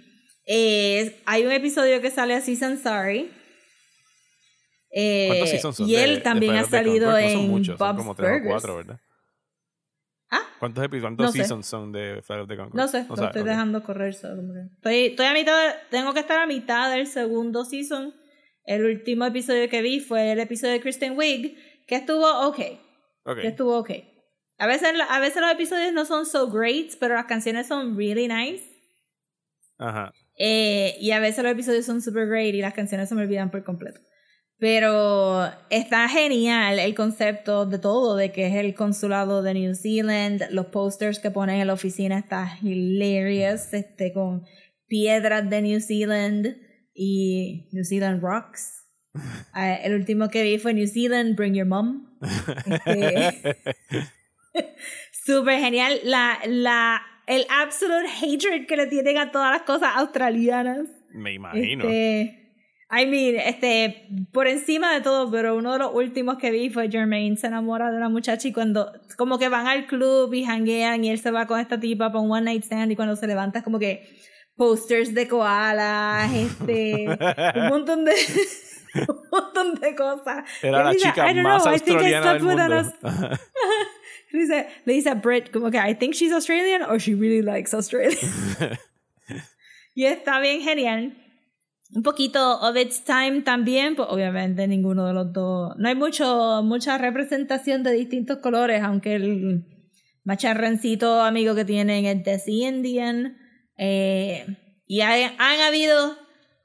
Eh, 0.47 1.17
hay 1.25 1.45
un 1.45 1.53
episodio 1.53 2.01
que 2.01 2.11
sale 2.11 2.35
así 2.35 2.55
Sansari. 2.55 3.31
Eh, 4.97 5.25
¿Cuántos 5.29 5.49
seasons 5.51 5.77
son 5.77 5.89
y 5.89 5.97
de- 5.97 6.05
él 6.05 6.23
también 6.23 6.55
ha 6.55 6.65
salido 6.65 7.11
Conchords? 7.11 7.25
No 7.25 7.31
son 7.33 7.45
en 7.45 7.51
muchos, 7.51 7.79
son 7.79 7.89
Bob's 7.89 7.99
como 7.99 8.15
tres 8.15 8.29
o 8.29 8.33
Burgers. 8.35 8.51
cuatro, 8.53 8.77
¿verdad? 8.77 9.01
¿Ah? 10.31 10.41
¿Cuántos, 10.61 10.85
epi- 10.85 11.01
cuántos 11.01 11.27
No 11.27 11.33
sé. 11.33 11.39
seasons 11.39 11.67
son 11.67 11.93
de 11.93 12.23
Flight 12.23 12.43
of 12.43 12.49
the 12.49 12.57
Conchords? 12.57 12.77
No 12.77 12.89
sé, 12.89 13.05
O 13.09 13.17
lo 13.17 13.25
estoy 13.27 13.43
ok. 13.43 13.49
dejando 13.49 13.83
correr 13.83 14.15
solo. 14.15 14.43
Estoy, 14.77 15.07
estoy 15.07 15.27
a 15.27 15.33
mitad, 15.33 15.67
de- 15.69 15.75
tengo 15.91 16.13
que 16.15 16.21
estar 16.21 16.39
a 16.39 16.47
mitad 16.47 16.91
del 16.93 17.07
segundo 17.09 17.65
season. 17.65 18.15
El 18.65 18.85
último 18.85 19.25
episodio 19.27 19.69
que 19.69 19.83
vi 19.83 19.99
fue 20.01 20.31
el 20.33 20.39
episodio 20.41 20.75
de 20.75 20.81
Kristen 20.81 21.19
Wiig, 21.19 21.57
que 21.87 21.97
estuvo 21.97 22.27
ok. 22.49 22.59
Ok. 23.25 23.41
que 23.41 23.49
estuvo 23.49 23.77
ok. 23.79 23.91
A 24.59 24.67
veces, 24.69 24.91
a 25.11 25.19
veces 25.21 25.43
los 25.43 25.51
episodios 25.51 25.93
no 25.93 26.05
son 26.05 26.25
so 26.25 26.49
great, 26.51 26.93
pero 27.01 27.15
las 27.17 27.25
canciones 27.27 27.67
son 27.67 27.97
really 27.97 28.29
nice. 28.29 28.63
Ajá. 29.79 30.13
Eh, 30.39 30.97
y 31.01 31.11
a 31.11 31.19
veces 31.21 31.43
los 31.43 31.53
episodios 31.53 31.85
son 31.85 32.01
super 32.01 32.27
great 32.29 32.55
y 32.55 32.61
las 32.61 32.75
canciones 32.75 33.09
se 33.09 33.15
me 33.17 33.23
olvidan 33.23 33.51
por 33.51 33.65
completo. 33.65 34.01
Pero 34.65 35.45
está 35.69 36.09
genial 36.09 36.79
el 36.79 36.95
concepto 36.95 37.67
de 37.67 37.79
todo, 37.79 38.17
de 38.17 38.33
que 38.33 38.47
es 38.47 38.55
el 38.55 38.75
consulado 38.75 39.43
de 39.43 39.53
New 39.53 39.75
Zealand, 39.75 40.45
los 40.53 40.69
posters 40.69 41.19
que 41.19 41.31
ponen 41.31 41.61
en 41.61 41.67
la 41.67 41.75
oficina 41.75 42.19
está 42.19 42.57
hilarious, 42.63 43.75
este, 43.75 44.15
con 44.15 44.47
piedras 44.87 45.51
de 45.51 45.61
New 45.61 45.81
Zealand 45.81 46.57
y 46.95 47.69
New 47.73 47.85
Zealand 47.85 48.23
Rocks. 48.23 48.89
Ah, 49.53 49.75
el 49.75 49.95
último 49.95 50.31
que 50.31 50.43
vi 50.43 50.57
fue 50.57 50.73
New 50.73 50.87
Zealand, 50.87 51.37
Bring 51.37 51.55
Your 51.55 51.67
Mom. 51.67 52.19
Este, 52.87 53.57
Súper 55.13 55.61
genial. 55.61 56.01
La, 56.05 56.39
la, 56.47 57.03
el 57.27 57.45
absolute 57.51 58.09
hatred 58.09 58.67
que 58.67 58.79
le 58.79 58.87
tienen 58.87 59.19
a 59.19 59.31
todas 59.31 59.53
las 59.53 59.63
cosas 59.63 59.91
australianas. 59.95 60.89
Me 61.13 61.35
imagino. 61.35 61.85
Este, 61.85 62.44
I 62.91 63.07
mean, 63.07 63.37
este, 63.37 64.09
por 64.33 64.47
encima 64.47 64.93
de 64.93 65.01
todo, 65.01 65.31
pero 65.31 65.57
uno 65.57 65.73
de 65.73 65.79
los 65.79 65.95
últimos 65.95 66.39
que 66.39 66.51
vi 66.51 66.71
fue 66.71 66.91
Jermaine 66.91 67.37
se 67.37 67.47
enamora 67.47 67.91
de 67.91 67.97
una 67.97 68.09
muchacha 68.09 68.47
y 68.47 68.53
cuando, 68.53 68.93
como 69.17 69.39
que 69.39 69.49
van 69.49 69.67
al 69.67 69.87
club 69.87 70.33
y 70.35 70.45
hanguean 70.45 71.03
y 71.05 71.11
él 71.11 71.19
se 71.19 71.31
va 71.31 71.47
con 71.47 71.59
esta 71.59 71.81
tipa 71.81 72.11
para 72.13 72.21
un 72.21 72.31
one 72.31 72.43
night 72.43 72.65
stand 72.65 72.93
y 72.93 72.97
cuando 72.97 73.17
se 73.17 73.27
levanta 73.27 73.59
es 73.61 73.65
como 73.65 73.79
que 73.79 74.07
posters 74.57 75.15
de 75.15 75.27
koalas, 75.27 76.33
este, 76.33 77.07
un 77.57 77.69
montón 77.69 78.05
de, 78.05 78.13
un 79.09 79.21
montón 79.31 79.75
de 79.77 79.95
cosas. 79.97 80.45
Era 80.63 80.85
la 80.85 80.91
dice, 80.91 81.09
chica 81.09 81.31
"I 81.31 81.35
don't 81.35 81.43
más 81.43 81.65
know, 81.65 81.75
I 81.75 81.81
think 81.81 82.01
I 82.01 82.15
australiana 82.15 82.35
del 82.35 82.43
mundo. 82.43 83.39
Le 84.31 84.41
dice, 84.41 84.67
le 84.85 84.95
dice 84.95 85.11
a 85.11 85.15
Brett 85.15 85.53
como 85.53 85.71
que 85.71 85.79
I 85.79 85.95
think 85.95 86.13
she's 86.13 86.33
Australian 86.33 86.83
or 86.83 86.99
she 86.99 87.15
really 87.15 87.41
likes 87.41 87.73
Australia. 87.73 88.19
y 89.95 90.07
está 90.07 90.41
bien 90.41 90.61
genial. 90.61 91.24
Un 91.95 92.03
poquito 92.03 92.59
of 92.61 92.77
its 92.77 93.05
time 93.05 93.43
también, 93.43 93.95
pues 93.95 94.09
obviamente 94.11 94.67
ninguno 94.67 95.07
de 95.07 95.13
los 95.13 95.33
dos. 95.33 95.75
No 95.79 95.89
hay 95.89 95.95
mucho, 95.95 96.61
mucha 96.65 96.99
representación 96.99 97.85
de 97.85 97.93
distintos 97.93 98.39
colores, 98.39 98.83
aunque 98.83 99.15
el 99.15 99.65
macharrancito 100.25 101.21
amigo 101.23 101.55
que 101.55 101.65
tienen 101.65 102.05
es 102.07 102.25
de 102.25 102.43
Indian. 102.53 103.37
Eh, 103.79 104.45
y 104.89 105.01
hay- 105.03 105.31
han 105.39 105.61
habido 105.61 106.17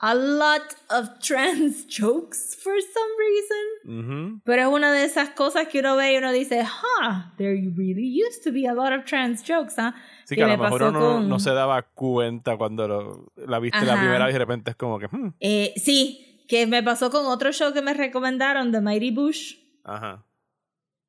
a 0.02 0.16
lot 0.16 0.62
of 0.90 1.20
trans 1.20 1.86
jokes 2.00 2.56
for 2.56 2.74
some 2.82 3.12
reason. 3.18 4.06
Ujú. 4.06 4.42
Pero 4.46 4.62
es 4.62 4.68
una 4.74 4.92
de 4.94 5.04
esas 5.04 5.30
cosas 5.32 5.68
que 5.68 5.80
uno 5.80 5.96
ve 5.98 6.14
y 6.14 6.18
uno 6.18 6.32
dice, 6.32 6.62
huh, 6.64 7.32
there 7.38 7.54
really 7.76 8.08
used 8.10 8.44
to 8.44 8.52
be 8.52 8.66
a 8.68 8.74
lot 8.74 8.94
of 8.94 9.04
trans 9.06 9.44
jokes, 9.44 9.76
¿ah? 9.78 9.94
Sí, 10.26 10.36
Que 10.36 10.42
que 10.42 10.44
a 10.44 10.48
me 10.48 10.58
lo 10.58 10.64
mejor 10.64 10.80
pasó 10.80 10.90
uno 10.92 11.00
con- 11.00 11.28
no 11.30 11.40
se 11.40 11.52
daba 11.52 11.82
cuenta 11.82 12.56
cuando 12.58 12.88
lo- 12.88 13.32
la 13.36 13.60
viste 13.60 13.84
la 13.86 13.94
Ajá. 13.94 14.02
primera 14.02 14.26
vez 14.26 14.34
y 14.34 14.34
de 14.34 14.40
repente 14.40 14.72
es 14.72 14.78
como 14.78 15.00
que, 15.00 15.08
hmm, 15.08 15.34
Eh, 15.40 15.74
sí, 15.76 16.46
que 16.48 16.66
me 16.66 16.82
pasó 16.84 17.10
con 17.12 17.26
otro 17.26 17.52
show 17.52 17.74
que 17.74 17.82
me 17.82 17.94
recomendaron, 17.94 18.72
The 18.72 18.80
Mighty 18.82 19.12
Bush, 19.12 19.56
ajá. 19.84 20.24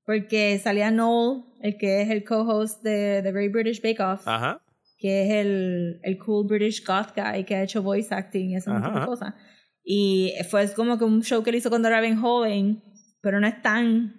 porque 0.04 0.58
salía 0.58 0.90
Noel, 0.90 1.44
el 1.60 1.76
que 1.78 2.02
es 2.02 2.10
el 2.10 2.24
co-host 2.24 2.82
de 2.82 3.20
The 3.22 3.30
Great 3.32 3.52
British 3.52 3.80
Bake 3.82 4.00
Off, 4.02 4.26
Ajá. 4.26 4.60
Que 5.00 5.24
es 5.24 5.30
el, 5.32 5.98
el 6.02 6.18
cool 6.18 6.46
British 6.46 6.84
goth 6.84 7.16
guy 7.16 7.44
que 7.44 7.56
ha 7.56 7.62
hecho 7.62 7.82
voice 7.82 8.14
acting 8.14 8.50
y 8.50 8.54
de 8.54 8.62
Ajá. 8.70 9.06
cosas. 9.06 9.34
Y 9.82 10.34
fue 10.50 10.70
como 10.74 10.98
que 10.98 11.04
un 11.04 11.22
show 11.22 11.42
que 11.42 11.48
él 11.50 11.56
hizo 11.56 11.70
cuando 11.70 11.88
era 11.88 12.02
bien 12.02 12.20
joven, 12.20 12.82
pero 13.22 13.40
no 13.40 13.46
es 13.46 13.60
tan, 13.62 14.14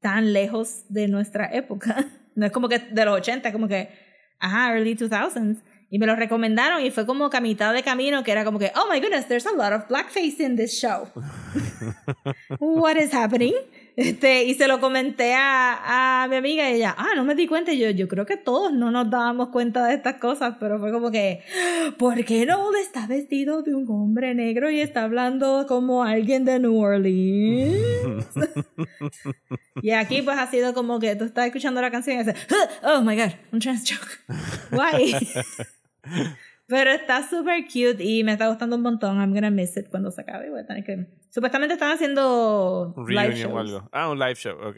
tan 0.00 0.32
lejos 0.32 0.84
de 0.88 1.08
nuestra 1.08 1.52
época. 1.52 2.06
No 2.36 2.44
es 2.46 2.50
como 2.50 2.68
que 2.68 2.80
de 2.80 3.04
los 3.04 3.14
80, 3.14 3.52
como 3.52 3.68
que, 3.68 3.90
ajá, 4.40 4.74
early 4.74 4.96
2000s. 4.96 5.62
Y 5.88 6.00
me 6.00 6.06
lo 6.06 6.16
recomendaron 6.16 6.84
y 6.84 6.90
fue 6.90 7.06
como 7.06 7.30
que 7.30 7.36
a 7.36 7.40
mitad 7.40 7.72
de 7.72 7.84
camino 7.84 8.24
que 8.24 8.32
era 8.32 8.44
como 8.44 8.58
que, 8.58 8.72
oh 8.74 8.92
my 8.92 8.98
goodness, 8.98 9.28
there's 9.28 9.46
a 9.46 9.52
lot 9.52 9.72
of 9.72 9.86
blackface 9.88 10.40
in 10.40 10.56
this 10.56 10.76
show. 10.76 11.06
What 12.58 12.96
is 12.96 13.14
happening? 13.14 13.54
Este, 13.96 14.44
y 14.44 14.54
se 14.54 14.66
lo 14.66 14.80
comenté 14.80 15.34
a, 15.34 16.22
a 16.24 16.28
mi 16.28 16.36
amiga 16.36 16.68
y 16.68 16.74
ella, 16.74 16.94
ah, 16.98 17.10
no 17.14 17.24
me 17.24 17.34
di 17.34 17.46
cuenta. 17.46 17.72
Y 17.72 17.78
yo, 17.78 17.90
yo 17.90 18.08
creo 18.08 18.26
que 18.26 18.36
todos 18.36 18.72
no 18.72 18.90
nos 18.90 19.08
dábamos 19.08 19.50
cuenta 19.50 19.86
de 19.86 19.94
estas 19.94 20.16
cosas, 20.16 20.56
pero 20.58 20.78
fue 20.80 20.90
como 20.90 21.10
que, 21.10 21.42
¿por 21.98 22.24
qué 22.24 22.44
no 22.44 22.74
está 22.74 23.06
vestido 23.06 23.62
de 23.62 23.74
un 23.74 23.88
hombre 23.88 24.34
negro 24.34 24.70
y 24.70 24.80
está 24.80 25.04
hablando 25.04 25.66
como 25.68 26.02
alguien 26.02 26.44
de 26.44 26.58
New 26.58 26.76
Orleans? 26.76 28.26
y 29.82 29.90
aquí 29.90 30.22
pues 30.22 30.38
ha 30.38 30.50
sido 30.50 30.74
como 30.74 30.98
que 30.98 31.14
tú 31.14 31.24
estás 31.24 31.46
escuchando 31.46 31.80
la 31.80 31.90
canción 31.90 32.16
y 32.16 32.24
dices, 32.24 32.46
oh 32.82 33.00
my 33.02 33.16
god, 33.16 33.32
un 33.52 33.60
trans 33.60 33.84
joke. 33.88 34.18
Why? 34.72 35.16
Pero 36.66 36.90
está 36.90 37.28
súper 37.28 37.64
cute 37.64 38.02
y 38.02 38.24
me 38.24 38.32
está 38.32 38.48
gustando 38.48 38.76
un 38.76 38.82
montón. 38.82 39.18
I'm 39.18 39.34
gonna 39.34 39.50
miss 39.50 39.76
it 39.76 39.88
cuando 39.90 40.10
se 40.10 40.22
acabe. 40.22 40.50
Voy 40.50 40.60
a 40.60 40.66
tener 40.66 40.84
que... 40.84 41.06
Supuestamente 41.28 41.74
están 41.74 41.92
haciendo 41.92 42.94
Un 42.96 43.06
live 43.06 43.28
reunion 43.28 43.50
o 43.50 43.54
shows. 43.54 43.60
algo. 43.60 43.88
Ah, 43.92 44.08
un 44.08 44.18
live 44.18 44.34
show, 44.36 44.56
ok. 44.58 44.76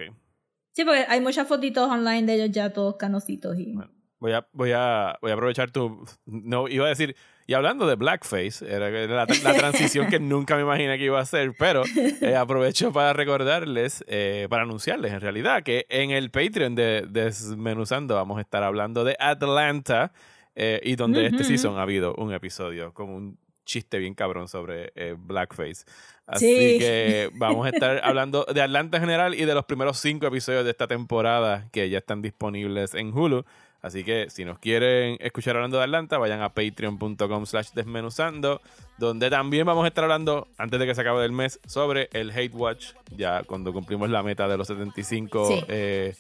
Sí, 0.73 0.85
porque 0.85 1.05
hay 1.09 1.21
muchas 1.21 1.47
fotitos 1.47 1.89
online 1.89 2.25
de 2.25 2.35
ellos 2.35 2.51
ya 2.51 2.73
todos 2.73 2.97
canositos 2.97 3.59
y... 3.59 3.73
Bueno. 3.75 3.93
Voy 4.19 4.33
a, 4.33 4.49
voy, 4.53 4.73
a, 4.75 5.19
voy 5.21 5.31
a 5.31 5.35
aprovechar 5.35 5.71
tu... 5.71 6.05
No, 6.25 6.69
iba 6.69 6.87
a 6.87 6.89
decir... 6.89 7.15
Y 7.49 7.55
hablando 7.55 7.87
de 7.87 7.95
blackface, 7.95 8.69
era 8.69 8.91
la, 8.91 9.25
la 9.45 9.55
transición 9.55 10.09
que 10.09 10.19
nunca 10.21 10.57
me 10.57 10.63
imaginé 10.63 10.99
que 10.99 11.05
iba 11.05 11.21
a 11.21 11.23
hacer, 11.23 11.53
pero 11.57 11.85
eh, 12.21 12.35
aprovecho 12.37 12.93
para 12.93 13.13
recordarles, 13.13 14.05
eh, 14.09 14.49
para 14.51 14.65
anunciarles 14.65 15.13
en 15.13 15.21
realidad, 15.21 15.63
que 15.63 15.87
en 15.89 16.11
el 16.11 16.33
Patreon 16.33 16.75
de 16.75 17.07
Desmenuzando 17.09 18.17
vamos 18.17 18.39
a 18.39 18.41
estar 18.41 18.65
hablando 18.65 19.05
de 19.05 19.17
Atlanta 19.21 20.13
eh, 20.57 20.81
y 20.83 20.97
donde 20.97 21.27
este 21.27 21.45
season 21.45 21.79
ha 21.79 21.83
habido 21.83 22.15
un 22.17 22.33
episodio 22.33 22.93
como 22.93 23.15
un 23.17 23.39
chiste 23.65 23.99
bien 23.99 24.15
cabrón 24.15 24.49
sobre 24.49 24.93
eh, 24.97 25.15
blackface. 25.19 25.85
Así 26.27 26.47
Sí. 26.73 26.79
que 26.79 27.31
vamos 27.35 27.67
a 27.67 27.71
estar 27.71 28.01
hablando 28.05 28.45
de 28.53 28.63
Atlanta 28.63 28.97
en 28.97 29.03
general 29.05 29.35
y 29.35 29.45
de 29.45 29.55
los 29.55 29.65
primeros 29.65 29.99
cinco 29.99 30.27
episodios 30.27 30.65
de 30.65 30.71
esta 30.71 30.87
temporada 30.89 31.69
que 31.73 31.89
ya 31.91 31.99
están 31.99 32.23
disponibles 32.23 32.95
en 32.95 33.13
Hulu. 33.17 33.45
Así 33.83 34.03
que 34.03 34.31
si 34.31 34.45
nos 34.45 34.59
quieren 34.59 35.17
escuchar 35.21 35.55
hablando 35.57 35.77
de 35.79 35.85
Atlanta, 35.85 36.19
vayan 36.19 36.43
a 36.43 36.49
patreon.com 36.55 37.47
slash 37.47 37.69
desmenuzando, 37.73 38.61
donde 38.99 39.31
también 39.31 39.65
vamos 39.67 39.85
a 39.85 39.89
estar 39.89 40.03
hablando, 40.03 40.49
antes 40.59 40.81
de 40.81 40.87
que 40.87 40.95
se 40.95 41.03
acabe 41.03 41.25
el 41.25 41.31
mes, 41.33 41.61
sobre 41.67 42.09
el 42.13 42.31
Hate 42.33 42.55
Watch, 42.55 42.95
ya 43.17 43.45
cuando 43.45 43.73
cumplimos 43.73 44.11
la 44.11 44.23
meta 44.25 44.49
de 44.49 44.57
los 44.57 44.67
75 44.67 45.47
Sí. 45.49 45.65
eh, 45.69 46.15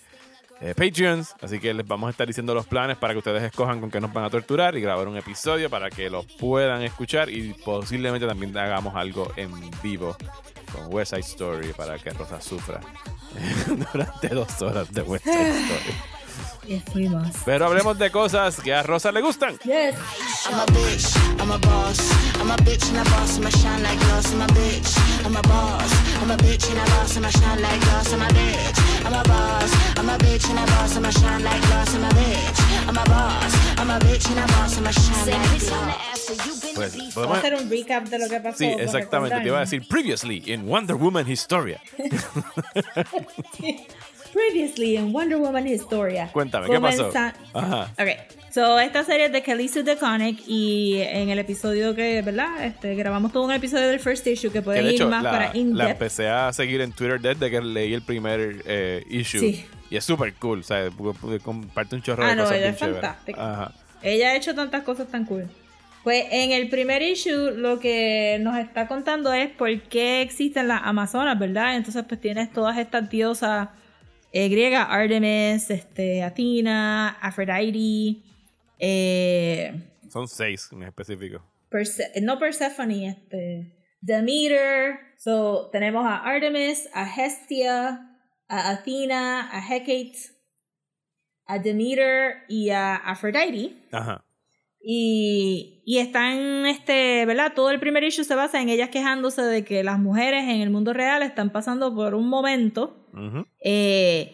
eh, 0.60 0.74
Patreons. 0.76 1.34
Así 1.40 1.58
que 1.58 1.74
les 1.74 1.86
vamos 1.86 2.08
a 2.08 2.10
estar 2.10 2.26
diciendo 2.26 2.54
los 2.54 2.66
planes 2.66 2.96
para 2.96 3.14
que 3.14 3.18
ustedes 3.18 3.42
escojan 3.42 3.80
con 3.80 3.90
qué 3.90 4.00
nos 4.00 4.12
van 4.12 4.24
a 4.24 4.30
torturar 4.30 4.76
y 4.76 4.80
grabar 4.80 5.08
un 5.08 5.16
episodio 5.16 5.70
para 5.70 5.90
que 5.90 6.10
lo 6.10 6.22
puedan 6.38 6.82
escuchar 6.82 7.30
y 7.30 7.52
posiblemente 7.64 8.26
también 8.26 8.56
hagamos 8.56 8.94
algo 8.94 9.32
en 9.36 9.50
vivo 9.82 10.16
con 10.72 10.92
West 10.92 11.10
Side 11.10 11.22
Story 11.22 11.72
para 11.72 11.98
que 11.98 12.10
Rosa 12.10 12.40
sufra 12.40 12.80
durante 13.92 14.28
dos 14.28 14.62
horas 14.62 14.92
de 14.92 15.02
West 15.02 15.24
Side 15.24 15.60
Story. 15.60 16.15
Pero 17.44 17.66
hablemos 17.66 17.98
de 17.98 18.10
cosas 18.10 18.60
que 18.60 18.74
a 18.74 18.82
Rosa 18.82 19.12
le 19.12 19.20
gustan. 19.20 19.58
Yes. 19.64 19.94
I'm 20.46 20.60
a 20.60 20.66
bitch, 20.66 21.40
I'm 21.40 21.50
a 21.50 21.58
boss. 21.58 21.98
I'm 22.40 22.50
a 22.50 22.56
bitch 22.56 22.88
and 22.88 22.98
a 22.98 23.10
boss, 23.10 23.38
I'ma 23.38 23.50
shine 23.50 23.82
like 23.82 23.98
gloss. 23.98 24.32
I'm 24.32 24.42
a 24.42 24.46
bitch, 24.46 24.98
I'm 25.24 25.36
a 25.36 25.42
boss. 25.42 26.06
I'm 26.22 26.30
a 26.30 26.36
bitch 26.36 26.70
and 26.70 26.78
a 26.78 26.84
boss. 26.90 27.16
I'ma 27.16 27.30
shine 27.30 27.62
like 27.62 27.80
glass. 27.82 28.12
I'm 28.12 28.22
a 28.22 28.26
bitch. 28.28 29.06
I'm 29.06 29.14
a 29.14 29.22
boss. 29.22 29.70
I'm 29.96 30.08
a 30.10 30.18
bitch 30.18 30.50
and 30.50 30.58
a 30.58 30.66
boss. 30.72 30.96
I'ma 30.96 31.10
shine 31.10 31.44
like 31.44 31.60
glass. 31.66 31.94
I'm 31.94 32.04
a 32.04 32.08
bitch. 32.08 32.88
I'm 32.88 32.96
a 32.96 33.04
boss. 33.04 33.52
I'm 33.78 33.90
a 33.90 33.98
bitch 33.98 34.28
and 34.30 34.38
a 34.38 34.46
boss. 34.52 34.78
I'ma 34.78 34.90
shine 34.90 35.26
like 35.30 35.60
glass. 35.60 36.74
Pues, 36.74 36.92
podemos- 37.14 37.38
hacer 37.38 37.54
un 37.54 37.70
recap 37.70 38.08
de 38.08 38.18
lo 38.18 38.28
que 38.28 38.40
pasó. 38.40 38.58
Sí, 38.58 38.66
exactamente. 38.66 39.38
Te 39.40 39.46
iba 39.46 39.58
a 39.58 39.60
decir 39.60 39.86
previously 39.86 40.42
in 40.46 40.68
Wonder 40.68 40.96
Woman 40.96 41.26
Historia. 41.30 41.80
Previously 44.36 44.96
in 44.96 45.12
Wonder 45.12 45.38
Woman 45.38 45.66
Historia. 45.66 46.28
Cuéntame, 46.32 46.68
¿qué 46.68 46.78
pasó? 46.78 47.10
Ajá. 47.54 47.90
Ok, 47.98 48.08
so 48.52 48.78
esta 48.78 49.02
serie 49.02 49.26
es 49.26 49.32
de 49.32 49.42
Kelly 49.42 49.66
Sue 49.68 49.82
DeConnick 49.82 50.40
y 50.46 50.98
en 51.00 51.30
el 51.30 51.38
episodio 51.38 51.94
que, 51.94 52.20
¿verdad? 52.20 52.64
Este, 52.64 52.94
grabamos 52.94 53.32
todo 53.32 53.44
un 53.44 53.52
episodio 53.52 53.88
del 53.88 53.98
first 53.98 54.26
issue 54.26 54.50
que 54.50 54.58
Que 54.58 54.62
pueden 54.62 54.84
de 54.84 54.90
ir 54.90 54.94
hecho, 54.96 55.08
más 55.08 55.22
la, 55.22 55.30
para 55.30 55.48
la 55.52 55.56
in-depth. 55.56 55.90
empecé 55.90 56.28
a 56.28 56.52
seguir 56.52 56.82
en 56.82 56.92
Twitter 56.92 57.18
desde 57.20 57.50
que 57.50 57.60
leí 57.62 57.94
el 57.94 58.02
primer 58.02 58.62
eh, 58.66 59.04
issue. 59.08 59.40
Sí. 59.40 59.64
Y 59.90 59.96
es 59.96 60.04
súper 60.04 60.34
cool, 60.34 60.62
¿sabes? 60.64 60.92
Porque- 60.96 61.18
porque 61.20 61.38
comparte 61.40 61.94
un 61.96 62.02
chorro 62.02 62.24
Ah, 62.24 62.30
de 62.30 62.36
no, 62.36 62.42
cosas 62.42 62.58
ella 62.58 62.68
es 62.68 62.78
fantástica. 62.78 63.52
Ajá. 63.52 63.72
Ella 64.02 64.28
ha 64.30 64.36
hecho 64.36 64.54
tantas 64.54 64.82
cosas 64.82 65.08
tan 65.08 65.24
cool. 65.24 65.48
Pues 66.04 66.24
en 66.30 66.52
el 66.52 66.68
primer 66.68 67.00
issue 67.02 67.52
lo 67.56 67.80
que 67.80 68.38
nos 68.40 68.58
está 68.58 68.86
contando 68.86 69.32
es 69.32 69.48
por 69.50 69.80
qué 69.82 70.20
existen 70.22 70.68
las 70.68 70.82
Amazonas, 70.84 71.38
¿verdad? 71.38 71.74
Entonces 71.76 72.04
pues 72.06 72.20
tienes 72.20 72.52
todas 72.52 72.76
estas 72.78 73.08
diosas 73.10 73.68
eh, 74.38 74.48
griegas, 74.50 74.86
Artemis, 74.90 75.70
este, 75.70 76.22
Athena, 76.22 77.16
Aphrodite, 77.22 78.20
eh, 78.78 79.72
Son 80.10 80.28
seis 80.28 80.68
en 80.72 80.82
específico. 80.82 81.42
Perse- 81.70 82.10
no 82.20 82.38
Persephone, 82.38 83.08
este, 83.08 83.72
Demeter. 84.00 84.98
So, 85.16 85.70
tenemos 85.72 86.04
a 86.04 86.18
Artemis, 86.18 86.86
a 86.92 87.04
Hestia, 87.06 88.18
a 88.48 88.70
Athena, 88.70 89.48
a 89.50 89.58
Hecate, 89.60 90.18
a 91.46 91.58
Demeter 91.58 92.44
y 92.48 92.68
a 92.70 92.96
Aphrodite. 92.96 93.74
Ajá. 93.92 94.22
Y, 94.88 95.82
y 95.84 95.98
están, 95.98 96.64
este, 96.66 97.24
¿verdad? 97.26 97.54
Todo 97.54 97.70
el 97.70 97.80
primer 97.80 98.04
issue 98.04 98.22
se 98.24 98.34
basa 98.36 98.60
en 98.60 98.68
ellas 98.68 98.90
quejándose 98.90 99.42
de 99.42 99.64
que 99.64 99.82
las 99.82 99.98
mujeres 99.98 100.44
en 100.44 100.60
el 100.60 100.70
mundo 100.70 100.92
real 100.92 101.22
están 101.22 101.50
pasando 101.50 101.92
por 101.94 102.14
un 102.14 102.28
momento 102.28 103.05
Eh, 103.60 104.32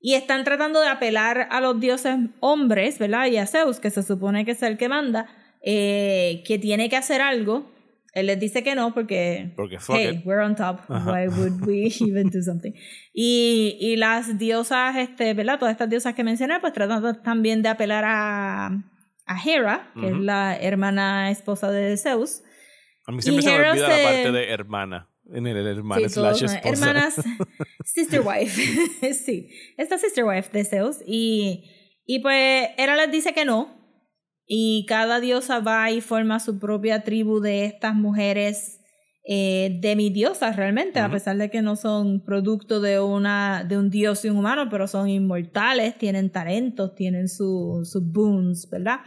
y 0.00 0.14
están 0.14 0.44
tratando 0.44 0.80
de 0.80 0.88
apelar 0.88 1.48
a 1.50 1.60
los 1.60 1.80
dioses 1.80 2.16
hombres, 2.40 2.98
¿verdad? 2.98 3.26
Y 3.26 3.36
a 3.36 3.46
Zeus, 3.46 3.80
que 3.80 3.90
se 3.90 4.02
supone 4.02 4.44
que 4.44 4.52
es 4.52 4.62
el 4.62 4.76
que 4.78 4.88
manda, 4.88 5.26
eh, 5.62 6.42
que 6.46 6.58
tiene 6.58 6.88
que 6.88 6.96
hacer 6.96 7.20
algo. 7.20 7.72
Él 8.14 8.26
les 8.26 8.40
dice 8.40 8.62
que 8.62 8.74
no 8.74 8.94
porque, 8.94 9.52
Porque 9.56 9.78
fuck 9.78 9.96
hey, 9.96 10.16
it. 10.18 10.26
we're 10.26 10.42
on 10.42 10.56
top. 10.56 10.80
Ajá. 10.88 11.12
Why 11.12 11.28
would 11.28 11.66
we 11.66 11.88
even 12.00 12.30
do 12.30 12.42
something? 12.42 12.72
Y, 13.12 13.76
y 13.80 13.96
las 13.96 14.38
diosas, 14.38 14.96
este, 14.96 15.34
¿verdad? 15.34 15.58
Todas 15.58 15.72
estas 15.72 15.90
diosas 15.90 16.14
que 16.14 16.24
mencioné, 16.24 16.58
pues 16.60 16.72
tratan 16.72 17.22
también 17.22 17.62
de 17.62 17.68
apelar 17.68 18.04
a, 18.06 18.66
a 19.26 19.42
Hera, 19.44 19.90
que 20.00 20.06
es 20.06 20.12
Ujú. 20.12 20.22
la 20.22 20.56
hermana 20.56 21.30
esposa 21.30 21.70
de 21.70 21.96
Zeus. 21.96 22.42
A 23.06 23.12
mí 23.12 23.22
siempre 23.22 23.44
Y 23.44 23.48
se 23.48 23.58
me 23.58 23.70
olvida 23.70 23.88
la 23.88 24.02
parte 24.02 24.32
de 24.32 24.50
hermana. 24.52 25.08
En 25.32 25.46
el 25.46 25.66
hermana 25.66 26.08
Sí, 26.08 26.14
slash 26.14 26.42
esposa. 26.44 26.60
hermanas, 26.68 27.14
sister 27.84 28.20
wife. 28.24 29.12
sí, 29.14 29.50
esta 29.76 29.98
sister 29.98 30.24
wife 30.24 30.50
de 30.52 30.64
Zeus. 30.64 30.98
Y, 31.06 31.64
y 32.06 32.20
pues 32.20 32.70
Hera 32.76 32.96
les 32.96 33.10
dice 33.10 33.32
que 33.34 33.44
no. 33.44 33.76
Y 34.46 34.86
cada 34.88 35.20
diosa 35.20 35.60
va 35.60 35.90
y 35.90 36.00
forma 36.00 36.40
su 36.40 36.58
propia 36.58 37.04
tribu 37.04 37.40
de 37.40 37.66
estas 37.66 37.94
mujeres 37.94 38.80
eh, 39.30 39.78
demidiosas 39.82 40.56
realmente, 40.56 41.00
a 41.00 41.04
Ujú. 41.04 41.12
pesar 41.12 41.36
de 41.36 41.50
que 41.50 41.60
no 41.60 41.76
son 41.76 42.24
producto 42.24 42.80
de, 42.80 42.98
una, 42.98 43.62
de 43.68 43.76
un 43.76 43.90
dios 43.90 44.24
y 44.24 44.30
un 44.30 44.38
humano, 44.38 44.68
pero 44.70 44.86
son 44.88 45.10
inmortales, 45.10 45.98
tienen 45.98 46.30
talentos, 46.30 46.94
tienen 46.94 47.28
su- 47.28 47.82
sus 47.84 48.02
boons, 48.10 48.70
¿verdad? 48.70 49.00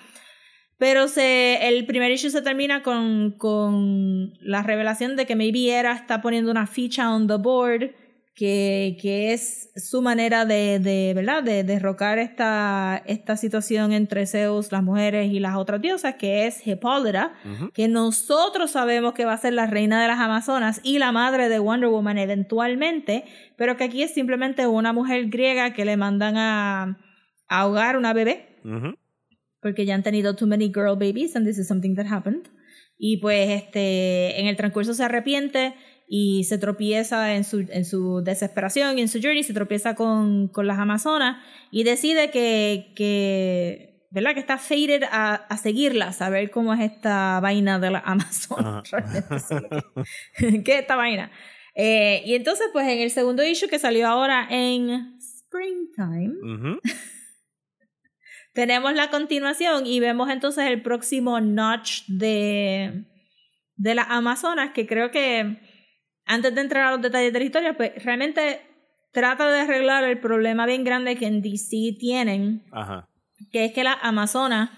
Pero 0.82 1.08
se, 1.08 1.68
el 1.68 1.86
primer 1.86 2.10
issue 2.12 2.32
se 2.32 2.42
termina 2.42 2.82
con, 2.82 3.36
con 3.38 4.34
la 4.42 4.64
revelación 4.64 5.16
de 5.16 5.28
que 5.28 5.36
maybe 5.36 5.70
Hera 5.70 5.94
está 5.94 6.24
poniendo 6.24 6.50
una 6.50 6.66
ficha 6.66 7.14
on 7.14 7.28
the 7.28 7.36
board 7.36 7.92
que, 8.34 8.98
que 9.00 9.32
es 9.32 9.70
su 9.76 10.02
manera 10.02 10.44
de, 10.44 10.80
de 10.80 11.14
¿verdad? 11.14 11.44
De 11.44 11.64
derrocar 11.64 12.18
esta, 12.18 13.04
esta 13.06 13.38
situación 13.38 13.92
entre 13.92 14.26
Zeus, 14.26 14.72
las 14.72 14.82
mujeres 14.82 15.32
y 15.32 15.40
las 15.40 15.56
otras 15.56 15.82
diosas, 15.82 16.16
que 16.16 16.48
es 16.48 16.66
Hipólita, 16.66 17.34
Ujú. 17.46 17.70
que 17.74 17.88
nosotros 17.88 18.72
sabemos 18.72 19.14
que 19.14 19.24
va 19.26 19.34
a 19.34 19.38
ser 19.38 19.54
la 19.54 19.68
reina 19.68 20.02
de 20.02 20.08
las 20.08 20.20
Amazonas 20.20 20.82
y 20.84 20.98
la 20.98 21.12
madre 21.12 21.48
de 21.48 21.60
Wonder 21.60 21.90
Woman 21.92 22.18
eventualmente, 22.18 23.26
pero 23.56 23.78
que 23.78 23.84
aquí 23.84 24.02
es 24.02 24.16
simplemente 24.16 24.66
una 24.66 24.94
mujer 24.94 25.28
griega 25.30 25.74
que 25.74 25.86
le 25.86 25.96
mandan 25.96 26.38
a, 26.38 26.98
a 27.50 27.60
ahogar 27.60 27.98
una 27.98 28.14
bebé. 28.14 28.48
Porque 29.62 29.86
ya 29.86 29.96
han 29.96 30.04
tenido 30.04 30.36
too 30.36 30.48
many 30.48 30.72
girl 30.74 30.96
babies 30.96 31.36
and 31.36 31.46
this 31.46 31.58
is 31.58 31.68
something 31.68 31.96
that 31.96 32.08
happened. 32.08 32.48
Y 32.98 33.18
pues 33.18 33.50
este 33.50 34.40
en 34.40 34.48
el 34.48 34.56
transcurso 34.56 34.94
se 34.94 35.04
arrepiente 35.04 35.74
y 36.08 36.44
se 36.44 36.58
tropieza 36.58 37.36
en 37.36 37.44
su, 37.44 37.66
en 37.70 37.86
su 37.86 38.22
desesperación 38.22 38.98
y 38.98 39.02
en 39.02 39.08
su 39.08 39.20
journey, 39.22 39.44
se 39.44 39.54
tropieza 39.54 39.96
con, 39.96 40.50
con 40.50 40.68
las 40.68 40.78
Amazonas 40.78 41.44
y 41.72 41.84
decide 41.84 42.32
que, 42.32 42.92
que 42.96 43.92
¿verdad? 44.12 44.34
Que 44.34 44.42
está 44.42 44.58
fated 44.58 45.04
a, 45.10 45.36
a 45.36 45.58
seguirlas, 45.58 46.22
a 46.22 46.30
ver 46.30 46.52
cómo 46.52 46.74
es 46.74 46.82
esta 46.82 47.40
vaina 47.40 47.80
de 47.80 47.92
las 47.92 48.04
Amazonas. 48.06 48.84
¿Qué 50.38 50.74
es 50.74 50.80
esta 50.82 50.96
vaina? 50.98 51.32
Eh, 51.76 52.22
y 52.26 52.36
entonces, 52.36 52.68
pues 52.74 52.86
en 52.88 53.00
el 53.00 53.12
segundo 53.12 53.44
issue 53.44 53.70
que 53.70 53.80
salió 53.80 54.08
ahora 54.08 54.48
en 54.50 55.18
Springtime, 55.18 56.34
Ujú. 56.44 56.80
Tenemos 58.54 58.94
la 58.94 59.10
continuación 59.10 59.86
y 59.86 60.00
vemos 60.00 60.30
entonces 60.30 60.66
el 60.66 60.82
próximo 60.82 61.40
notch 61.40 62.04
de, 62.08 63.06
de 63.76 63.96
las 63.96 64.08
Amazonas, 64.10 64.72
que 64.72 64.88
creo 64.88 65.12
que 65.12 65.60
antes 66.26 66.54
de 66.54 66.62
entrar 66.62 66.88
a 66.88 66.92
los 66.92 67.02
detalles 67.02 67.34
de 67.34 67.40
la 67.40 67.46
historia, 67.46 67.78
pues 67.78 67.92
realmente 68.04 68.62
trata 69.12 69.50
de 69.50 69.62
arreglar 69.62 70.04
el 70.04 70.20
problema 70.20 70.66
bien 70.66 70.84
grande 70.84 71.16
que 71.16 71.28
en 71.28 71.42
DC 71.42 71.98
tienen, 72.00 72.64
Ajá. 72.72 73.08
que 73.52 73.66
es 73.66 73.74
que 73.74 73.84
las 73.84 73.98
Amazonas, 74.02 74.70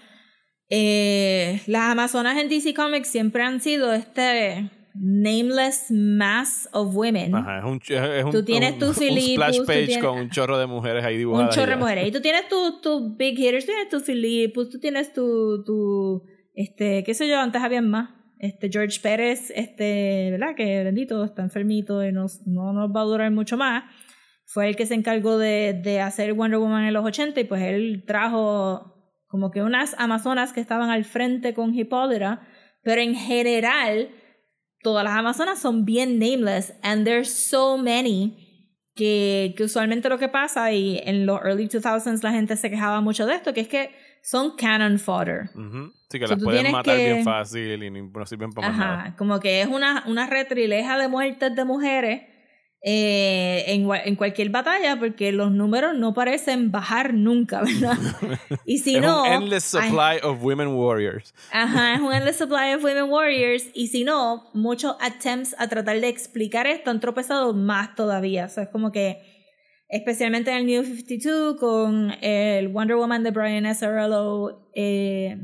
eh, 0.68 1.60
las 1.66 1.90
Amazonas 1.90 2.38
en 2.38 2.48
DC 2.48 2.74
Comics 2.74 3.08
siempre 3.08 3.42
han 3.42 3.60
sido 3.60 3.92
este 3.92 4.70
nameless 4.94 5.90
mass 5.90 6.68
of 6.72 6.94
women. 6.94 7.34
Ajá. 7.34 7.58
Es 7.58 7.64
un, 7.64 7.80
es 7.88 8.24
un, 8.24 8.30
Tú 8.30 8.44
tienes 8.44 8.72
un- 8.74 8.78
tu 8.78 8.86
un 8.88 8.94
splash 8.94 9.58
page 9.66 9.86
tienes- 9.86 9.98
con 10.04 10.18
un 10.18 10.30
chorro 10.30 10.58
de 10.58 10.66
mujeres 10.66 11.04
ahí 11.04 11.14
Un 11.14 11.18
dibujadas. 11.18 11.54
chorro 11.54 11.72
y 11.72 11.74
de 11.74 11.80
mujeres. 11.80 12.08
Y 12.08 12.12
tú 12.12 12.20
tienes 12.20 12.48
tus 12.48 12.80
tu 12.80 13.16
big 13.16 13.38
hitters, 13.38 13.66
tú 13.66 13.72
tienes 13.72 13.88
tu 13.90 14.00
Philippus, 14.00 14.68
tú 14.70 14.78
tienes 14.78 15.12
tu, 15.12 15.64
tu, 15.64 16.22
este, 16.54 17.02
qué 17.04 17.14
sé 17.14 17.28
yo, 17.28 17.38
antes 17.40 17.60
había 17.62 17.82
más. 17.82 18.10
Este, 18.38 18.68
George 18.70 19.00
Pérez, 19.00 19.50
este, 19.54 20.28
¿verdad? 20.30 20.54
Que 20.56 20.84
bendito, 20.84 21.24
está 21.24 21.42
enfermito 21.42 22.04
y 22.04 22.12
no, 22.12 22.26
no 22.46 22.72
nos 22.72 22.90
va 22.94 23.00
a 23.00 23.04
durar 23.04 23.30
mucho 23.30 23.56
más. 23.56 23.84
Fue 24.46 24.68
el 24.68 24.76
que 24.76 24.84
se 24.86 24.94
encargó 24.94 25.38
de, 25.38 25.72
de 25.82 26.00
hacer 26.00 26.34
Wonder 26.34 26.58
Woman 26.58 26.84
en 26.84 26.92
los 26.92 27.04
80 27.04 27.40
y 27.40 27.44
pues 27.44 27.62
él 27.62 28.04
trajo 28.06 28.92
como 29.28 29.50
que 29.50 29.62
unas 29.62 29.94
amazonas 29.98 30.52
que 30.52 30.60
estaban 30.60 30.90
al 30.90 31.04
frente 31.04 31.54
con 31.54 31.74
Hipólita, 31.74 32.42
pero 32.82 33.00
en 33.00 33.14
general 33.14 34.10
todas 34.84 35.02
las 35.02 35.14
amazonas 35.14 35.58
son 35.58 35.84
bien 35.84 36.20
nameless 36.20 36.72
and 36.82 37.04
there's 37.04 37.28
so 37.32 37.76
many 37.76 38.36
que, 38.94 39.54
que 39.56 39.64
usualmente 39.64 40.08
lo 40.08 40.18
que 40.18 40.28
pasa 40.28 40.70
y 40.70 41.00
en 41.04 41.26
los 41.26 41.40
early 41.42 41.66
2000s 41.66 42.22
la 42.22 42.30
gente 42.30 42.56
se 42.56 42.70
quejaba 42.70 43.00
mucho 43.00 43.26
de 43.26 43.34
esto, 43.34 43.52
que 43.52 43.62
es 43.62 43.68
que 43.68 43.90
son 44.22 44.54
cannon 44.56 44.98
fodder. 45.00 45.50
Ujú. 45.56 45.92
Sí, 46.08 46.20
que 46.20 46.26
So, 46.28 46.34
las 46.36 46.44
pueden 46.44 46.70
matar 46.70 46.96
que- 46.98 47.04
bien 47.12 47.24
fácil 47.24 47.82
y 47.82 47.90
no 47.90 48.24
sirven 48.26 48.52
para 48.52 48.68
más 48.68 48.78
nada. 48.78 48.94
Ajá, 49.02 49.16
como 49.16 49.40
que 49.40 49.62
es 49.62 49.66
una, 49.68 50.04
una 50.06 50.26
retrileja 50.28 50.96
de 50.98 51.08
muertes 51.08 51.54
de 51.56 51.64
mujeres 51.64 52.22
eh, 52.86 53.64
en, 53.68 53.88
en 53.90 54.14
cualquier 54.14 54.50
batalla 54.50 54.98
porque 54.98 55.32
los 55.32 55.50
números 55.50 55.96
no 55.96 56.12
parecen 56.12 56.70
bajar 56.70 57.14
nunca, 57.14 57.62
¿verdad? 57.62 57.96
Y 58.66 58.76
si 58.78 58.96
es 58.96 59.02
no... 59.02 59.22
un 59.22 59.32
endless 59.32 59.74
ay, 59.74 59.88
supply 59.88 60.18
of 60.22 60.42
women 60.44 60.68
warriors. 60.68 61.32
Ajá, 61.50 61.94
es 61.94 62.00
un 62.00 62.12
endless 62.12 62.36
supply 62.36 62.74
of 62.74 62.84
women 62.84 63.04
warriors. 63.04 63.70
Y 63.72 63.86
si 63.86 64.04
no, 64.04 64.50
muchos 64.52 64.96
attempts 65.00 65.56
a 65.58 65.66
tratar 65.68 65.98
de 65.98 66.08
explicar 66.08 66.66
esto 66.66 66.90
han 66.90 67.00
tropezado 67.00 67.54
más 67.54 67.94
todavía. 67.94 68.44
O 68.44 68.48
sea, 68.50 68.64
es 68.64 68.68
como 68.68 68.92
que, 68.92 69.22
especialmente 69.88 70.50
en 70.50 70.58
el 70.58 70.66
New 70.66 70.84
52, 70.84 71.56
con 71.58 72.10
el 72.20 72.68
Wonder 72.68 72.96
Woman 72.96 73.22
de 73.24 73.30
Brian 73.30 73.64
Azzarello, 73.64 74.68
eh, 74.74 75.38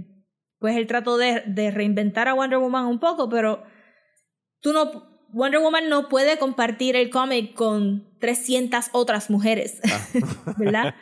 pues 0.59 0.76
él 0.76 0.86
trató 0.86 1.16
de, 1.16 1.43
de 1.47 1.70
reinventar 1.70 2.28
a 2.28 2.34
Wonder 2.34 2.59
Woman 2.59 2.84
un 2.84 3.01
poco, 3.01 3.30
pero 3.30 3.62
tú 4.61 4.74
no, 4.74 5.09
Wonder 5.32 5.60
Woman 5.60 5.88
no 5.88 6.08
puede 6.08 6.38
compartir 6.38 6.96
el 6.96 7.10
cómic 7.10 7.54
con 7.54 8.04
300 8.18 8.90
otras 8.92 9.30
mujeres, 9.30 9.80
¿verdad? 10.58 10.94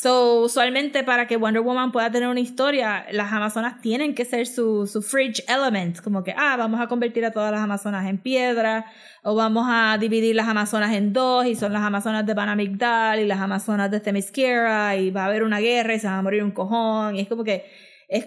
So, 0.00 0.40
usualmente 0.40 1.04
para 1.04 1.26
que 1.26 1.36
Wonder 1.36 1.62
Woman 1.62 1.92
pueda 1.92 2.10
tener 2.10 2.28
una 2.28 2.40
historia, 2.40 3.06
las 3.12 3.32
Amazonas 3.32 3.80
tienen 3.80 4.14
que 4.14 4.24
ser 4.24 4.46
su, 4.46 4.86
su 4.86 5.02
fridge 5.02 5.44
element, 5.48 6.00
como 6.00 6.24
que, 6.24 6.34
ah, 6.36 6.56
vamos 6.56 6.80
a 6.80 6.88
convertir 6.88 7.24
a 7.24 7.30
todas 7.30 7.52
las 7.52 7.60
Amazonas 7.60 8.06
en 8.08 8.18
piedra, 8.18 8.86
o 9.22 9.34
vamos 9.34 9.66
a 9.68 9.98
dividir 9.98 10.34
las 10.34 10.48
Amazonas 10.48 10.92
en 10.92 11.12
dos, 11.12 11.46
y 11.46 11.54
son 11.54 11.72
las 11.72 11.82
Amazonas 11.82 12.26
de 12.26 12.34
Banamigdal 12.34 13.20
y 13.20 13.26
las 13.26 13.40
Amazonas 13.40 13.90
de 13.90 14.00
Themyscira, 14.00 14.96
y 14.96 15.10
va 15.10 15.22
a 15.22 15.26
haber 15.26 15.44
una 15.44 15.60
guerra 15.60 15.94
y 15.94 16.00
se 16.00 16.08
va 16.08 16.18
a 16.18 16.22
morir 16.22 16.42
un 16.42 16.50
cojón, 16.50 17.16
y 17.16 17.20
es 17.20 17.28
como 17.28 17.44
que 17.44 17.64
es, 18.08 18.26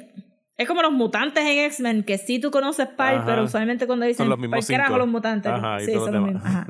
es 0.57 0.67
como 0.67 0.81
los 0.81 0.91
mutantes 0.91 1.43
en 1.45 1.59
X-Men, 1.65 2.03
que 2.03 2.17
sí 2.17 2.39
tú 2.39 2.49
conoces 2.51 2.87
par, 2.87 3.15
Ajá. 3.15 3.25
pero 3.25 3.43
usualmente 3.43 3.85
cuando 3.87 4.05
dicen, 4.05 4.25
Son 4.25 4.29
los 4.29 4.39
mismos 4.39 4.65
"¿Por 4.65 4.67
carajo 4.75 4.89
cinco". 4.89 4.97
los 4.99 5.07
mutantes? 5.07 5.51
Ajá, 5.51 5.79
sí, 5.79 5.93
todos 5.93 6.05
son 6.05 6.13
los 6.15 6.23
mismos. 6.23 6.43
Ajá. 6.45 6.67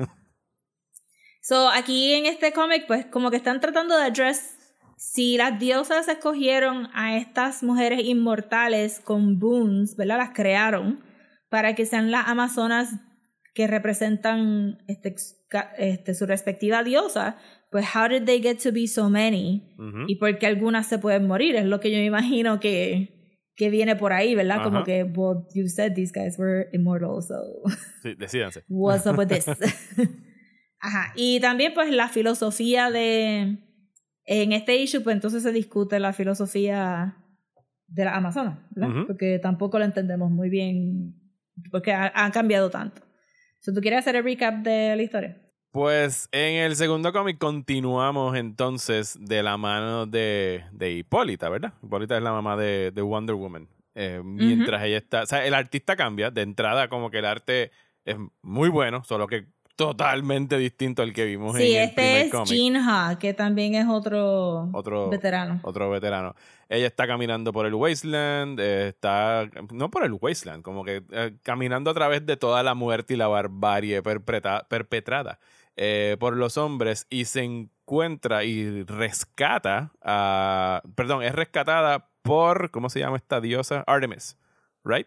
So, 1.40 1.70
aquí 1.70 2.12
en 2.12 2.26
este 2.26 2.52
cómic, 2.52 2.86
pues 2.86 3.06
como 3.06 3.30
que 3.30 3.36
están 3.38 3.60
tratando 3.60 3.96
de 3.96 4.04
address 4.04 4.56
si 4.98 5.36
las 5.38 5.58
diosas 5.58 6.08
escogieron 6.08 6.88
a 6.92 7.16
estas 7.16 7.62
mujeres 7.62 8.00
inmortales 8.04 9.00
con 9.00 9.38
boons, 9.38 9.96
¿verdad? 9.96 10.18
Las 10.18 10.30
crearon 10.34 11.00
para 11.48 11.74
que 11.74 11.86
sean 11.86 12.10
las 12.10 12.26
amazonas 12.28 12.96
que 13.54 13.66
representan 13.66 14.78
este, 14.88 15.14
este, 15.78 16.14
su 16.14 16.26
respectiva 16.26 16.82
diosa, 16.82 17.36
pues 17.70 17.86
how 17.94 18.08
did 18.08 18.24
they 18.24 18.42
get 18.42 18.58
to 18.62 18.70
be 18.72 18.86
so 18.86 19.08
many? 19.08 19.74
Y 20.06 20.16
por 20.16 20.36
qué 20.38 20.46
algunas 20.46 20.86
se 20.86 20.98
pueden 20.98 21.26
morir, 21.26 21.56
es 21.56 21.64
lo 21.64 21.80
que 21.80 21.90
yo 21.90 21.96
me 21.98 22.04
imagino 22.04 22.60
que, 22.60 23.17
que 23.58 23.70
viene 23.70 23.96
por 23.96 24.12
ahí, 24.12 24.36
¿verdad? 24.36 24.62
Como 24.62 24.78
Ajá. 24.78 24.84
que, 24.84 25.02
well, 25.02 25.44
you 25.52 25.66
said 25.66 25.92
these 25.94 26.12
guys 26.12 26.38
were 26.38 26.68
immortal, 26.72 27.20
so 27.20 27.34
Sí, 28.02 28.14
decídanse. 28.14 28.62
what's 28.68 29.04
up 29.04 29.18
with 29.18 29.26
this? 29.26 29.46
Ajá. 30.80 31.12
Y 31.16 31.40
también 31.40 31.74
pues 31.74 31.90
la 31.90 32.08
filosofía 32.08 32.90
de... 32.90 33.58
En 34.30 34.52
este 34.52 34.76
issue 34.76 35.00
pues 35.00 35.14
entonces 35.14 35.42
se 35.42 35.50
discute 35.52 35.98
la 35.98 36.12
filosofía 36.12 37.16
de 37.88 38.04
la 38.04 38.14
Amazonas, 38.14 38.58
¿verdad? 38.70 38.96
Ujú. 38.96 39.06
Porque 39.08 39.40
tampoco 39.40 39.78
la 39.78 39.86
entendemos 39.86 40.30
muy 40.30 40.50
bien, 40.50 41.14
porque 41.72 41.92
ha, 41.92 42.12
ha 42.14 42.30
cambiado 42.30 42.70
tanto. 42.70 43.02
So, 43.60 43.72
¿Tú 43.72 43.80
quieres 43.80 44.00
hacer 44.00 44.14
el 44.16 44.24
recap 44.24 44.62
de 44.62 44.94
la 44.94 45.02
historia? 45.02 45.42
Pues 45.78 46.28
en 46.32 46.56
el 46.56 46.74
segundo 46.74 47.12
cómic 47.12 47.38
continuamos 47.38 48.36
entonces 48.36 49.16
de 49.20 49.44
la 49.44 49.56
mano 49.56 50.06
de, 50.06 50.64
de 50.72 50.90
Hipólita, 50.90 51.48
¿verdad? 51.48 51.72
Hipólita 51.84 52.16
es 52.16 52.22
la 52.24 52.32
mamá 52.32 52.56
de, 52.56 52.90
de 52.90 53.00
Wonder 53.00 53.36
Woman. 53.36 53.68
Eh, 53.94 54.20
mientras 54.24 54.82
ella 54.82 54.96
está. 54.96 55.22
O 55.22 55.26
sea, 55.26 55.46
el 55.46 55.54
artista 55.54 55.94
cambia. 55.94 56.32
De 56.32 56.42
entrada, 56.42 56.88
como 56.88 57.12
que 57.12 57.18
el 57.20 57.26
arte 57.26 57.70
es 58.04 58.16
muy 58.42 58.68
bueno, 58.70 59.04
solo 59.04 59.28
que 59.28 59.46
totalmente 59.76 60.58
distinto 60.58 61.02
al 61.02 61.12
que 61.12 61.24
vimos 61.26 61.56
Sí, 61.56 61.76
en 61.76 61.82
el 61.90 61.94
primer 61.94 62.10
este 62.16 62.26
es 62.26 62.32
cómic. 62.32 62.48
Gene 62.48 62.80
Ha, 62.82 63.16
que 63.20 63.32
también 63.32 63.76
es 63.76 63.86
otro, 63.88 64.70
Otro- 64.72 65.08
veterano. 65.10 65.60
Otro 65.62 65.88
veterano. 65.90 66.34
Ella 66.68 66.88
está 66.88 67.06
caminando 67.06 67.52
por 67.52 67.66
el 67.66 67.74
wasteland, 67.74 68.58
eh, 68.58 68.88
está, 68.88 69.48
no 69.70 69.88
por 69.92 70.02
el 70.04 70.14
wasteland, 70.20 70.64
como 70.64 70.84
que 70.84 71.04
eh, 71.12 71.34
caminando 71.44 71.88
a 71.92 71.94
través 71.94 72.26
de 72.26 72.36
toda 72.36 72.64
la 72.64 72.74
muerte 72.74 73.14
y 73.14 73.16
la 73.16 73.28
barbarie 73.28 74.02
perpetra- 74.02 74.66
perpetrada 74.68 75.38
eh, 75.80 76.16
por 76.18 76.36
los 76.36 76.58
hombres 76.58 77.06
y 77.08 77.24
se 77.26 77.42
encuentra 77.42 78.42
y 78.42 78.82
rescata 78.82 79.92
a, 80.02 80.82
perdón, 80.96 81.22
es 81.22 81.32
rescatada 81.32 82.10
por, 82.22 82.72
¿cómo 82.72 82.90
se 82.90 82.98
llama 82.98 83.16
esta 83.16 83.40
diosa? 83.40 83.84
Artemis, 83.86 84.36
¿right? 84.84 85.06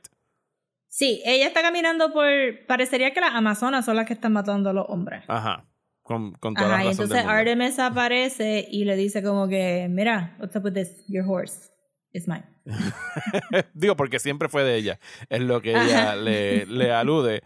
Sí, 0.87 1.21
ella 1.25 1.47
está 1.47 1.61
caminando 1.61 2.13
por... 2.13 2.25
Parecería 2.67 3.13
que 3.13 3.19
las 3.19 3.35
Amazonas 3.35 3.83
son 3.83 3.97
las 3.97 4.05
que 4.05 4.13
están 4.13 4.31
matando 4.31 4.69
a 4.69 4.73
los 4.73 4.85
hombres. 4.87 5.23
Ajá, 5.27 5.65
con, 6.03 6.33
con 6.33 6.53
toda 6.53 6.67
Ajá, 6.67 6.77
la 6.77 6.77
razón 6.77 6.91
entonces 6.91 7.17
del 7.17 7.25
mundo. 7.25 7.39
Artemis 7.39 7.79
aparece 7.79 8.67
y 8.71 8.85
le 8.85 8.95
dice 8.95 9.21
como 9.21 9.49
que, 9.49 9.87
mira, 9.89 10.37
what's 10.39 10.55
up 10.55 10.63
with 10.63 10.73
this? 10.73 11.03
Your 11.07 11.25
horse 11.27 11.69
is 12.13 12.27
mine. 12.29 12.45
Digo, 13.73 13.97
porque 13.97 14.19
siempre 14.19 14.47
fue 14.47 14.63
de 14.63 14.75
ella. 14.77 14.99
Es 15.29 15.41
lo 15.41 15.61
que 15.61 15.71
ella 15.71 16.15
le, 16.17 16.65
le 16.65 16.91
alude. 16.93 17.41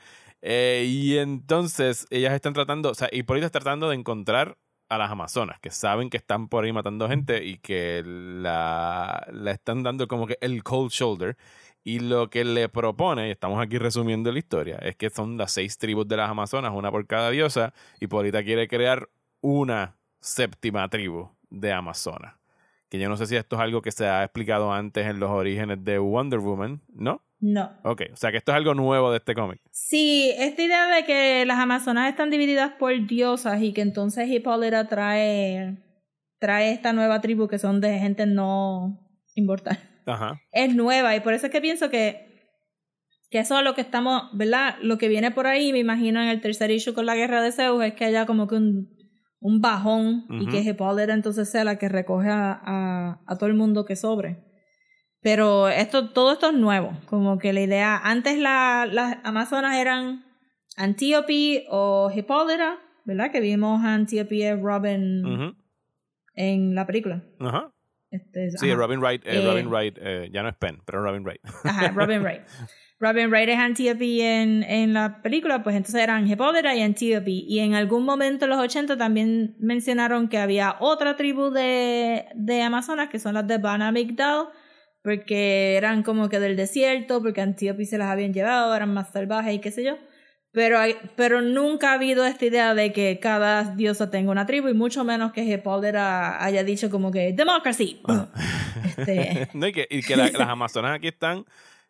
Eh, 0.48 0.86
y 0.88 1.18
entonces 1.18 2.06
ellas 2.12 2.32
están 2.34 2.54
tratando, 2.54 2.92
o 2.92 2.94
sea, 2.94 3.10
Hipólita 3.12 3.48
está 3.48 3.60
tratando 3.60 3.90
de 3.90 3.96
encontrar 3.96 4.60
a 4.90 5.00
las 5.00 5.10
Amazonas, 5.10 5.60
que 5.60 5.72
saben 5.72 6.12
que 6.12 6.18
están 6.18 6.50
por 6.50 6.64
ahí 6.64 6.72
matando 6.72 7.10
gente 7.10 7.44
y 7.44 7.58
que 7.58 8.04
la, 8.06 9.26
la 9.32 9.52
están 9.52 9.82
dando 9.82 10.08
como 10.08 10.28
que 10.28 10.38
el 10.42 10.64
cold 10.64 10.92
shoulder. 10.92 11.36
Y 11.84 12.00
lo 12.00 12.30
que 12.30 12.46
le 12.46 12.70
propone, 12.70 13.28
y 13.28 13.32
estamos 13.32 13.60
aquí 13.60 13.80
resumiendo 13.80 14.32
la 14.32 14.38
historia, 14.38 14.78
es 14.78 14.96
que 14.96 15.10
son 15.10 15.36
las 15.38 15.52
seis 15.52 15.80
tribus 15.80 16.08
de 16.08 16.18
las 16.18 16.30
Amazonas, 16.30 16.74
una 16.76 16.92
por 16.92 17.08
cada 17.08 17.32
diosa. 17.32 17.74
Hipólita 18.00 18.44
quiere 18.44 18.68
crear 18.68 19.10
una 19.42 19.98
séptima 20.20 20.88
tribu 20.90 21.30
de 21.50 21.74
Amazonas. 21.74 22.36
Que 22.90 23.00
yo 23.00 23.10
no 23.10 23.18
sé 23.18 23.26
si 23.26 23.36
esto 23.36 23.56
es 23.56 23.62
algo 23.64 23.82
que 23.82 23.92
se 23.92 24.08
ha 24.08 24.24
explicado 24.24 24.72
antes 24.72 25.08
en 25.08 25.20
los 25.20 25.32
orígenes 25.32 25.84
de 25.84 25.98
Wonder 25.98 26.40
Woman, 26.40 26.82
¿no? 26.94 27.25
No. 27.40 27.72
Ok, 27.84 28.04
o 28.14 28.16
sea 28.16 28.32
que 28.32 28.38
esto 28.38 28.52
es 28.52 28.56
algo 28.56 28.74
nuevo 28.74 29.12
de 29.12 29.18
este 29.18 29.36
cómic. 29.36 29.60
Sí, 29.72 30.34
esta 30.38 30.62
idea 30.62 30.88
de 30.88 31.06
que 31.06 31.46
las 31.46 31.60
Amazonas 31.60 32.10
están 32.10 32.30
divididas 32.30 32.72
por 32.80 32.94
diosas 33.06 33.62
y 33.62 33.74
que 33.74 33.82
entonces 33.82 34.30
Hipólita 34.30 34.88
trae, 34.88 35.78
trae 36.40 36.72
esta 36.72 36.94
nueva 36.94 37.22
tribu 37.22 37.48
que 37.48 37.60
son 37.60 37.82
de 37.82 38.00
gente 38.00 38.26
no 38.26 39.00
inmortal. 39.36 39.78
Ajá. 40.06 40.40
Es 40.52 40.74
nueva 40.76 41.16
y 41.16 41.20
por 41.20 41.34
eso 41.34 41.48
es 41.48 41.52
que 41.52 41.62
pienso 41.62 41.90
que, 41.90 42.52
que 43.30 43.40
eso 43.40 43.58
es 43.58 43.64
lo 43.64 43.76
que 43.76 43.82
estamos, 43.82 44.24
¿verdad? 44.34 44.76
Lo 44.82 44.98
que 44.98 45.08
viene 45.10 45.32
por 45.32 45.46
ahí, 45.46 45.74
me 45.74 45.80
imagino 45.80 46.22
en 46.22 46.30
el 46.30 46.42
tercer 46.42 46.72
issue 46.72 46.94
con 46.94 47.06
la 47.06 47.16
guerra 47.16 47.42
de 47.42 47.52
Zeus, 47.52 47.84
es 47.84 47.94
que 47.94 48.06
haya 48.06 48.26
como 48.26 48.48
que 48.48 48.56
un, 48.56 48.96
un 49.40 49.62
bajón 49.62 50.26
y 50.30 50.48
que 50.48 50.62
Hipólita 50.62 51.14
entonces 51.14 51.50
sea 51.50 51.64
la 51.64 51.78
que 51.78 51.90
recoge 51.90 52.30
a, 52.30 52.60
a, 52.64 53.22
a 53.28 53.36
todo 53.36 53.50
el 53.50 53.56
mundo 53.56 53.86
que 53.86 53.96
sobre. 53.96 54.55
Pero 55.26 55.70
esto, 55.70 56.12
todo 56.12 56.34
esto 56.34 56.50
es 56.50 56.54
nuevo, 56.54 56.96
como 57.08 57.40
que 57.40 57.52
la 57.52 57.62
idea, 57.62 57.98
antes 58.04 58.38
la- 58.38 58.86
las 58.86 59.18
Amazonas 59.24 59.76
eran 59.76 60.24
Antiope 60.78 61.66
o 61.72 62.12
Hipólita, 62.16 62.78
¿verdad? 63.06 63.32
Que 63.32 63.40
vimos 63.40 63.84
a 63.84 63.96
Antiope 63.96 64.36
y 64.36 64.54
Robin 64.54 65.56
en 66.36 66.76
la 66.76 66.86
película. 66.86 67.24
Ajá. 67.40 67.72
Este, 68.12 68.52
Sí, 68.52 68.70
ajá. 68.70 68.76
Robin 68.78 69.00
Wright, 69.00 69.26
eh, 69.26 69.40
Eh, 69.42 69.48
Robin 69.48 69.68
Wright, 69.68 69.98
eh, 70.00 70.30
ya 70.32 70.44
no 70.44 70.50
es 70.50 70.56
Penn, 70.58 70.80
pero 70.86 71.02
Robin 71.02 71.24
Wright. 71.24 71.42
Ajá, 71.64 71.88
Robin 71.96 72.22
Wright. 72.22 72.42
Robin 73.00 73.30
Wright 73.32 73.50
es 73.50 73.58
Antiope 73.58 74.22
en, 74.44 74.62
en 74.62 74.94
la 74.94 75.24
película, 75.24 75.64
pues 75.64 75.76
entonces 75.76 76.02
eran 76.04 76.28
Hipólita 76.28 76.76
y 76.76 76.82
Antiope. 76.84 77.32
Y 77.32 77.60
en 77.62 77.74
algún 77.74 78.06
momento 78.06 78.46
en 78.46 78.52
los 78.52 78.60
80 78.60 78.96
también 78.96 79.56
mencionaron 79.60 80.28
que 80.30 80.38
había 80.38 80.76
otra 80.80 81.16
tribu 81.16 81.50
de, 81.50 82.26
de 82.36 82.62
Amazonas, 82.62 83.10
que 83.10 83.18
son 83.18 83.34
las 83.34 83.48
de 83.48 83.58
Banamigdal, 83.58 84.50
porque 85.06 85.76
eran 85.78 86.02
como 86.04 86.28
que 86.30 86.40
del 86.40 86.56
desierto, 86.58 87.22
porque 87.22 87.40
Antiope 87.40 87.86
se 87.86 87.98
las 88.00 88.10
habían 88.10 88.34
llevado, 88.34 88.76
eran 88.76 88.92
más 88.94 89.12
salvajes 89.12 89.54
y 89.54 89.60
qué 89.60 89.70
sé 89.72 89.84
yo. 89.84 89.98
Pero, 90.52 90.80
hay- 90.80 90.96
pero 91.16 91.42
nunca 91.42 91.92
ha 91.92 91.94
habido 91.94 92.26
esta 92.26 92.46
idea 92.46 92.74
de 92.74 92.92
que 92.92 93.20
cada 93.22 93.76
diosa 93.76 94.10
tenga 94.10 94.32
una 94.32 94.46
tribu, 94.46 94.68
y 94.70 94.74
mucho 94.74 95.04
menos 95.04 95.32
que 95.32 95.44
Hipólita 95.44 96.44
haya 96.44 96.64
dicho 96.64 96.90
como 96.90 97.12
que 97.12 97.34
democracy. 97.34 98.02
Este, 98.84 99.48
no, 99.54 99.68
y 99.68 99.74
que, 99.74 99.88
y 99.90 100.02
que 100.02 100.16
la- 100.16 100.30
las 100.32 100.50
Amazonas 100.50 100.96
aquí 100.96 101.10
están, 101.10 101.46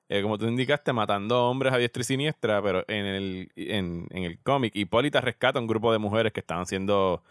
eh, 0.09 0.22
como 0.22 0.38
tú 0.38 0.47
indicaste, 0.47 0.91
matando 0.93 1.49
hombres 1.49 1.74
a 1.74 1.78
diestra 1.78 2.01
y 2.01 2.03
siniestra, 2.05 2.61
pero 2.61 2.84
en 2.88 3.05
el, 3.05 3.51
en, 3.55 4.07
en 4.11 4.24
el 4.24 4.39
cómic, 4.39 4.76
Hipólita 4.76 5.22
rescata 5.22 5.57
a 5.57 5.61
un 5.61 5.68
grupo 5.68 5.91
de 5.93 5.99
mujeres 5.99 6.34
que 6.34 6.41
estaban 6.41 6.66
siendo 6.66 7.24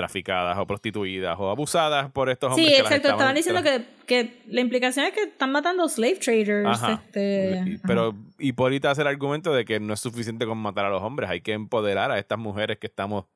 traficadas 0.00 0.56
o 0.58 0.66
prostituidas 0.66 1.36
o 1.38 1.50
abusadas 1.50 2.10
por 2.10 2.30
estos 2.30 2.50
hombres. 2.50 2.66
Sí, 2.68 2.72
que 2.74 2.82
las 2.82 2.90
exacto. 2.92 3.08
estaban- 3.08 3.36
Estaban 3.36 3.62
diciendo 3.62 3.86
que, 4.06 4.06
que 4.06 4.42
la 4.48 4.60
implicación 4.60 5.04
es 5.06 5.12
que 5.12 5.22
están 5.24 5.52
matando 5.52 5.88
slave 5.88 6.16
traders. 6.16 6.66
Ajá. 6.68 7.02
Este, 7.06 7.78
Pero 7.86 8.14
Hipólita 8.38 8.90
hace 8.90 9.02
el 9.02 9.06
argumento 9.08 9.52
de 9.52 9.64
que 9.64 9.78
no 9.80 9.94
es 9.94 10.00
suficiente 10.00 10.46
con 10.46 10.58
matar 10.58 10.86
a 10.86 10.90
los 10.90 11.02
hombres, 11.02 11.28
hay 11.30 11.40
que 11.42 11.52
empoderar 11.52 12.10
a 12.10 12.18
estas 12.18 12.38
mujeres 12.38 12.78
que 12.78 12.86
estamos 12.86 13.26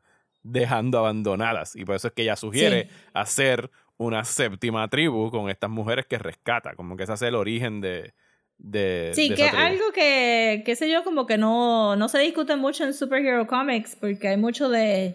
dejando 0.43 0.99
abandonadas. 0.99 1.77
Y 1.77 1.85
por 1.85 1.97
eso 1.97 2.09
es 2.09 2.15
que 2.15 2.23
ella 2.23 2.37
sugiere 2.37 2.85
Sí. 2.85 2.91
hacer 3.15 3.71
una 3.97 4.25
séptima 4.25 4.89
tribu 4.89 5.31
con 5.31 5.49
estas 5.49 5.71
mujeres 5.71 6.07
que 6.07 6.19
rescata, 6.19 6.75
como 6.75 6.97
que 6.97 7.05
ese 7.05 7.15
es 7.15 7.23
el 7.23 7.35
origen 7.37 7.81
de... 7.81 8.13
de 8.59 9.13
Sí, 9.15 9.29
de 9.29 9.37
que 9.37 9.49
tribu. 9.49 9.63
algo 9.63 9.85
que, 9.95 10.63
qué 10.67 10.75
sé 10.77 10.91
yo, 10.91 11.03
como 11.05 11.27
que 11.27 11.39
no, 11.39 11.95
no 11.97 12.09
se 12.09 12.19
discute 12.19 12.57
mucho 12.57 12.85
en 12.85 12.93
superhero 12.93 13.47
comics 13.47 13.97
porque 13.97 14.29
hay 14.29 14.37
mucho 14.37 14.69
de, 14.69 15.15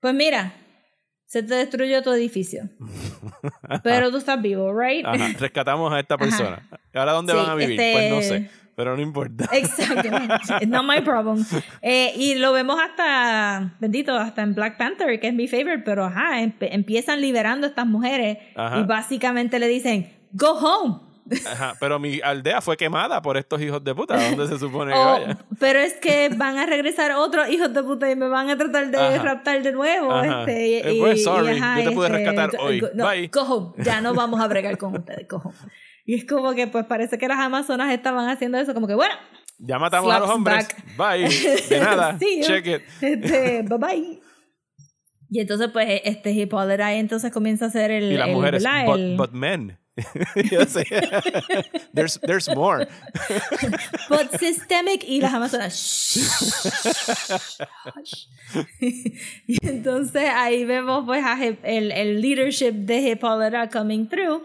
pues 0.00 0.14
mira, 0.14 0.52
se 1.28 1.42
te 1.42 1.54
destruyó 1.54 2.02
tu 2.02 2.10
edificio, 2.10 2.68
pero 3.82 4.10
tú 4.10 4.16
estás 4.16 4.40
vivo, 4.40 4.72
right? 4.72 5.04
Ajá, 5.06 5.28
rescatamos 5.38 5.92
a 5.92 6.00
esta 6.00 6.14
Ajá. 6.14 6.24
persona. 6.24 6.68
¿Ahora 6.94 7.12
dónde 7.12 7.32
Sí, 7.34 7.38
van 7.38 7.50
a 7.50 7.54
vivir? 7.54 7.78
este- 7.80 7.92
Pues 7.92 8.10
no 8.10 8.22
sé, 8.22 8.50
pero 8.74 8.96
no 8.96 9.02
importa. 9.02 9.44
Exacto, 9.52 10.08
it's 10.60 10.68
not 10.68 10.84
my 10.86 11.02
problem. 11.02 11.44
Eh, 11.82 12.12
y 12.16 12.34
lo 12.36 12.52
vemos 12.52 12.80
hasta, 12.80 13.76
bendito, 13.78 14.16
hasta 14.16 14.42
en 14.42 14.54
Black 14.54 14.78
Panther, 14.78 15.20
que 15.20 15.28
es 15.28 15.34
mi 15.34 15.48
favorite, 15.48 15.82
pero 15.84 16.06
ajá, 16.06 16.40
empiezan 16.42 17.20
liberando 17.20 17.66
a 17.66 17.70
estas 17.70 17.86
mujeres 17.86 18.38
Ajá. 18.56 18.78
y 18.80 18.82
básicamente 18.84 19.58
le 19.58 19.68
dicen, 19.68 20.10
go 20.32 20.52
home. 20.52 21.07
Ajá, 21.46 21.74
pero 21.80 21.98
mi 21.98 22.20
aldea 22.22 22.60
fue 22.60 22.76
quemada 22.76 23.20
por 23.22 23.36
estos 23.36 23.60
hijos 23.60 23.82
de 23.84 23.94
puta. 23.94 24.14
¿A 24.14 24.30
¿Dónde 24.30 24.46
se 24.48 24.58
supone 24.58 24.92
que 24.92 24.98
Oh, 24.98 25.04
vaya? 25.04 25.38
pero 25.60 25.78
es 25.78 25.94
que 25.94 26.30
van 26.36 26.56
a 26.58 26.66
regresar 26.66 27.12
otros 27.12 27.48
hijos 27.50 27.72
de 27.74 27.82
puta 27.82 28.10
y 28.10 28.16
me 28.16 28.28
van 28.28 28.48
a 28.50 28.56
tratar 28.56 28.90
de 28.90 28.98
Ajá. 28.98 29.22
raptar 29.22 29.62
de 29.62 29.72
nuevo. 29.72 30.12
Ajá. 30.12 30.40
Este, 30.40 30.68
y, 30.68 30.74
Eh, 30.76 30.96
pues, 31.00 31.20
y- 31.20 31.22
sorry, 31.24 31.54
y, 31.54 31.58
ajá, 31.58 31.80
yo 31.80 31.88
te 31.90 31.94
pude 31.94 32.06
este, 32.06 32.18
rescatar 32.18 32.56
go- 32.56 32.62
hoy. 32.64 32.82
no, 32.94 33.06
Bye. 33.08 33.30
home. 33.34 33.72
Ya 33.84 34.00
no 34.00 34.14
vamos 34.14 34.40
a 34.40 34.46
bregar 34.48 34.78
con 34.78 34.96
ustedes, 34.96 35.26
home. 35.30 35.54
Y 36.04 36.14
es 36.14 36.24
como 36.24 36.54
que 36.54 36.66
pues 36.66 36.86
parece 36.86 37.18
que 37.18 37.28
las 37.28 37.38
amazonas 37.38 37.92
estaban 37.92 38.28
haciendo 38.30 38.56
eso, 38.58 38.72
como 38.72 38.86
que 38.86 38.94
bueno, 38.94 39.14
Ya 39.58 39.78
matamos 39.78 40.10
a 40.14 40.20
los 40.20 40.30
hombres. 40.30 40.68
back. 40.96 41.18
Bye. 41.18 41.28
De 41.68 41.80
nada. 41.80 42.16
Sí, 42.20 42.40
Check 42.42 42.66
it. 42.66 42.82
este, 43.02 43.62
bye 43.62 43.76
bye. 43.78 44.20
Y 45.30 45.40
entonces 45.40 45.68
pues 45.70 46.00
este 46.04 46.30
Hippolyta 46.32 46.94
entonces 46.94 47.30
comienza 47.30 47.66
a 47.66 47.68
hacer 47.68 47.90
el... 47.90 48.12
Y 48.12 48.16
las 48.16 48.28
el- 48.28 48.34
mujeres, 48.34 48.64
but, 48.86 49.00
but 49.18 49.32
men. 49.32 49.78
Yo 50.50 50.64
sé. 50.66 50.84
there's, 51.94 52.18
there's 52.22 52.48
more. 52.54 52.86
But 54.08 54.38
systemic 54.38 55.04
y 55.04 55.20
las 55.20 55.34
amazonas. 55.34 56.16
y 58.80 59.56
entonces 59.66 60.30
ahí 60.34 60.64
vemos 60.64 61.04
pues 61.04 61.24
a 61.24 61.36
el, 61.44 61.92
el 61.92 62.20
leadership 62.20 62.72
de 62.72 63.10
Hippolyta 63.10 63.68
coming 63.68 64.08
through. 64.08 64.42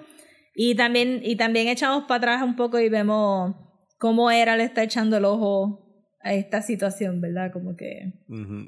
Y 0.56 0.76
también, 0.76 1.22
y 1.24 1.36
también 1.36 1.68
echamos 1.68 2.04
para 2.04 2.18
atrás 2.18 2.44
un 2.44 2.56
poco 2.56 2.80
y 2.80 2.90
vemos 2.90 3.56
cómo 3.98 4.30
era 4.30 4.56
le 4.56 4.66
está 4.66 4.84
echando 4.84 5.18
el 5.18 5.26
ojo 5.26 5.80
a 6.22 6.34
esta 6.34 6.62
situación, 6.62 7.22
¿verdad? 7.22 7.52
Como 7.52 7.76
que, 7.76 8.14
Ujú. 8.28 8.68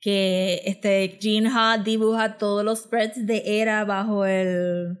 que 0.00 0.62
este 0.64 1.18
Gene 1.20 1.48
Ha 1.52 1.78
dibuja 1.78 2.38
todos 2.38 2.64
los 2.64 2.80
spreads 2.80 3.24
de 3.26 3.60
Era 3.60 3.84
bajo 3.84 4.24
el, 4.26 4.98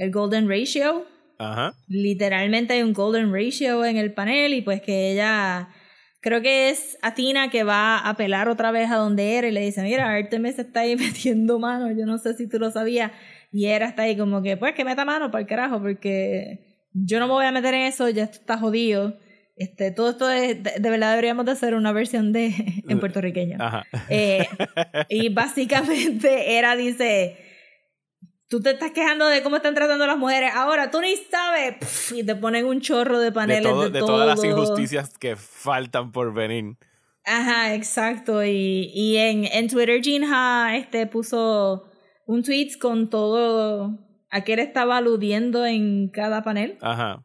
el 0.00 0.10
Golden 0.10 0.48
Ratio 0.48 1.06
Ajá. 1.38 1.74
literalmente 1.88 2.74
hay 2.74 2.82
un 2.82 2.92
golden 2.92 3.32
ratio 3.32 3.84
en 3.84 3.96
el 3.96 4.12
panel 4.12 4.54
y 4.54 4.62
pues 4.62 4.82
que 4.82 5.12
ella 5.12 5.68
creo 6.20 6.42
que 6.42 6.68
es 6.70 6.98
Athena 7.02 7.50
que 7.50 7.64
va 7.64 7.98
a 7.98 8.10
apelar 8.10 8.48
otra 8.48 8.70
vez 8.72 8.90
a 8.90 8.96
donde 8.96 9.36
era 9.36 9.48
y 9.48 9.52
le 9.52 9.60
dice 9.60 9.82
mira 9.82 10.10
Artemis 10.10 10.58
está 10.58 10.80
ahí 10.80 10.96
metiendo 10.96 11.58
mano 11.58 11.90
yo 11.92 12.04
no 12.06 12.18
sé 12.18 12.34
si 12.34 12.48
tú 12.48 12.58
lo 12.58 12.70
sabías 12.70 13.12
y 13.52 13.66
era 13.66 13.86
está 13.86 14.02
ahí 14.02 14.16
como 14.16 14.42
que 14.42 14.56
pues 14.56 14.74
que 14.74 14.84
meta 14.84 15.04
mano 15.04 15.30
para 15.30 15.42
el 15.42 15.46
carajo 15.48 15.80
porque 15.80 16.86
yo 16.92 17.20
no 17.20 17.26
me 17.26 17.32
voy 17.34 17.46
a 17.46 17.52
meter 17.52 17.74
en 17.74 17.82
eso 17.82 18.08
ya 18.08 18.24
esto 18.24 18.38
está 18.38 18.58
jodido 18.58 19.18
este 19.56 19.90
todo 19.92 20.10
esto 20.10 20.30
es, 20.30 20.62
de, 20.62 20.72
de 20.78 20.90
verdad 20.90 21.10
deberíamos 21.10 21.44
de 21.46 21.52
hacer 21.52 21.74
una 21.74 21.92
versión 21.92 22.32
de 22.32 22.54
en 22.88 23.00
puertorriqueño 23.00 23.56
Ajá. 23.60 23.84
eh, 24.08 24.46
y 25.08 25.28
básicamente 25.30 26.56
era 26.58 26.76
dice, 26.76 27.36
tú 28.50 28.60
te 28.60 28.70
estás 28.72 28.90
quejando 28.90 29.26
de 29.28 29.42
cómo 29.42 29.56
están 29.56 29.74
tratando 29.74 30.04
a 30.04 30.08
las 30.08 30.18
mujeres, 30.18 30.50
ahora 30.54 30.90
tú 30.90 31.00
ni 31.00 31.16
sabes, 31.16 32.12
y 32.12 32.22
te 32.24 32.34
ponen 32.34 32.66
un 32.66 32.80
chorro 32.82 33.18
de 33.18 33.32
paneles 33.32 33.62
de, 33.64 33.70
todo- 33.70 33.88
de 33.90 33.98
todo. 34.00 34.08
todas 34.08 34.26
las 34.26 34.44
injusticias 34.44 35.16
que 35.16 35.36
faltan 35.36 36.12
por 36.12 36.34
venir. 36.34 36.76
Ajá, 37.24 37.74
exacto. 37.74 38.44
Y, 38.44 38.90
y 38.94 39.16
en, 39.16 39.44
en 39.46 39.68
Twitter 39.68 40.00
Jinha 40.02 40.76
este, 40.76 41.06
puso 41.06 41.86
un 42.26 42.42
tweet 42.42 42.72
con 42.80 43.08
todo 43.08 43.96
a 44.30 44.40
qué 44.42 44.54
él 44.54 44.58
estaba 44.60 44.96
aludiendo 44.98 45.64
en 45.64 46.08
cada 46.08 46.42
panel. 46.42 46.76
Ajá. 46.82 47.22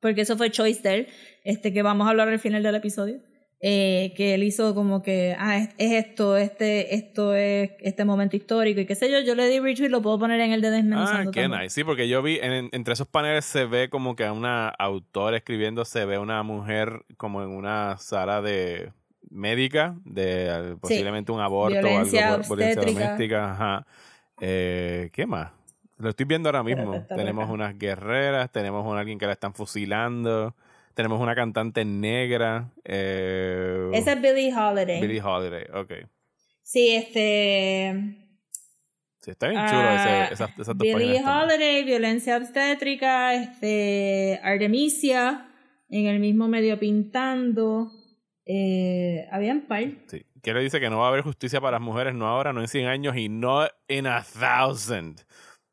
porque 0.00 0.20
eso 0.22 0.36
fue 0.36 0.50
choice 0.50 0.82
de 0.82 0.94
él, 0.94 1.08
este, 1.44 1.72
que 1.72 1.82
vamos 1.82 2.06
a 2.06 2.10
hablar 2.10 2.28
al 2.28 2.38
final 2.38 2.62
del 2.62 2.74
episodio. 2.74 3.20
Eh, 3.66 4.12
que 4.14 4.34
él 4.34 4.42
hizo 4.42 4.74
como 4.74 5.02
que, 5.02 5.34
ah, 5.38 5.56
es, 5.56 5.70
es 5.78 5.92
esto, 6.06 6.36
este, 6.36 6.94
esto 6.94 7.34
es 7.34 7.70
este 7.80 8.04
momento 8.04 8.36
histórico 8.36 8.80
y 8.80 8.84
qué 8.84 8.94
sé 8.94 9.10
yo, 9.10 9.20
yo 9.20 9.34
le 9.34 9.48
di 9.48 9.58
retweet, 9.58 9.88
lo 9.88 10.02
puedo 10.02 10.18
poner 10.18 10.38
en 10.40 10.52
el 10.52 10.60
de 10.60 10.68
Ah, 10.68 10.70
Desmenuzando 10.72 11.30
qué 11.30 11.40
también. 11.44 11.62
nice. 11.62 11.70
Sí, 11.74 11.82
porque 11.82 12.06
yo 12.06 12.22
vi 12.22 12.38
en- 12.42 12.68
entre 12.72 12.92
esos 12.92 13.06
paneles 13.06 13.46
se 13.46 13.64
ve 13.64 13.88
como 13.88 14.16
que 14.16 14.26
a 14.26 14.32
una 14.34 14.68
autora 14.68 15.38
escribiendo, 15.38 15.86
se 15.86 16.04
ve 16.04 16.18
una 16.18 16.42
mujer 16.42 17.04
como 17.16 17.42
en 17.42 17.48
una 17.48 17.96
sala 17.96 18.42
de 18.42 18.92
médica, 19.30 19.96
de 20.04 20.46
eh, 20.72 20.76
posiblemente 20.78 21.32
un 21.32 21.40
aborto 21.40 21.78
Violencia 21.78 22.20
o 22.30 22.34
algo, 22.34 22.48
por- 22.48 22.58
violencia 22.58 22.82
obstétrica. 22.82 23.08
doméstica. 23.10 23.50
Ajá. 23.52 23.86
Eh, 24.40 25.08
¿Qué 25.12 25.26
más? 25.26 25.52
Lo 25.96 26.10
estoy 26.10 26.26
viendo 26.26 26.48
ahora 26.50 26.62
mismo. 26.62 27.06
Tenemos 27.16 27.44
acá. 27.44 27.52
unas 27.54 27.78
guerreras, 27.78 28.50
tenemos 28.52 28.84
a 28.94 28.98
alguien 29.00 29.18
que 29.18 29.26
la 29.26 29.32
están 29.32 29.54
fusilando, 29.54 30.54
tenemos 30.94 31.20
una 31.20 31.34
cantante 31.34 31.84
negra. 31.84 32.72
Eh, 32.84 33.90
Esa 33.92 34.12
es 34.12 34.20
Billie 34.22 34.54
Holiday. 34.54 35.00
Billie 35.00 35.20
Holiday, 35.22 35.64
ok. 35.74 35.92
Sí, 36.62 36.94
este... 36.94 38.20
Sí, 39.20 39.30
está 39.30 39.48
bien 39.48 39.60
chulo 39.66 39.80
ese- 39.80 40.08
ah, 40.08 40.24
esas, 40.30 40.50
esas 40.50 40.66
dos 40.66 40.78
Billie 40.78 41.20
también. 41.22 41.26
Holiday, 41.26 41.84
violencia 41.84 42.36
obstétrica, 42.36 43.34
este, 43.34 44.38
Artemisia, 44.42 45.48
en 45.88 46.06
el 46.06 46.20
mismo 46.20 46.46
medio 46.48 46.78
pintando. 46.78 47.90
Eh, 48.46 49.26
habían 49.32 49.62
par. 49.62 49.84
Sí. 50.08 50.26
Que 50.42 50.52
le 50.52 50.60
dice 50.60 50.78
que 50.78 50.90
no 50.90 50.98
va 50.98 51.06
a 51.06 51.08
haber 51.08 51.22
justicia 51.22 51.58
para 51.60 51.78
las 51.78 51.80
mujeres, 51.80 52.14
no 52.14 52.26
ahora, 52.28 52.52
no 52.52 52.60
en 52.60 52.68
100 52.68 52.86
años 52.86 53.16
y 53.16 53.30
no 53.30 53.66
in 53.88 54.06
a 54.06 54.22
thousand. 54.22 55.22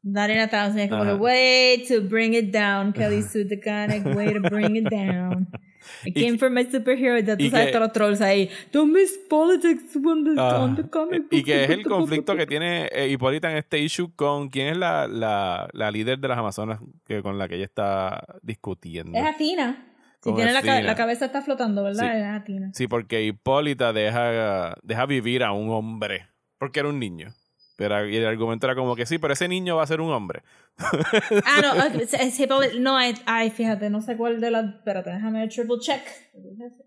Not 0.03 0.29
in 0.31 0.39
a 0.39 0.47
thousand. 0.47 0.79
Es 0.79 0.89
como 0.89 1.15
way 1.15 1.85
to 1.87 2.01
bring 2.01 2.33
it 2.33 2.51
down, 2.51 2.91
Kelly 2.91 3.21
Sue 3.21 3.45
DeConnick, 3.45 4.03
way 4.15 4.33
to 4.33 4.39
bring 4.41 4.75
it 4.75 4.89
down. 4.89 5.47
I 6.05 6.09
Y- 6.09 6.13
came 6.13 6.37
for 6.39 6.49
my 6.49 6.63
superhero. 6.65 7.19
Ya 7.19 7.35
tú 7.37 7.43
y 7.43 7.49
sabes 7.49 7.67
que- 7.67 7.71
todos 7.73 7.83
los 7.87 7.93
trolls 7.93 8.21
ahí. 8.21 8.49
Don't 8.71 8.91
miss 8.93 9.19
politics 9.29 9.95
on 10.03 10.23
the, 10.23 10.31
Ah, 10.37 10.59
on 10.63 10.75
the 10.75 10.83
comic 10.89 11.23
y 11.31 11.43
que 11.43 11.63
es 11.63 11.69
el 11.69 11.83
conflicto 11.83 12.35
que 12.35 12.45
tiene 12.47 12.87
eh, 12.91 13.09
Hipólita 13.09 13.51
en 13.51 13.57
este 13.57 13.79
issue 13.79 14.11
con 14.15 14.49
quién 14.49 14.67
es 14.69 14.77
la, 14.77 15.07
la, 15.07 15.67
la 15.73 15.91
líder 15.91 16.19
de 16.19 16.27
las 16.27 16.37
Amazonas 16.37 16.79
que, 17.05 17.21
con 17.21 17.37
la 17.37 17.47
que 17.47 17.55
ella 17.55 17.65
está 17.65 18.23
discutiendo. 18.41 19.17
Es 19.17 19.25
Athena. 19.25 19.87
Si 20.23 20.33
tiene 20.35 20.53
la, 20.53 20.81
la 20.81 20.95
cabeza 20.95 21.25
está 21.25 21.41
flotando, 21.41 21.83
¿verdad? 21.83 22.11
Sí. 22.11 22.17
Es 22.19 22.25
Athena. 22.25 22.71
Sí, 22.73 22.87
porque 22.87 23.23
Hipólita 23.23 23.91
deja, 23.91 24.75
deja 24.83 25.05
vivir 25.07 25.43
a 25.43 25.51
un 25.51 25.69
hombre, 25.71 26.27
porque 26.59 26.79
era 26.79 26.89
un 26.89 26.99
niño. 26.99 27.33
Pero, 27.81 28.07
y 28.07 28.15
el 28.15 28.25
argumento 28.25 28.67
era 28.67 28.75
como 28.75 28.95
que 28.95 29.05
sí, 29.05 29.17
pero 29.17 29.33
ese 29.33 29.47
niño 29.47 29.75
va 29.77 29.83
a 29.83 29.87
ser 29.87 30.01
un 30.01 30.11
hombre. 30.11 30.43
Ah, 31.45 31.61
no, 31.61 31.83
es- 32.01 32.13
es 32.13 32.39
Hippolyta- 32.39 32.79
no, 32.79 32.97
ay, 32.97 33.49
fíjate, 33.49 33.89
no 33.89 34.01
sé 34.01 34.15
cuál 34.17 34.39
de 34.39 34.51
las, 34.51 34.65
espérate, 34.75 35.09
déjame 35.11 35.47
triple 35.47 35.75
check. 35.81 36.01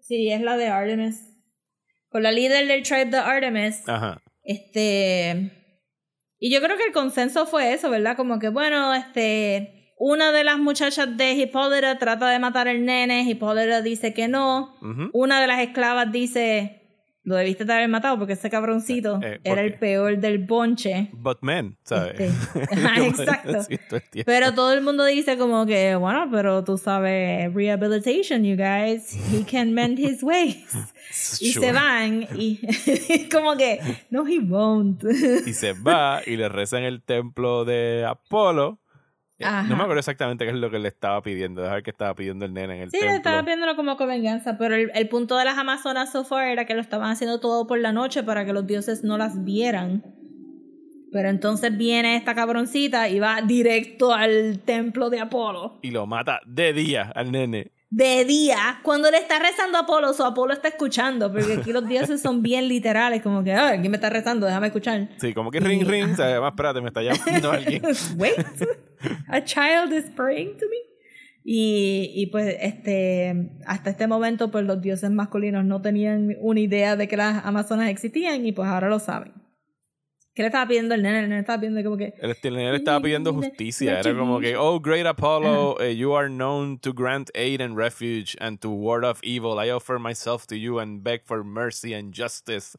Sí, 0.01 0.31
es 0.31 0.41
la 0.41 0.57
de 0.57 0.69
Artemis. 0.69 1.21
Con 2.09 2.23
la 2.23 2.31
líder 2.33 2.67
del 2.69 2.83
tribe 2.83 3.07
de 3.07 3.17
Artemis. 3.19 3.89
Ajá. 3.89 4.23
Este. 4.43 5.51
Y 6.39 6.53
yo 6.53 6.61
creo 6.61 6.77
que 6.77 6.85
el 6.85 6.93
consenso 6.93 7.47
fue 7.47 7.73
eso, 7.73 7.91
¿verdad? 7.91 8.17
Como 8.17 8.39
que, 8.39 8.49
bueno, 8.49 8.95
este. 8.95 9.93
Una 9.97 10.33
de 10.33 10.45
las 10.45 10.59
muchachas 10.59 11.17
de 11.17 11.33
Hippolyta 11.33 11.99
trata 11.99 12.29
de 12.29 12.39
matar 12.39 12.69
al 12.69 12.85
nene, 12.85 13.23
Hippolyta 13.23 13.81
dice 13.83 14.13
que 14.13 14.29
no. 14.29 14.75
Una 15.13 15.41
de 15.41 15.47
las 15.47 15.61
esclavas 15.61 16.11
dice. 16.13 16.84
Lo 17.25 17.37
debiste 17.37 17.65
de 17.65 17.73
haber 17.73 17.89
matado 17.89 18.19
porque 18.19 18.35
ese 18.35 18.51
cabroncito 18.51 19.19
Eh, 19.23 19.41
¿por 19.43 19.53
era 19.53 19.63
el 19.63 19.75
peor 19.79 20.19
del 20.19 20.39
bonche. 20.39 21.09
But 21.13 21.39
men, 21.41 21.77
¿sabes? 21.83 22.21
Este, 22.21 23.07
exacto. 23.07 23.59
Pero 24.27 24.53
todo 24.55 24.73
el 24.75 24.83
mundo 24.83 25.05
dice 25.07 25.39
como 25.39 25.65
que, 25.65 25.95
bueno, 25.97 26.29
pero 26.31 26.63
tú 26.65 26.77
sabes, 26.77 27.53
rehabilitation, 27.55 28.45
you 28.45 28.57
guys. 28.57 29.17
He 29.33 29.43
can 29.45 29.73
mend 29.73 29.99
his 29.99 30.23
ways. 30.23 30.67
Y 31.41 31.53
Sure. 31.53 31.67
se 31.67 31.73
van 31.73 32.27
y 32.35 32.59
como 33.33 33.57
que, 33.57 33.79
no, 34.11 34.27
he 34.27 34.41
won't. 34.41 35.03
y 35.47 35.53
se 35.53 35.73
va 35.73 36.21
y 36.27 36.37
le 36.37 36.49
reza 36.49 36.79
en 36.79 36.85
el 36.85 37.03
templo 37.03 37.65
de 37.65 38.05
Apolo. 38.05 38.81
Ajá. 39.45 39.63
No 39.65 39.77
me 39.77 39.83
acuerdo 39.83 40.01
exactamente 40.01 40.45
qué 40.45 40.51
es 40.51 40.57
lo 40.57 40.71
que 40.71 40.79
le 40.79 40.89
estaba 40.89 41.21
pidiendo. 41.23 41.63
Dejar 41.63 41.83
que 41.83 41.91
estaba 41.91 42.15
pidiendo 42.15 42.45
el 42.45 42.53
nene 42.55 42.77
en 42.77 42.83
el 42.83 42.91
Sí, 42.91 42.99
templo. 42.99 43.17
estaba 43.17 43.43
viéndolo 43.43 43.77
como 43.77 43.97
con 43.97 44.09
venganza, 44.09 44.57
pero 44.59 44.75
el, 44.75 44.91
el 44.95 45.09
punto 45.09 45.37
de 45.37 45.45
las 45.45 45.59
Amazonas 45.59 46.11
so 46.13 46.25
far 46.25 46.49
era 46.49 46.65
que 46.65 46.75
lo 46.75 46.81
estaban 46.81 47.11
haciendo 47.11 47.41
todo 47.41 47.67
por 47.67 47.79
la 47.79 47.93
noche 47.93 48.23
para 48.23 48.45
que 48.45 48.53
los 48.53 48.67
dioses 48.67 49.05
no 49.05 49.19
las 49.19 49.45
vieran. 49.45 50.03
Pero 51.13 51.29
entonces 51.29 51.77
viene 51.77 52.17
esta 52.17 52.35
cabroncita 52.35 53.09
y 53.09 53.21
va 53.21 53.41
directo 53.41 54.13
al 54.13 54.59
templo 54.65 55.11
de 55.11 55.21
Apolo. 55.21 55.79
Y 55.83 55.93
lo 55.93 56.07
mata 56.07 56.41
de 56.45 56.73
día 56.73 57.13
al 57.15 57.31
nene. 57.31 57.71
De 57.95 58.25
día, 58.25 58.81
cuando 58.83 59.09
le 59.09 59.19
está 59.19 59.39
rezando 59.39 59.79
a 59.79 59.83
Apolo, 59.83 60.13
su 60.15 60.25
Apolo 60.25 60.53
está 60.53 60.67
escuchando, 60.67 61.33
porque 61.33 61.53
aquí 61.53 61.73
los 61.73 61.87
dioses 61.87 62.21
son 62.21 62.43
bien 62.43 62.67
literales, 62.67 63.23
como 63.23 63.45
que, 63.45 63.53
ah, 63.53 63.77
¿quién 63.79 63.89
me 63.89 63.99
está 63.99 64.11
rezando? 64.11 64.47
Déjame 64.47 64.67
escuchar. 64.67 65.11
Sí, 65.19 65.33
como 65.33 65.53
que 65.53 65.61
ring 65.61 65.87
ring. 65.87 66.11
O 66.13 66.17
sea, 66.17 66.45
espérate, 66.45 66.81
me 66.81 66.89
está 66.89 67.03
llamando 67.03 67.53
alguien. 67.53 67.83
Wait, 68.17 68.35
a 69.29 69.45
child 69.45 69.93
is 69.93 70.11
praying 70.11 70.57
to 70.59 70.67
me. 70.69 70.77
Y, 71.45 72.11
y 72.17 72.27
pues 72.33 72.57
este 72.61 73.53
hasta 73.65 73.91
este 73.91 74.09
momento 74.09 74.51
pues 74.51 74.65
los 74.65 74.81
dioses 74.81 75.13
masculinos 75.13 75.65
no 75.65 75.81
tenían 75.81 76.35
una 76.41 76.59
idea 76.59 76.97
de 76.97 77.07
que 77.07 77.17
las 77.17 77.45
amazonas 77.45 77.91
existían 77.91 78.45
y 78.45 78.51
pues 78.51 78.69
ahora 78.69 78.89
lo 78.89 78.99
saben. 78.99 79.44
¿Qué 80.35 80.43
le 80.43 80.49
estaba 80.49 80.67
pidiendo 80.67 80.95
el 80.97 81.03
nene? 81.03 81.21
El 81.21 81.29
nene 81.29 81.41
estaba 81.41 81.61
pidiendo 81.61 81.83
como 81.85 81.97
que 81.97 82.15
El, 82.19 82.37
el 82.43 82.55
nene 82.55 82.77
estaba 82.77 83.01
pidiendo 83.01 83.33
justicia. 83.33 84.01
Era 84.01 84.17
como 84.17 84.41
que, 84.41 84.57
oh, 84.57 84.81
great 84.81 85.07
Apollo, 85.07 85.81
eh, 85.81 85.95
you 85.95 86.13
are 86.15 86.29
known 86.29 86.79
to 86.81 86.93
grant 86.93 87.31
aid 87.37 87.61
and 87.61 87.77
refuge 87.77 88.37
and 88.41 88.61
to 88.61 88.69
ward 88.69 89.05
off 89.05 89.21
evil. 89.23 89.61
I 89.61 89.71
offer 89.71 89.99
myself 90.01 90.47
to 90.49 90.57
you 90.57 90.81
and 90.81 91.05
beg 91.05 91.25
for 91.25 91.45
mercy 91.45 91.95
and 91.95 92.13
justice. 92.13 92.77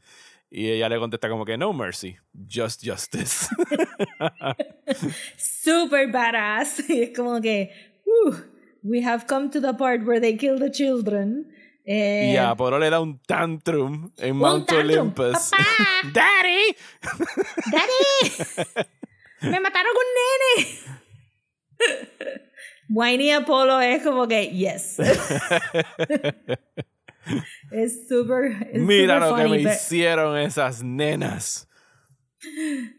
Y 0.52 0.68
ella 0.68 0.90
le 0.90 0.98
contesta 1.00 1.30
como 1.30 1.46
que, 1.46 1.58
no 1.58 1.72
mercy, 1.72 2.18
just 2.48 2.84
justice. 2.84 3.48
super 5.38 6.08
badass. 6.12 6.82
Y 6.90 7.04
es 7.04 7.16
como 7.16 7.40
que, 7.42 7.72
"Whew, 8.06 8.36
we 8.84 9.02
have 9.02 9.28
come 9.28 9.50
to 9.50 9.60
the 9.62 9.74
part 9.74 10.06
where 10.06 10.20
they 10.20 10.36
kill 10.38 10.60
the 10.60 10.70
children. 10.70 11.48
Eh, 11.88 12.32
Y 12.34 12.38
a 12.38 12.50
Apolo 12.52 12.80
le 12.80 12.90
da 12.90 13.00
un 13.00 13.20
tantrum 13.20 14.12
en 14.18 14.32
Un 14.34 14.38
Mount 14.40 14.68
tantrum. 14.68 14.90
Olympus. 14.90 15.52
¡Daddy! 16.14 16.76
¡Daddy! 17.72 18.88
¡Me 19.52 19.60
mataron 19.60 19.92
un 19.92 20.58
nene! 20.58 20.80
Whiny 22.90 23.32
Apollo 23.32 23.80
es 23.82 24.02
como 24.04 24.28
que, 24.28 24.48
yes. 24.50 24.98
es 27.72 28.08
súper. 28.08 28.70
Mira 28.74 29.20
lo 29.20 29.36
que 29.36 29.44
me 29.48 29.58
pero- 29.60 29.72
hicieron 29.72 30.38
esas 30.38 30.84
nenas. 30.84 31.68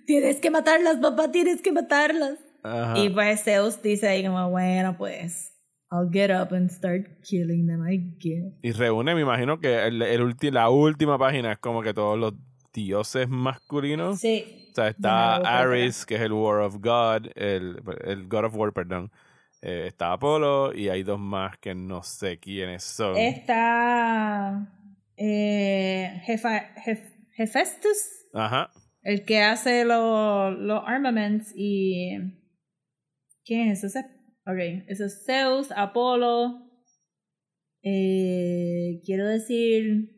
Tienes 0.06 0.40
que 0.40 0.50
matarlas, 0.50 0.96
papá, 0.98 1.30
tienes 1.30 1.62
que 1.62 1.70
matarlas. 1.72 2.38
Ajá. 2.64 2.98
Y 2.98 3.10
pues 3.10 3.44
Zeus 3.44 3.80
dice 3.80 4.08
ahí 4.08 4.24
como, 4.26 4.50
bueno, 4.50 4.96
pues, 4.98 5.52
I'll 5.90 6.08
get 6.10 6.30
up 6.30 6.52
and 6.52 6.70
start 6.70 7.06
killing 7.22 7.66
them, 7.66 7.82
I 7.86 7.96
guess. 8.18 8.52
Y 8.62 8.72
reúne, 8.72 9.14
me 9.14 9.20
imagino 9.20 9.60
que 9.60 9.86
el, 9.86 10.02
el 10.02 10.20
ulti- 10.22 10.50
la 10.50 10.68
última 10.68 11.16
página 11.18 11.52
es 11.52 11.58
como 11.58 11.82
que 11.82 11.94
todos 11.94 12.18
los 12.18 12.34
dioses 12.72 13.28
masculinos. 13.28 14.18
Sí. 14.20 14.68
O 14.72 14.74
sea, 14.74 14.88
está 14.88 15.36
Ares, 15.36 16.04
que 16.04 16.16
es 16.16 16.20
el 16.20 16.32
War 16.32 16.60
of 16.60 16.76
God, 16.80 17.28
el, 17.36 17.80
el 18.04 18.28
God 18.28 18.44
of 18.46 18.56
War, 18.56 18.72
perdón. 18.72 19.10
Eh, 19.62 19.86
está 19.86 20.12
Apolo 20.12 20.74
y 20.74 20.88
hay 20.90 21.02
dos 21.02 21.18
más 21.18 21.56
que 21.58 21.74
no 21.74 22.02
sé 22.02 22.38
quiénes 22.38 22.84
son. 22.84 23.16
Está 23.16 24.70
eh, 25.16 26.20
Jefa- 26.26 26.74
Jef- 26.84 27.14
Hephaestus, 27.38 28.26
Ajá. 28.34 28.70
el 29.02 29.24
que 29.24 29.40
hace 29.40 29.84
los 29.84 30.58
los 30.58 30.82
armaments 30.86 31.52
y... 31.56 32.18
¿Quién 33.44 33.70
es 33.70 33.82
ese? 33.84 34.04
Ok, 34.46 34.84
eso 34.88 35.04
es 35.06 35.24
Zeus, 35.26 35.68
Apolo. 35.72 36.62
Eh, 37.82 39.00
quiero 39.04 39.26
decir... 39.26 40.12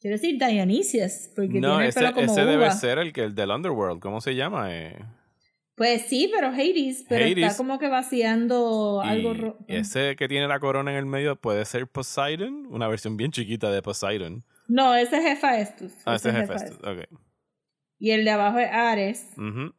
Quiero 0.00 0.16
decir 0.18 0.38
Dionysius, 0.38 1.30
porque 1.34 1.60
No, 1.60 1.68
tiene 1.70 1.82
el 1.84 1.88
ese, 1.88 2.00
pelo 2.00 2.12
como 2.12 2.26
ese 2.32 2.44
debe 2.44 2.70
ser 2.72 2.98
el 2.98 3.12
que 3.14 3.24
el 3.24 3.34
del 3.34 3.50
Underworld. 3.50 4.00
¿Cómo 4.02 4.20
se 4.20 4.34
llama? 4.34 4.66
Eh, 4.70 4.98
Pues 5.76 6.02
sí, 6.02 6.30
pero 6.32 6.48
Hades, 6.48 7.06
pero 7.08 7.24
Hades. 7.24 7.38
está 7.38 7.56
como 7.56 7.78
que 7.78 7.88
vaciando 7.88 9.00
algo... 9.02 9.30
y 9.32 9.34
ro- 9.38 9.58
ese 9.66 10.14
que 10.16 10.28
tiene 10.28 10.46
la 10.46 10.60
corona 10.60 10.90
en 10.90 10.98
el 10.98 11.06
medio 11.06 11.36
puede 11.36 11.64
ser 11.64 11.88
Poseidon, 11.88 12.66
una 12.66 12.86
versión 12.86 13.16
bien 13.16 13.30
chiquita 13.30 13.70
de 13.70 13.80
Poseidon. 13.80 14.44
No, 14.68 14.94
ese 14.94 15.16
es 15.16 15.24
Hephaestus. 15.38 15.92
Ah, 16.04 16.16
ese 16.16 16.28
es 16.28 16.34
Hephaestus. 16.34 16.78
Hephaestus. 16.80 17.14
Ok. 17.14 17.20
Y 17.98 18.10
el 18.10 18.24
de 18.26 18.30
abajo 18.30 18.58
es 18.58 18.68
Ares. 18.70 19.30
Ujú. 19.38 19.72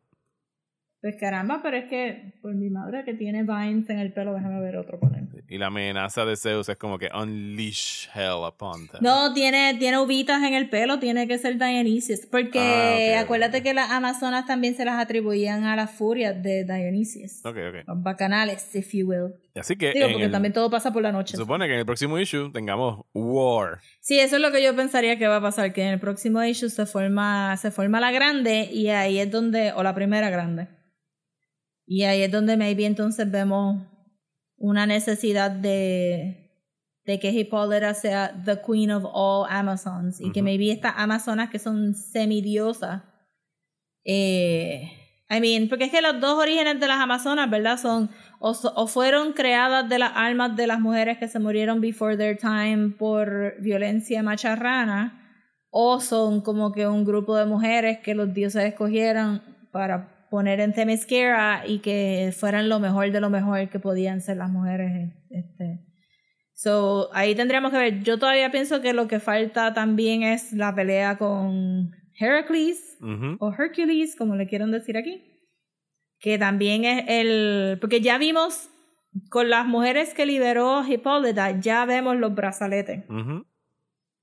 Pues 1.06 1.18
caramba, 1.18 1.60
pero 1.62 1.78
es 1.78 1.86
que 1.86 2.34
por 2.42 2.56
mi 2.56 2.72
madre 2.72 3.04
que 3.06 3.14
tiene 3.14 3.44
vines 3.44 3.88
en 3.92 4.00
el 4.00 4.12
pelo, 4.12 4.34
déjame 4.34 4.60
ver 4.60 4.76
otro 4.78 5.00
panel. 5.00 5.28
Y 5.48 5.60
la 5.60 5.68
amenaza 5.68 6.26
de 6.26 6.36
Zeus 6.36 6.68
es 6.68 6.78
como 6.78 6.98
que 6.98 7.10
unleash 7.14 8.08
hell 8.16 8.42
upon 8.48 8.88
them. 8.88 9.02
No, 9.02 9.32
tiene, 9.32 9.76
tiene 9.78 10.00
uvitas 10.00 10.42
en 10.42 10.56
el 10.56 10.68
pelo, 10.68 10.98
tiene 10.98 11.28
que 11.28 11.38
ser 11.38 11.60
Dionysius. 11.60 12.22
Porque 12.26 12.58
Ah, 12.60 12.96
ok, 12.96 13.20
ok. 13.20 13.24
acuérdate 13.26 13.62
que 13.62 13.76
las 13.76 13.92
Amazonas 13.92 14.48
también 14.48 14.74
se 14.76 14.84
las 14.84 15.00
atribuían 15.00 15.64
a 15.66 15.76
las 15.76 15.92
furias 15.92 16.42
de 16.42 16.64
Dionysius. 16.64 17.46
Ok, 17.46 17.56
ok. 17.70 17.88
Los 17.88 18.02
bacanales, 18.02 18.74
if 18.76 18.92
you 18.94 19.08
will. 19.08 19.36
Así 19.56 19.76
que 19.76 19.94
Digo, 19.94 20.08
porque 20.10 20.26
el- 20.26 20.32
también 20.32 20.54
todo 20.54 20.72
pasa 20.72 20.92
por 20.92 21.04
la 21.04 21.10
se 21.10 21.14
noche. 21.14 21.38
supone 21.38 21.68
que 21.68 21.74
en 21.74 21.80
el 21.82 21.86
próximo 21.86 22.18
issue 22.18 22.52
tengamos 22.52 23.06
War. 23.14 23.80
Sí, 24.00 24.20
eso 24.20 24.38
es 24.38 24.42
lo 24.42 24.52
que 24.52 24.64
yo 24.64 24.76
pensaría 24.76 25.20
que 25.20 25.28
va 25.28 25.36
a 25.36 25.42
pasar, 25.42 25.72
que 25.72 25.84
en 25.84 25.90
el 25.90 26.00
próximo 26.00 26.44
issue 26.44 26.70
se 26.72 26.88
forma, 26.88 27.56
se 27.58 27.70
forma 27.70 28.00
la 28.00 28.12
grande 28.12 28.68
y 28.74 28.88
ahí 28.88 29.20
es 29.20 29.30
donde, 29.30 29.72
o 29.74 29.84
la 29.84 29.94
primera 29.94 30.32
grande. 30.32 30.68
Y 31.86 32.04
ahí 32.04 32.22
es 32.24 32.32
donde 32.32 32.58
maybe 32.58 32.86
entonces 32.86 33.30
vemos 33.30 33.86
una 34.58 34.86
necesidad 34.86 35.52
de, 35.52 36.52
de 37.06 37.20
que 37.20 37.32
Hipólita 37.32 37.94
sea 37.94 38.42
the 38.46 38.60
queen 38.66 38.90
of 38.92 39.04
all 39.14 39.46
Amazons 39.50 40.20
y 40.22 40.32
que 40.32 40.42
maybe 40.42 40.72
estas 40.72 40.94
Amazonas 40.98 41.50
que 41.50 41.60
son 41.60 41.94
semidiosas. 41.94 43.04
Eh, 44.04 44.90
I 45.30 45.40
mean, 45.42 45.68
porque 45.70 45.86
es 45.86 45.92
que 45.92 46.02
los 46.02 46.20
dos 46.20 46.38
orígenes 46.38 46.80
de 46.80 46.88
las 46.88 47.00
Amazonas, 47.00 47.50
¿verdad? 47.50 47.78
Son 47.80 48.10
o, 48.40 48.54
so- 48.54 48.74
o 48.76 48.88
fueron 48.88 49.34
creadas 49.34 49.90
de 49.90 49.98
las 50.00 50.12
almas 50.16 50.56
de 50.56 50.68
las 50.68 50.80
mujeres 50.80 51.18
que 51.18 51.28
se 51.28 51.40
murieron 51.40 51.82
before 51.82 52.16
their 52.16 52.38
time 52.38 52.90
por 52.98 53.56
violencia 53.60 54.22
macharrana, 54.24 55.22
o 55.72 56.00
son 56.00 56.42
como 56.42 56.72
que 56.72 56.88
un 56.88 57.04
grupo 57.06 57.36
de 57.36 57.46
mujeres 57.46 58.00
que 58.00 58.14
los 58.16 58.34
dioses 58.34 58.64
escogieron 58.66 59.42
para 59.72 60.15
poner 60.30 60.60
en 60.60 60.74
Themyscira 60.74 61.64
y 61.68 61.80
que 61.80 62.34
fueran 62.38 62.70
lo 62.70 62.80
mejor 62.80 63.12
de 63.12 63.22
lo 63.22 63.30
mejor 63.30 63.70
que 63.70 63.80
podían 63.80 64.22
ser 64.22 64.38
las 64.38 64.50
mujeres. 64.50 65.14
Este. 65.30 65.80
So, 66.54 67.10
ahí 67.14 67.36
tendríamos 67.36 67.72
que 67.72 67.78
ver. 67.78 68.04
Yo 68.04 68.18
todavía 68.18 68.50
pienso 68.52 68.82
que 68.82 68.94
lo 68.94 69.08
que 69.08 69.20
falta 69.20 69.74
también 69.74 70.24
es 70.24 70.54
la 70.54 70.74
pelea 70.74 71.18
con 71.18 71.92
Heracles 72.18 72.98
Ujú. 73.02 73.36
o 73.40 73.54
Hercules, 73.54 74.16
como 74.16 74.36
le 74.36 74.48
quieran 74.48 74.72
decir 74.72 74.98
aquí, 74.98 75.22
que 76.20 76.38
también 76.38 76.86
es 76.86 77.06
el, 77.08 77.78
porque 77.82 78.00
ya 78.00 78.18
vimos 78.18 78.70
con 79.30 79.50
las 79.50 79.66
mujeres 79.66 80.14
que 80.14 80.26
liberó 80.26 80.86
Hipólita, 80.88 81.60
ya 81.60 81.86
vemos 81.86 82.16
los 82.16 82.34
brazaletes, 82.34 83.04
Ujú. 83.10 83.46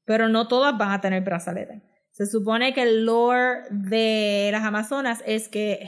pero 0.05 0.29
no 0.29 0.49
todas 0.49 0.77
van 0.77 0.93
a 0.93 1.01
tener 1.01 1.23
brazaletes. 1.23 1.83
Se 2.13 2.27
supone 2.27 2.75
que 2.75 2.83
el 2.83 3.05
lore 3.07 3.63
de 3.71 4.51
las 4.53 4.63
Amazonas 4.65 5.23
es 5.27 5.49
que 5.49 5.81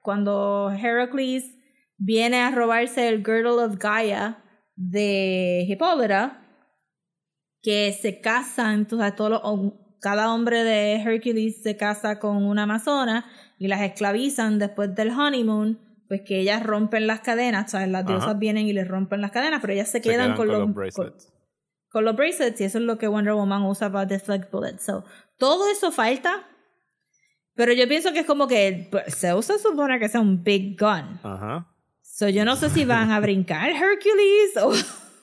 cuando 0.00 0.70
Heracles 0.72 1.54
viene 1.98 2.40
a 2.40 2.50
robarse 2.50 3.08
el 3.08 3.18
Girdle 3.24 3.62
of 3.64 3.76
Gaia 3.76 4.42
de 4.76 5.64
Hipólita, 5.68 6.38
que 7.62 7.92
se 7.92 8.20
casan, 8.20 8.74
entonces 8.74 9.14
todos 9.14 9.30
los- 9.30 9.72
cada 10.00 10.34
hombre 10.34 10.64
de 10.64 10.94
Hercules 10.96 11.62
se 11.62 11.76
casa 11.76 12.18
con 12.18 12.38
una 12.44 12.64
amazona 12.64 13.24
y 13.58 13.68
las 13.68 13.82
esclavizan 13.82 14.58
después 14.58 14.92
del 14.96 15.10
honeymoon, 15.10 15.78
pues 16.08 16.22
que 16.22 16.40
ellas 16.40 16.62
rompen 16.64 17.06
las 17.06 17.20
cadenas, 17.20 17.70
¿sabes? 17.70 17.88
Las 17.88 18.02
Ajá. 18.04 18.12
diosas 18.12 18.38
vienen 18.38 18.66
y 18.66 18.72
les 18.72 18.88
rompen 18.88 19.20
las 19.20 19.30
cadenas, 19.30 19.60
pero 19.60 19.74
ellas 19.74 19.86
se 19.88 19.98
Se 19.98 20.00
quedan, 20.00 20.34
con, 20.34 20.48
los, 20.48 20.74
bracelets. 20.74 21.26
con- 21.26 21.32
con 21.90 22.04
los 22.04 22.16
bracelets 22.16 22.60
y 22.60 22.64
eso 22.64 22.78
es 22.78 22.84
lo 22.84 22.98
que 22.98 23.06
Wonder 23.06 23.34
Woman 23.34 23.62
usa 23.62 23.92
para 23.92 24.06
deflect 24.06 24.50
bullets. 24.50 24.82
So, 24.82 25.04
todo 25.42 25.68
eso 25.68 25.90
falta, 25.90 26.46
pero 27.54 27.72
yo 27.72 27.88
pienso 27.88 28.12
que 28.12 28.20
es 28.20 28.26
como 28.26 28.46
que 28.46 28.86
pues, 28.92 29.12
Zeus 29.18 29.46
se 29.46 29.58
supone 29.58 29.98
que 29.98 30.08
sea 30.08 30.20
un 30.20 30.44
big 30.44 30.78
gun. 30.78 31.18
Ajá. 31.24 31.66
So, 32.00 32.28
yo 32.28 32.44
no 32.44 32.54
sé 32.54 32.70
si 32.70 32.84
van 32.84 33.10
a 33.10 33.18
brincar 33.18 33.70
Hercules 33.72 34.56
o... 34.62 34.70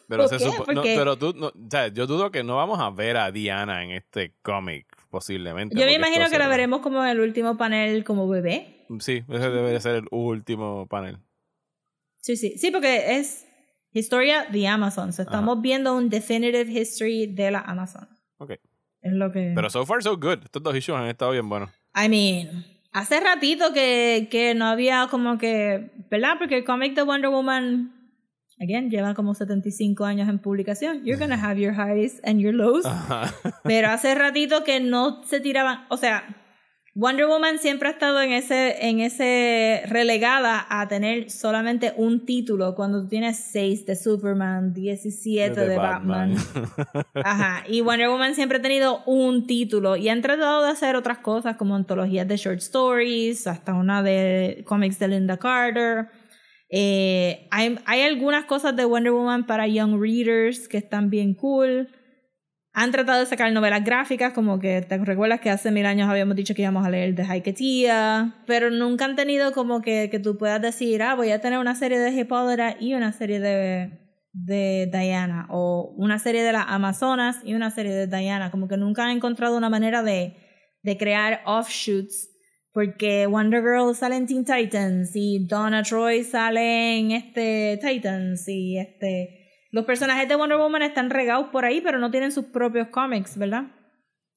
Pero, 0.09 0.27
¿Por 0.27 0.37
se 0.37 0.37
qué? 0.45 0.73
no, 0.73 0.81
pero 0.83 1.17
tú, 1.17 1.33
no, 1.37 1.47
o 1.47 1.53
sea, 1.71 1.87
yo 1.87 2.05
dudo 2.05 2.31
que 2.31 2.43
no 2.43 2.57
vamos 2.57 2.81
a 2.81 2.89
ver 2.89 3.15
a 3.15 3.31
Diana 3.31 3.81
en 3.85 3.91
este 3.91 4.35
cómic, 4.41 4.87
posiblemente. 5.09 5.79
Yo 5.79 5.85
me 5.85 5.93
imagino 5.93 6.29
que 6.29 6.37
la 6.37 6.45
se- 6.45 6.49
veremos 6.49 6.81
como 6.81 7.01
en 7.01 7.11
el 7.11 7.21
último 7.21 7.55
panel 7.55 8.03
como 8.03 8.27
bebé. 8.27 8.85
Sí, 8.99 9.23
ese 9.29 9.49
debería 9.49 9.79
ser 9.79 9.95
el 9.95 10.07
último 10.11 10.85
panel. 10.89 11.19
Sí, 12.19 12.35
sí. 12.35 12.57
Sí, 12.57 12.71
porque 12.71 13.19
es 13.19 13.45
historia 13.93 14.47
de 14.51 14.67
Amazon. 14.67 15.13
So, 15.13 15.21
estamos 15.21 15.61
viendo 15.61 15.95
un 15.95 16.09
definitive 16.09 16.69
history 16.69 17.27
de 17.27 17.51
la 17.51 17.61
Amazon. 17.61 18.09
Ok. 18.39 18.55
Es 19.01 19.13
lo 19.13 19.31
que... 19.31 19.53
Pero 19.55 19.69
so 19.69 19.85
far 19.85 20.03
so 20.03 20.17
good. 20.17 20.39
Estos 20.43 20.61
dos 20.61 20.75
issues 20.75 20.97
han 20.97 21.07
estado 21.07 21.31
bien 21.31 21.47
buenos. 21.47 21.69
I 21.95 22.09
mean, 22.09 22.65
hace 22.91 23.19
ratito 23.19 23.73
que, 23.73 24.27
que 24.29 24.55
no 24.55 24.65
había 24.65 25.07
como 25.09 25.37
que, 25.37 25.91
¿verdad? 26.09 26.35
Porque 26.37 26.57
el 26.57 26.65
cómic 26.65 26.95
de 26.95 27.03
Wonder 27.03 27.29
Woman, 27.29 27.93
again, 28.59 28.89
lleva 28.89 29.13
como 29.13 29.33
75 29.33 30.05
años 30.05 30.27
en 30.29 30.39
publicación. 30.39 31.03
You're 31.03 31.19
gonna 31.19 31.41
have 31.41 31.59
your 31.59 31.73
highs 31.73 32.21
and 32.23 32.39
your 32.39 32.53
lows. 32.53 32.85
Pero 33.63 33.89
hace 33.89 34.15
ratito 34.15 34.63
que 34.63 34.79
no 34.79 35.23
se 35.23 35.39
tiraban, 35.39 35.85
o 35.89 35.97
sea, 35.97 36.48
Wonder 36.95 37.27
Woman 37.27 37.59
siempre 37.59 37.87
ha 37.87 37.91
estado 37.91 38.21
en 38.21 38.31
ese, 38.31 38.87
en 38.87 38.99
ese 38.99 39.83
relegada 39.87 40.65
a 40.69 40.87
tener 40.87 41.29
solamente 41.29 41.93
un 41.95 42.25
título 42.25 42.73
cuando 42.75 43.01
tú 43.01 43.07
tienes 43.07 43.37
6 43.37 43.85
de 43.85 43.95
Superman, 43.95 44.73
17 44.73 45.59
de, 45.59 45.77
Batman. 45.77 46.35
Ajá, 47.13 47.63
y 47.67 47.81
Wonder 47.81 48.09
Woman 48.09 48.33
siempre 48.33 48.57
ha 48.57 48.61
tenido 48.61 49.03
un 49.05 49.45
título 49.45 49.95
y 49.95 50.09
han 50.09 50.21
tratado 50.21 50.63
de 50.63 50.71
hacer 50.71 50.95
otras 50.95 51.19
cosas 51.19 51.57
como 51.57 51.75
antologías 51.75 52.27
de 52.27 52.37
short 52.37 52.59
stories, 52.59 53.45
hasta 53.45 53.73
una 53.73 54.01
de 54.01 54.63
cómics 54.65 54.97
de 54.97 55.07
Linda 55.09 55.37
Carter. 55.37 56.07
Eh, 56.71 57.47
hay, 57.51 57.79
hay 57.85 58.01
algunas 58.01 58.45
cosas 58.45 58.75
de 58.75 58.85
Wonder 58.85 59.11
Woman 59.11 59.45
para 59.45 59.67
young 59.67 59.99
readers 60.01 60.67
que 60.67 60.77
están 60.77 61.09
bien 61.09 61.33
cool. 61.33 61.87
Han 62.81 62.91
tratado 62.93 63.19
de 63.19 63.25
sacar 63.25 63.51
novelas 63.51 63.83
gráficas, 63.83 64.31
como 64.31 64.57
que 64.57 64.81
te 64.81 64.97
recuerdas 64.99 65.41
que 65.41 65.49
hace 65.49 65.69
mil 65.69 65.85
años 65.85 66.09
habíamos 66.09 66.37
dicho 66.37 66.55
que 66.55 66.61
íbamos 66.61 66.85
a 66.85 66.89
leer 66.89 67.13
de 67.13 67.23
Haiketia, 67.23 68.35
pero 68.47 68.69
nunca 68.69 69.03
han 69.03 69.17
tenido 69.17 69.51
como 69.51 69.81
que, 69.81 70.07
que 70.09 70.17
tú 70.17 70.37
puedas 70.37 70.61
decir, 70.61 71.03
ah, 71.03 71.13
voy 71.13 71.31
a 71.31 71.41
tener 71.41 71.59
una 71.59 71.75
serie 71.75 71.99
de 71.99 72.11
Hipólita 72.11 72.77
y 72.79 72.93
una 72.93 73.11
serie 73.11 73.41
de, 73.41 73.99
de 74.31 74.89
Diana, 74.93 75.47
o 75.49 75.93
una 75.97 76.19
serie 76.19 76.41
de 76.41 76.53
las 76.53 76.67
Amazonas 76.69 77.41
y 77.43 77.53
una 77.53 77.69
serie 77.69 77.91
de 77.91 78.07
Diana, 78.07 78.49
como 78.49 78.69
que 78.69 78.77
nunca 78.77 79.03
han 79.03 79.11
encontrado 79.11 79.57
una 79.57 79.69
manera 79.69 80.01
de, 80.01 80.37
de 80.81 80.97
crear 80.97 81.41
offshoots 81.45 82.29
Porque 82.71 83.27
Wonder 83.27 83.61
Girl 83.61 83.93
sale 83.93 84.15
en 84.15 84.25
Teen 84.25 84.45
Titans 84.45 85.11
y 85.15 85.45
Donna 85.45 85.83
Troy 85.83 86.23
sale 86.23 86.97
en 86.97 87.11
este 87.11 87.77
Titans 87.85 88.47
y 88.47 88.77
este... 88.77 89.38
Los 89.71 89.85
personajes 89.85 90.27
de 90.27 90.35
Wonder 90.35 90.57
Woman 90.57 90.81
están 90.81 91.09
regados 91.09 91.47
por 91.49 91.65
ahí, 91.65 91.81
pero 91.81 91.99
no 91.99 92.09
tienen 92.11 92.31
sus 92.31 92.45
propios 92.45 92.87
cómics, 92.87 93.37
¿verdad? 93.37 93.65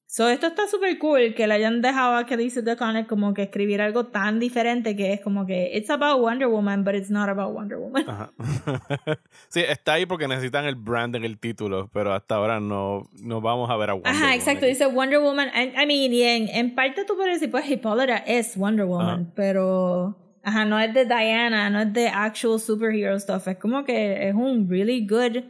So, 0.05 0.29
esto 0.29 0.45
está 0.45 0.67
súper 0.67 0.99
cool 0.99 1.33
que 1.33 1.47
le 1.47 1.55
hayan 1.55 1.81
dejado 1.81 2.15
a 2.15 2.27
Kelly 2.27 2.51
Sue 2.51 2.61
DeConnick 2.61 3.07
como 3.07 3.33
que 3.33 3.41
escribir 3.41 3.81
algo 3.81 4.05
tan 4.05 4.39
diferente 4.39 4.95
que 4.95 5.11
es 5.11 5.21
como 5.21 5.47
que 5.47 5.75
it's 5.75 5.89
about 5.89 6.21
Wonder 6.21 6.47
Woman, 6.47 6.83
but 6.83 6.93
it's 6.93 7.09
not 7.09 7.29
about 7.29 7.51
Wonder 7.51 7.79
Woman. 7.79 8.07
Ajá. 8.07 8.31
sí, 9.49 9.61
está 9.61 9.93
ahí 9.93 10.05
porque 10.05 10.27
necesitan 10.27 10.65
el 10.65 10.75
brand 10.75 11.15
en 11.15 11.23
el 11.23 11.39
título, 11.39 11.89
pero 11.91 12.13
hasta 12.13 12.35
ahora 12.35 12.59
no, 12.59 13.09
no 13.23 13.41
vamos 13.41 13.71
a 13.71 13.75
ver 13.75 13.89
a 13.89 13.93
Wonder 13.93 14.11
Ajá, 14.11 14.19
Woman 14.19 14.35
exacto. 14.35 14.65
aquí. 14.65 14.67
Dice 14.67 14.85
Wonder 14.85 15.17
Woman. 15.19 15.47
I, 15.47 15.81
I 15.81 15.85
mean, 15.87 16.13
y 16.13 16.21
en, 16.21 16.47
en 16.47 16.75
parte 16.75 17.05
tú 17.05 17.15
puedes 17.15 17.33
decir, 17.39 17.49
pues 17.49 17.67
Hippolyta 17.67 18.17
es 18.17 18.55
Wonder 18.55 18.85
Woman, 18.85 19.31
pero. 19.35 20.22
Ajá, 20.43 20.65
no 20.65 20.77
es 20.77 20.93
de 20.93 21.05
Diana, 21.05 21.69
no 21.69 21.81
es 21.81 21.93
de 21.93 22.09
actual 22.09 22.59
superhero 22.59 23.17
stuff. 23.17 23.47
Es 23.47 23.57
como 23.57 23.85
que 23.85 24.27
es 24.27 24.35
un 24.35 24.69
really 24.69 25.07
good 25.07 25.41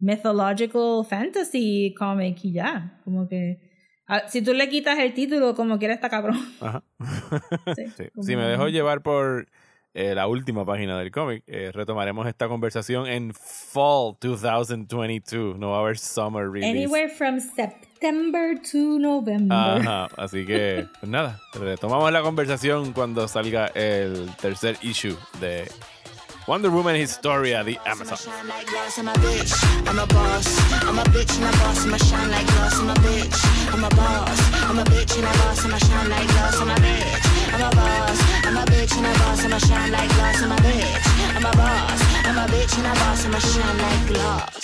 mythological 0.00 1.04
fantasy 1.08 1.94
comic 1.96 2.44
y 2.44 2.52
ya. 2.54 3.00
Como 3.04 3.28
que. 3.28 3.60
ah, 4.08 4.24
si 4.28 4.42
tú 4.42 4.52
le 4.52 4.68
quitas 4.68 4.98
el 4.98 5.14
título, 5.14 5.54
como 5.54 5.78
quiera, 5.78 5.94
está 5.94 6.10
cabrón. 6.10 6.38
Ajá. 6.60 6.82
Sí, 7.96 8.04
Si 8.20 8.36
me 8.36 8.42
dejo 8.42 8.68
llevar 8.68 9.02
por 9.02 9.46
eh, 9.94 10.14
la 10.14 10.26
última 10.26 10.66
página 10.66 10.98
del 10.98 11.12
cómic, 11.12 11.44
eh, 11.46 11.70
retomaremos 11.72 12.26
esta 12.26 12.48
conversación 12.48 13.06
en 13.06 13.32
Fall 13.32 14.16
2022. 14.20 15.56
No 15.56 15.70
va 15.70 15.76
a 15.78 15.80
haber 15.82 15.98
Summer 15.98 16.50
Release. 16.50 16.68
Anywhere 16.68 17.08
from 17.08 17.38
September 17.38 17.91
to 18.02 18.98
November. 18.98 19.56
Ajá, 19.56 20.08
así 20.16 20.44
que, 20.44 20.88
pues 20.98 21.08
nada, 21.10 21.40
retomamos 21.54 22.10
la 22.12 22.22
conversación 22.22 22.92
cuando 22.92 23.28
salga 23.28 23.68
el 23.68 24.28
tercer 24.40 24.76
issue 24.82 25.16
de 25.40 25.70
Wonder 26.48 26.70
Woman 26.70 26.96
Historia 26.96 27.62
de 27.62 27.78
Amazon. 27.84 28.18
shine 28.18 28.48
like 28.48 28.66
glass, 28.66 28.98
I'm 28.98 29.08
a 29.08 29.12
bitch. 29.12 29.54
I'm 41.34 41.44
a 41.44 41.50
boss. 41.56 42.12
I'm 42.34 42.38
a 42.38 42.44
bitch 42.46 42.76
and 42.76 42.86
a 42.86 42.90
boss. 42.90 43.24
I'ma 43.24 43.36
shine 43.38 43.92
like 43.92 44.08
glass, 44.16 44.42
I'm 44.50 44.61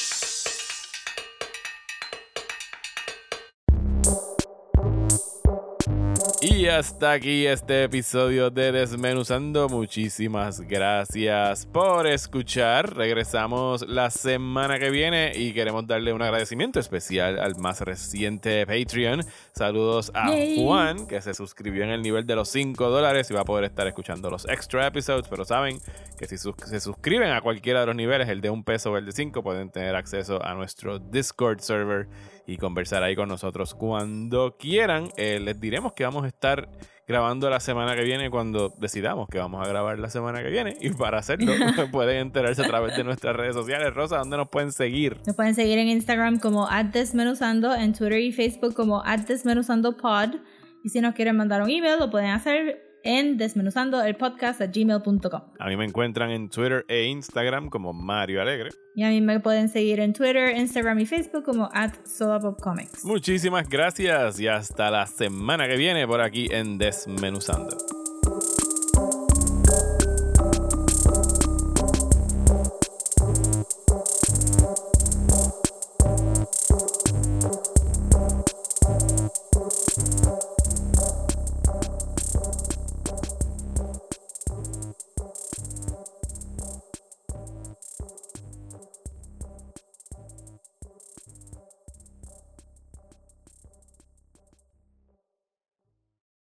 Y 6.50 6.66
hasta 6.66 7.12
aquí 7.12 7.46
este 7.46 7.84
episodio 7.84 8.48
de 8.50 8.72
Desmenuzando. 8.72 9.68
Muchísimas 9.68 10.60
gracias 10.62 11.66
por 11.66 12.06
escuchar. 12.06 12.96
Regresamos 12.96 13.86
la 13.86 14.10
semana 14.10 14.78
que 14.78 14.90
viene 14.90 15.32
y 15.34 15.52
queremos 15.52 15.86
darle 15.86 16.12
un 16.12 16.22
agradecimiento 16.22 16.80
especial 16.80 17.38
al 17.38 17.56
más 17.56 17.80
reciente 17.82 18.64
Patreon. 18.66 19.24
Saludos 19.52 20.10
a 20.14 20.30
Yay. 20.30 20.64
Juan, 20.64 21.06
que 21.06 21.20
se 21.20 21.34
suscribió 21.34 21.84
en 21.84 21.90
el 21.90 22.02
nivel 22.02 22.26
de 22.26 22.36
los 22.36 22.48
5 22.48 22.88
dólares 22.88 23.30
y 23.30 23.34
va 23.34 23.40
a 23.42 23.44
poder 23.44 23.64
estar 23.64 23.86
escuchando 23.86 24.30
los 24.30 24.48
extra 24.48 24.86
episodes. 24.86 25.26
Pero 25.28 25.44
saben 25.44 25.78
que 26.18 26.26
si 26.26 26.38
sus- 26.38 26.54
se 26.64 26.80
suscriben 26.80 27.30
a 27.30 27.42
cualquiera 27.42 27.80
de 27.80 27.86
los 27.86 27.96
niveles, 27.96 28.28
el 28.28 28.40
de 28.40 28.48
un 28.50 28.64
peso 28.64 28.92
o 28.92 28.96
el 28.96 29.04
de 29.06 29.12
5, 29.12 29.42
pueden 29.42 29.70
tener 29.70 29.94
acceso 29.94 30.42
a 30.42 30.54
nuestro 30.54 30.98
Discord 30.98 31.60
server 31.60 32.08
y 32.48 32.56
conversar 32.56 33.02
ahí 33.02 33.14
con 33.14 33.28
nosotros 33.28 33.74
cuando 33.74 34.56
quieran. 34.56 35.10
Eh, 35.18 35.38
les 35.38 35.60
diremos 35.60 35.92
que 35.92 36.04
vamos 36.04 36.24
a 36.24 36.28
estar 36.28 36.70
grabando 37.06 37.50
la 37.50 37.60
semana 37.60 37.94
que 37.94 38.02
viene 38.02 38.30
cuando 38.30 38.72
decidamos 38.78 39.28
que 39.28 39.38
vamos 39.38 39.64
a 39.64 39.68
grabar 39.68 39.98
la 39.98 40.08
semana 40.08 40.42
que 40.42 40.48
viene. 40.48 40.74
Y 40.80 40.88
para 40.90 41.18
hacerlo, 41.18 41.52
pueden 41.92 42.16
enterarse 42.16 42.62
a 42.62 42.66
través 42.66 42.96
de 42.96 43.04
nuestras 43.04 43.36
redes 43.36 43.54
sociales. 43.54 43.92
Rosa, 43.92 44.16
¿dónde 44.16 44.38
nos 44.38 44.48
pueden 44.48 44.72
seguir? 44.72 45.20
Nos 45.26 45.36
pueden 45.36 45.54
seguir 45.54 45.78
en 45.78 45.88
Instagram 45.88 46.38
como 46.38 46.66
@desmenuzando, 46.90 47.74
en 47.74 47.92
Twitter 47.92 48.18
y 48.18 48.32
Facebook 48.32 48.72
como 48.72 49.02
@desmenuzandopod. 49.02 50.36
Y 50.82 50.88
si 50.88 51.02
nos 51.02 51.14
quieren 51.14 51.36
mandar 51.36 51.60
un 51.60 51.68
email, 51.68 51.98
lo 51.98 52.10
pueden 52.10 52.30
hacer 52.30 52.87
en 53.08 53.38
desmenuzandoelpodcast@gmail.com. 53.38 55.40
A 55.58 55.66
mí 55.66 55.76
me 55.76 55.86
encuentran 55.86 56.30
en 56.30 56.50
Twitter 56.50 56.84
e 56.88 57.06
Instagram 57.06 57.70
como 57.70 57.94
Mario 57.94 58.42
Alegre. 58.42 58.68
Y 58.94 59.02
a 59.02 59.08
mí 59.08 59.20
me 59.20 59.40
pueden 59.40 59.70
seguir 59.70 59.98
en 60.00 60.12
Twitter, 60.12 60.56
Instagram 60.56 61.00
y 61.00 61.06
Facebook 61.06 61.44
como 61.44 61.68
@solapopcomics. 62.04 63.04
Muchísimas 63.04 63.68
gracias 63.68 64.38
y 64.40 64.48
hasta 64.48 64.90
la 64.90 65.06
semana 65.06 65.66
que 65.66 65.76
viene 65.76 66.06
por 66.06 66.20
aquí 66.20 66.48
en 66.50 66.78
Desmenuzando. 66.78 67.76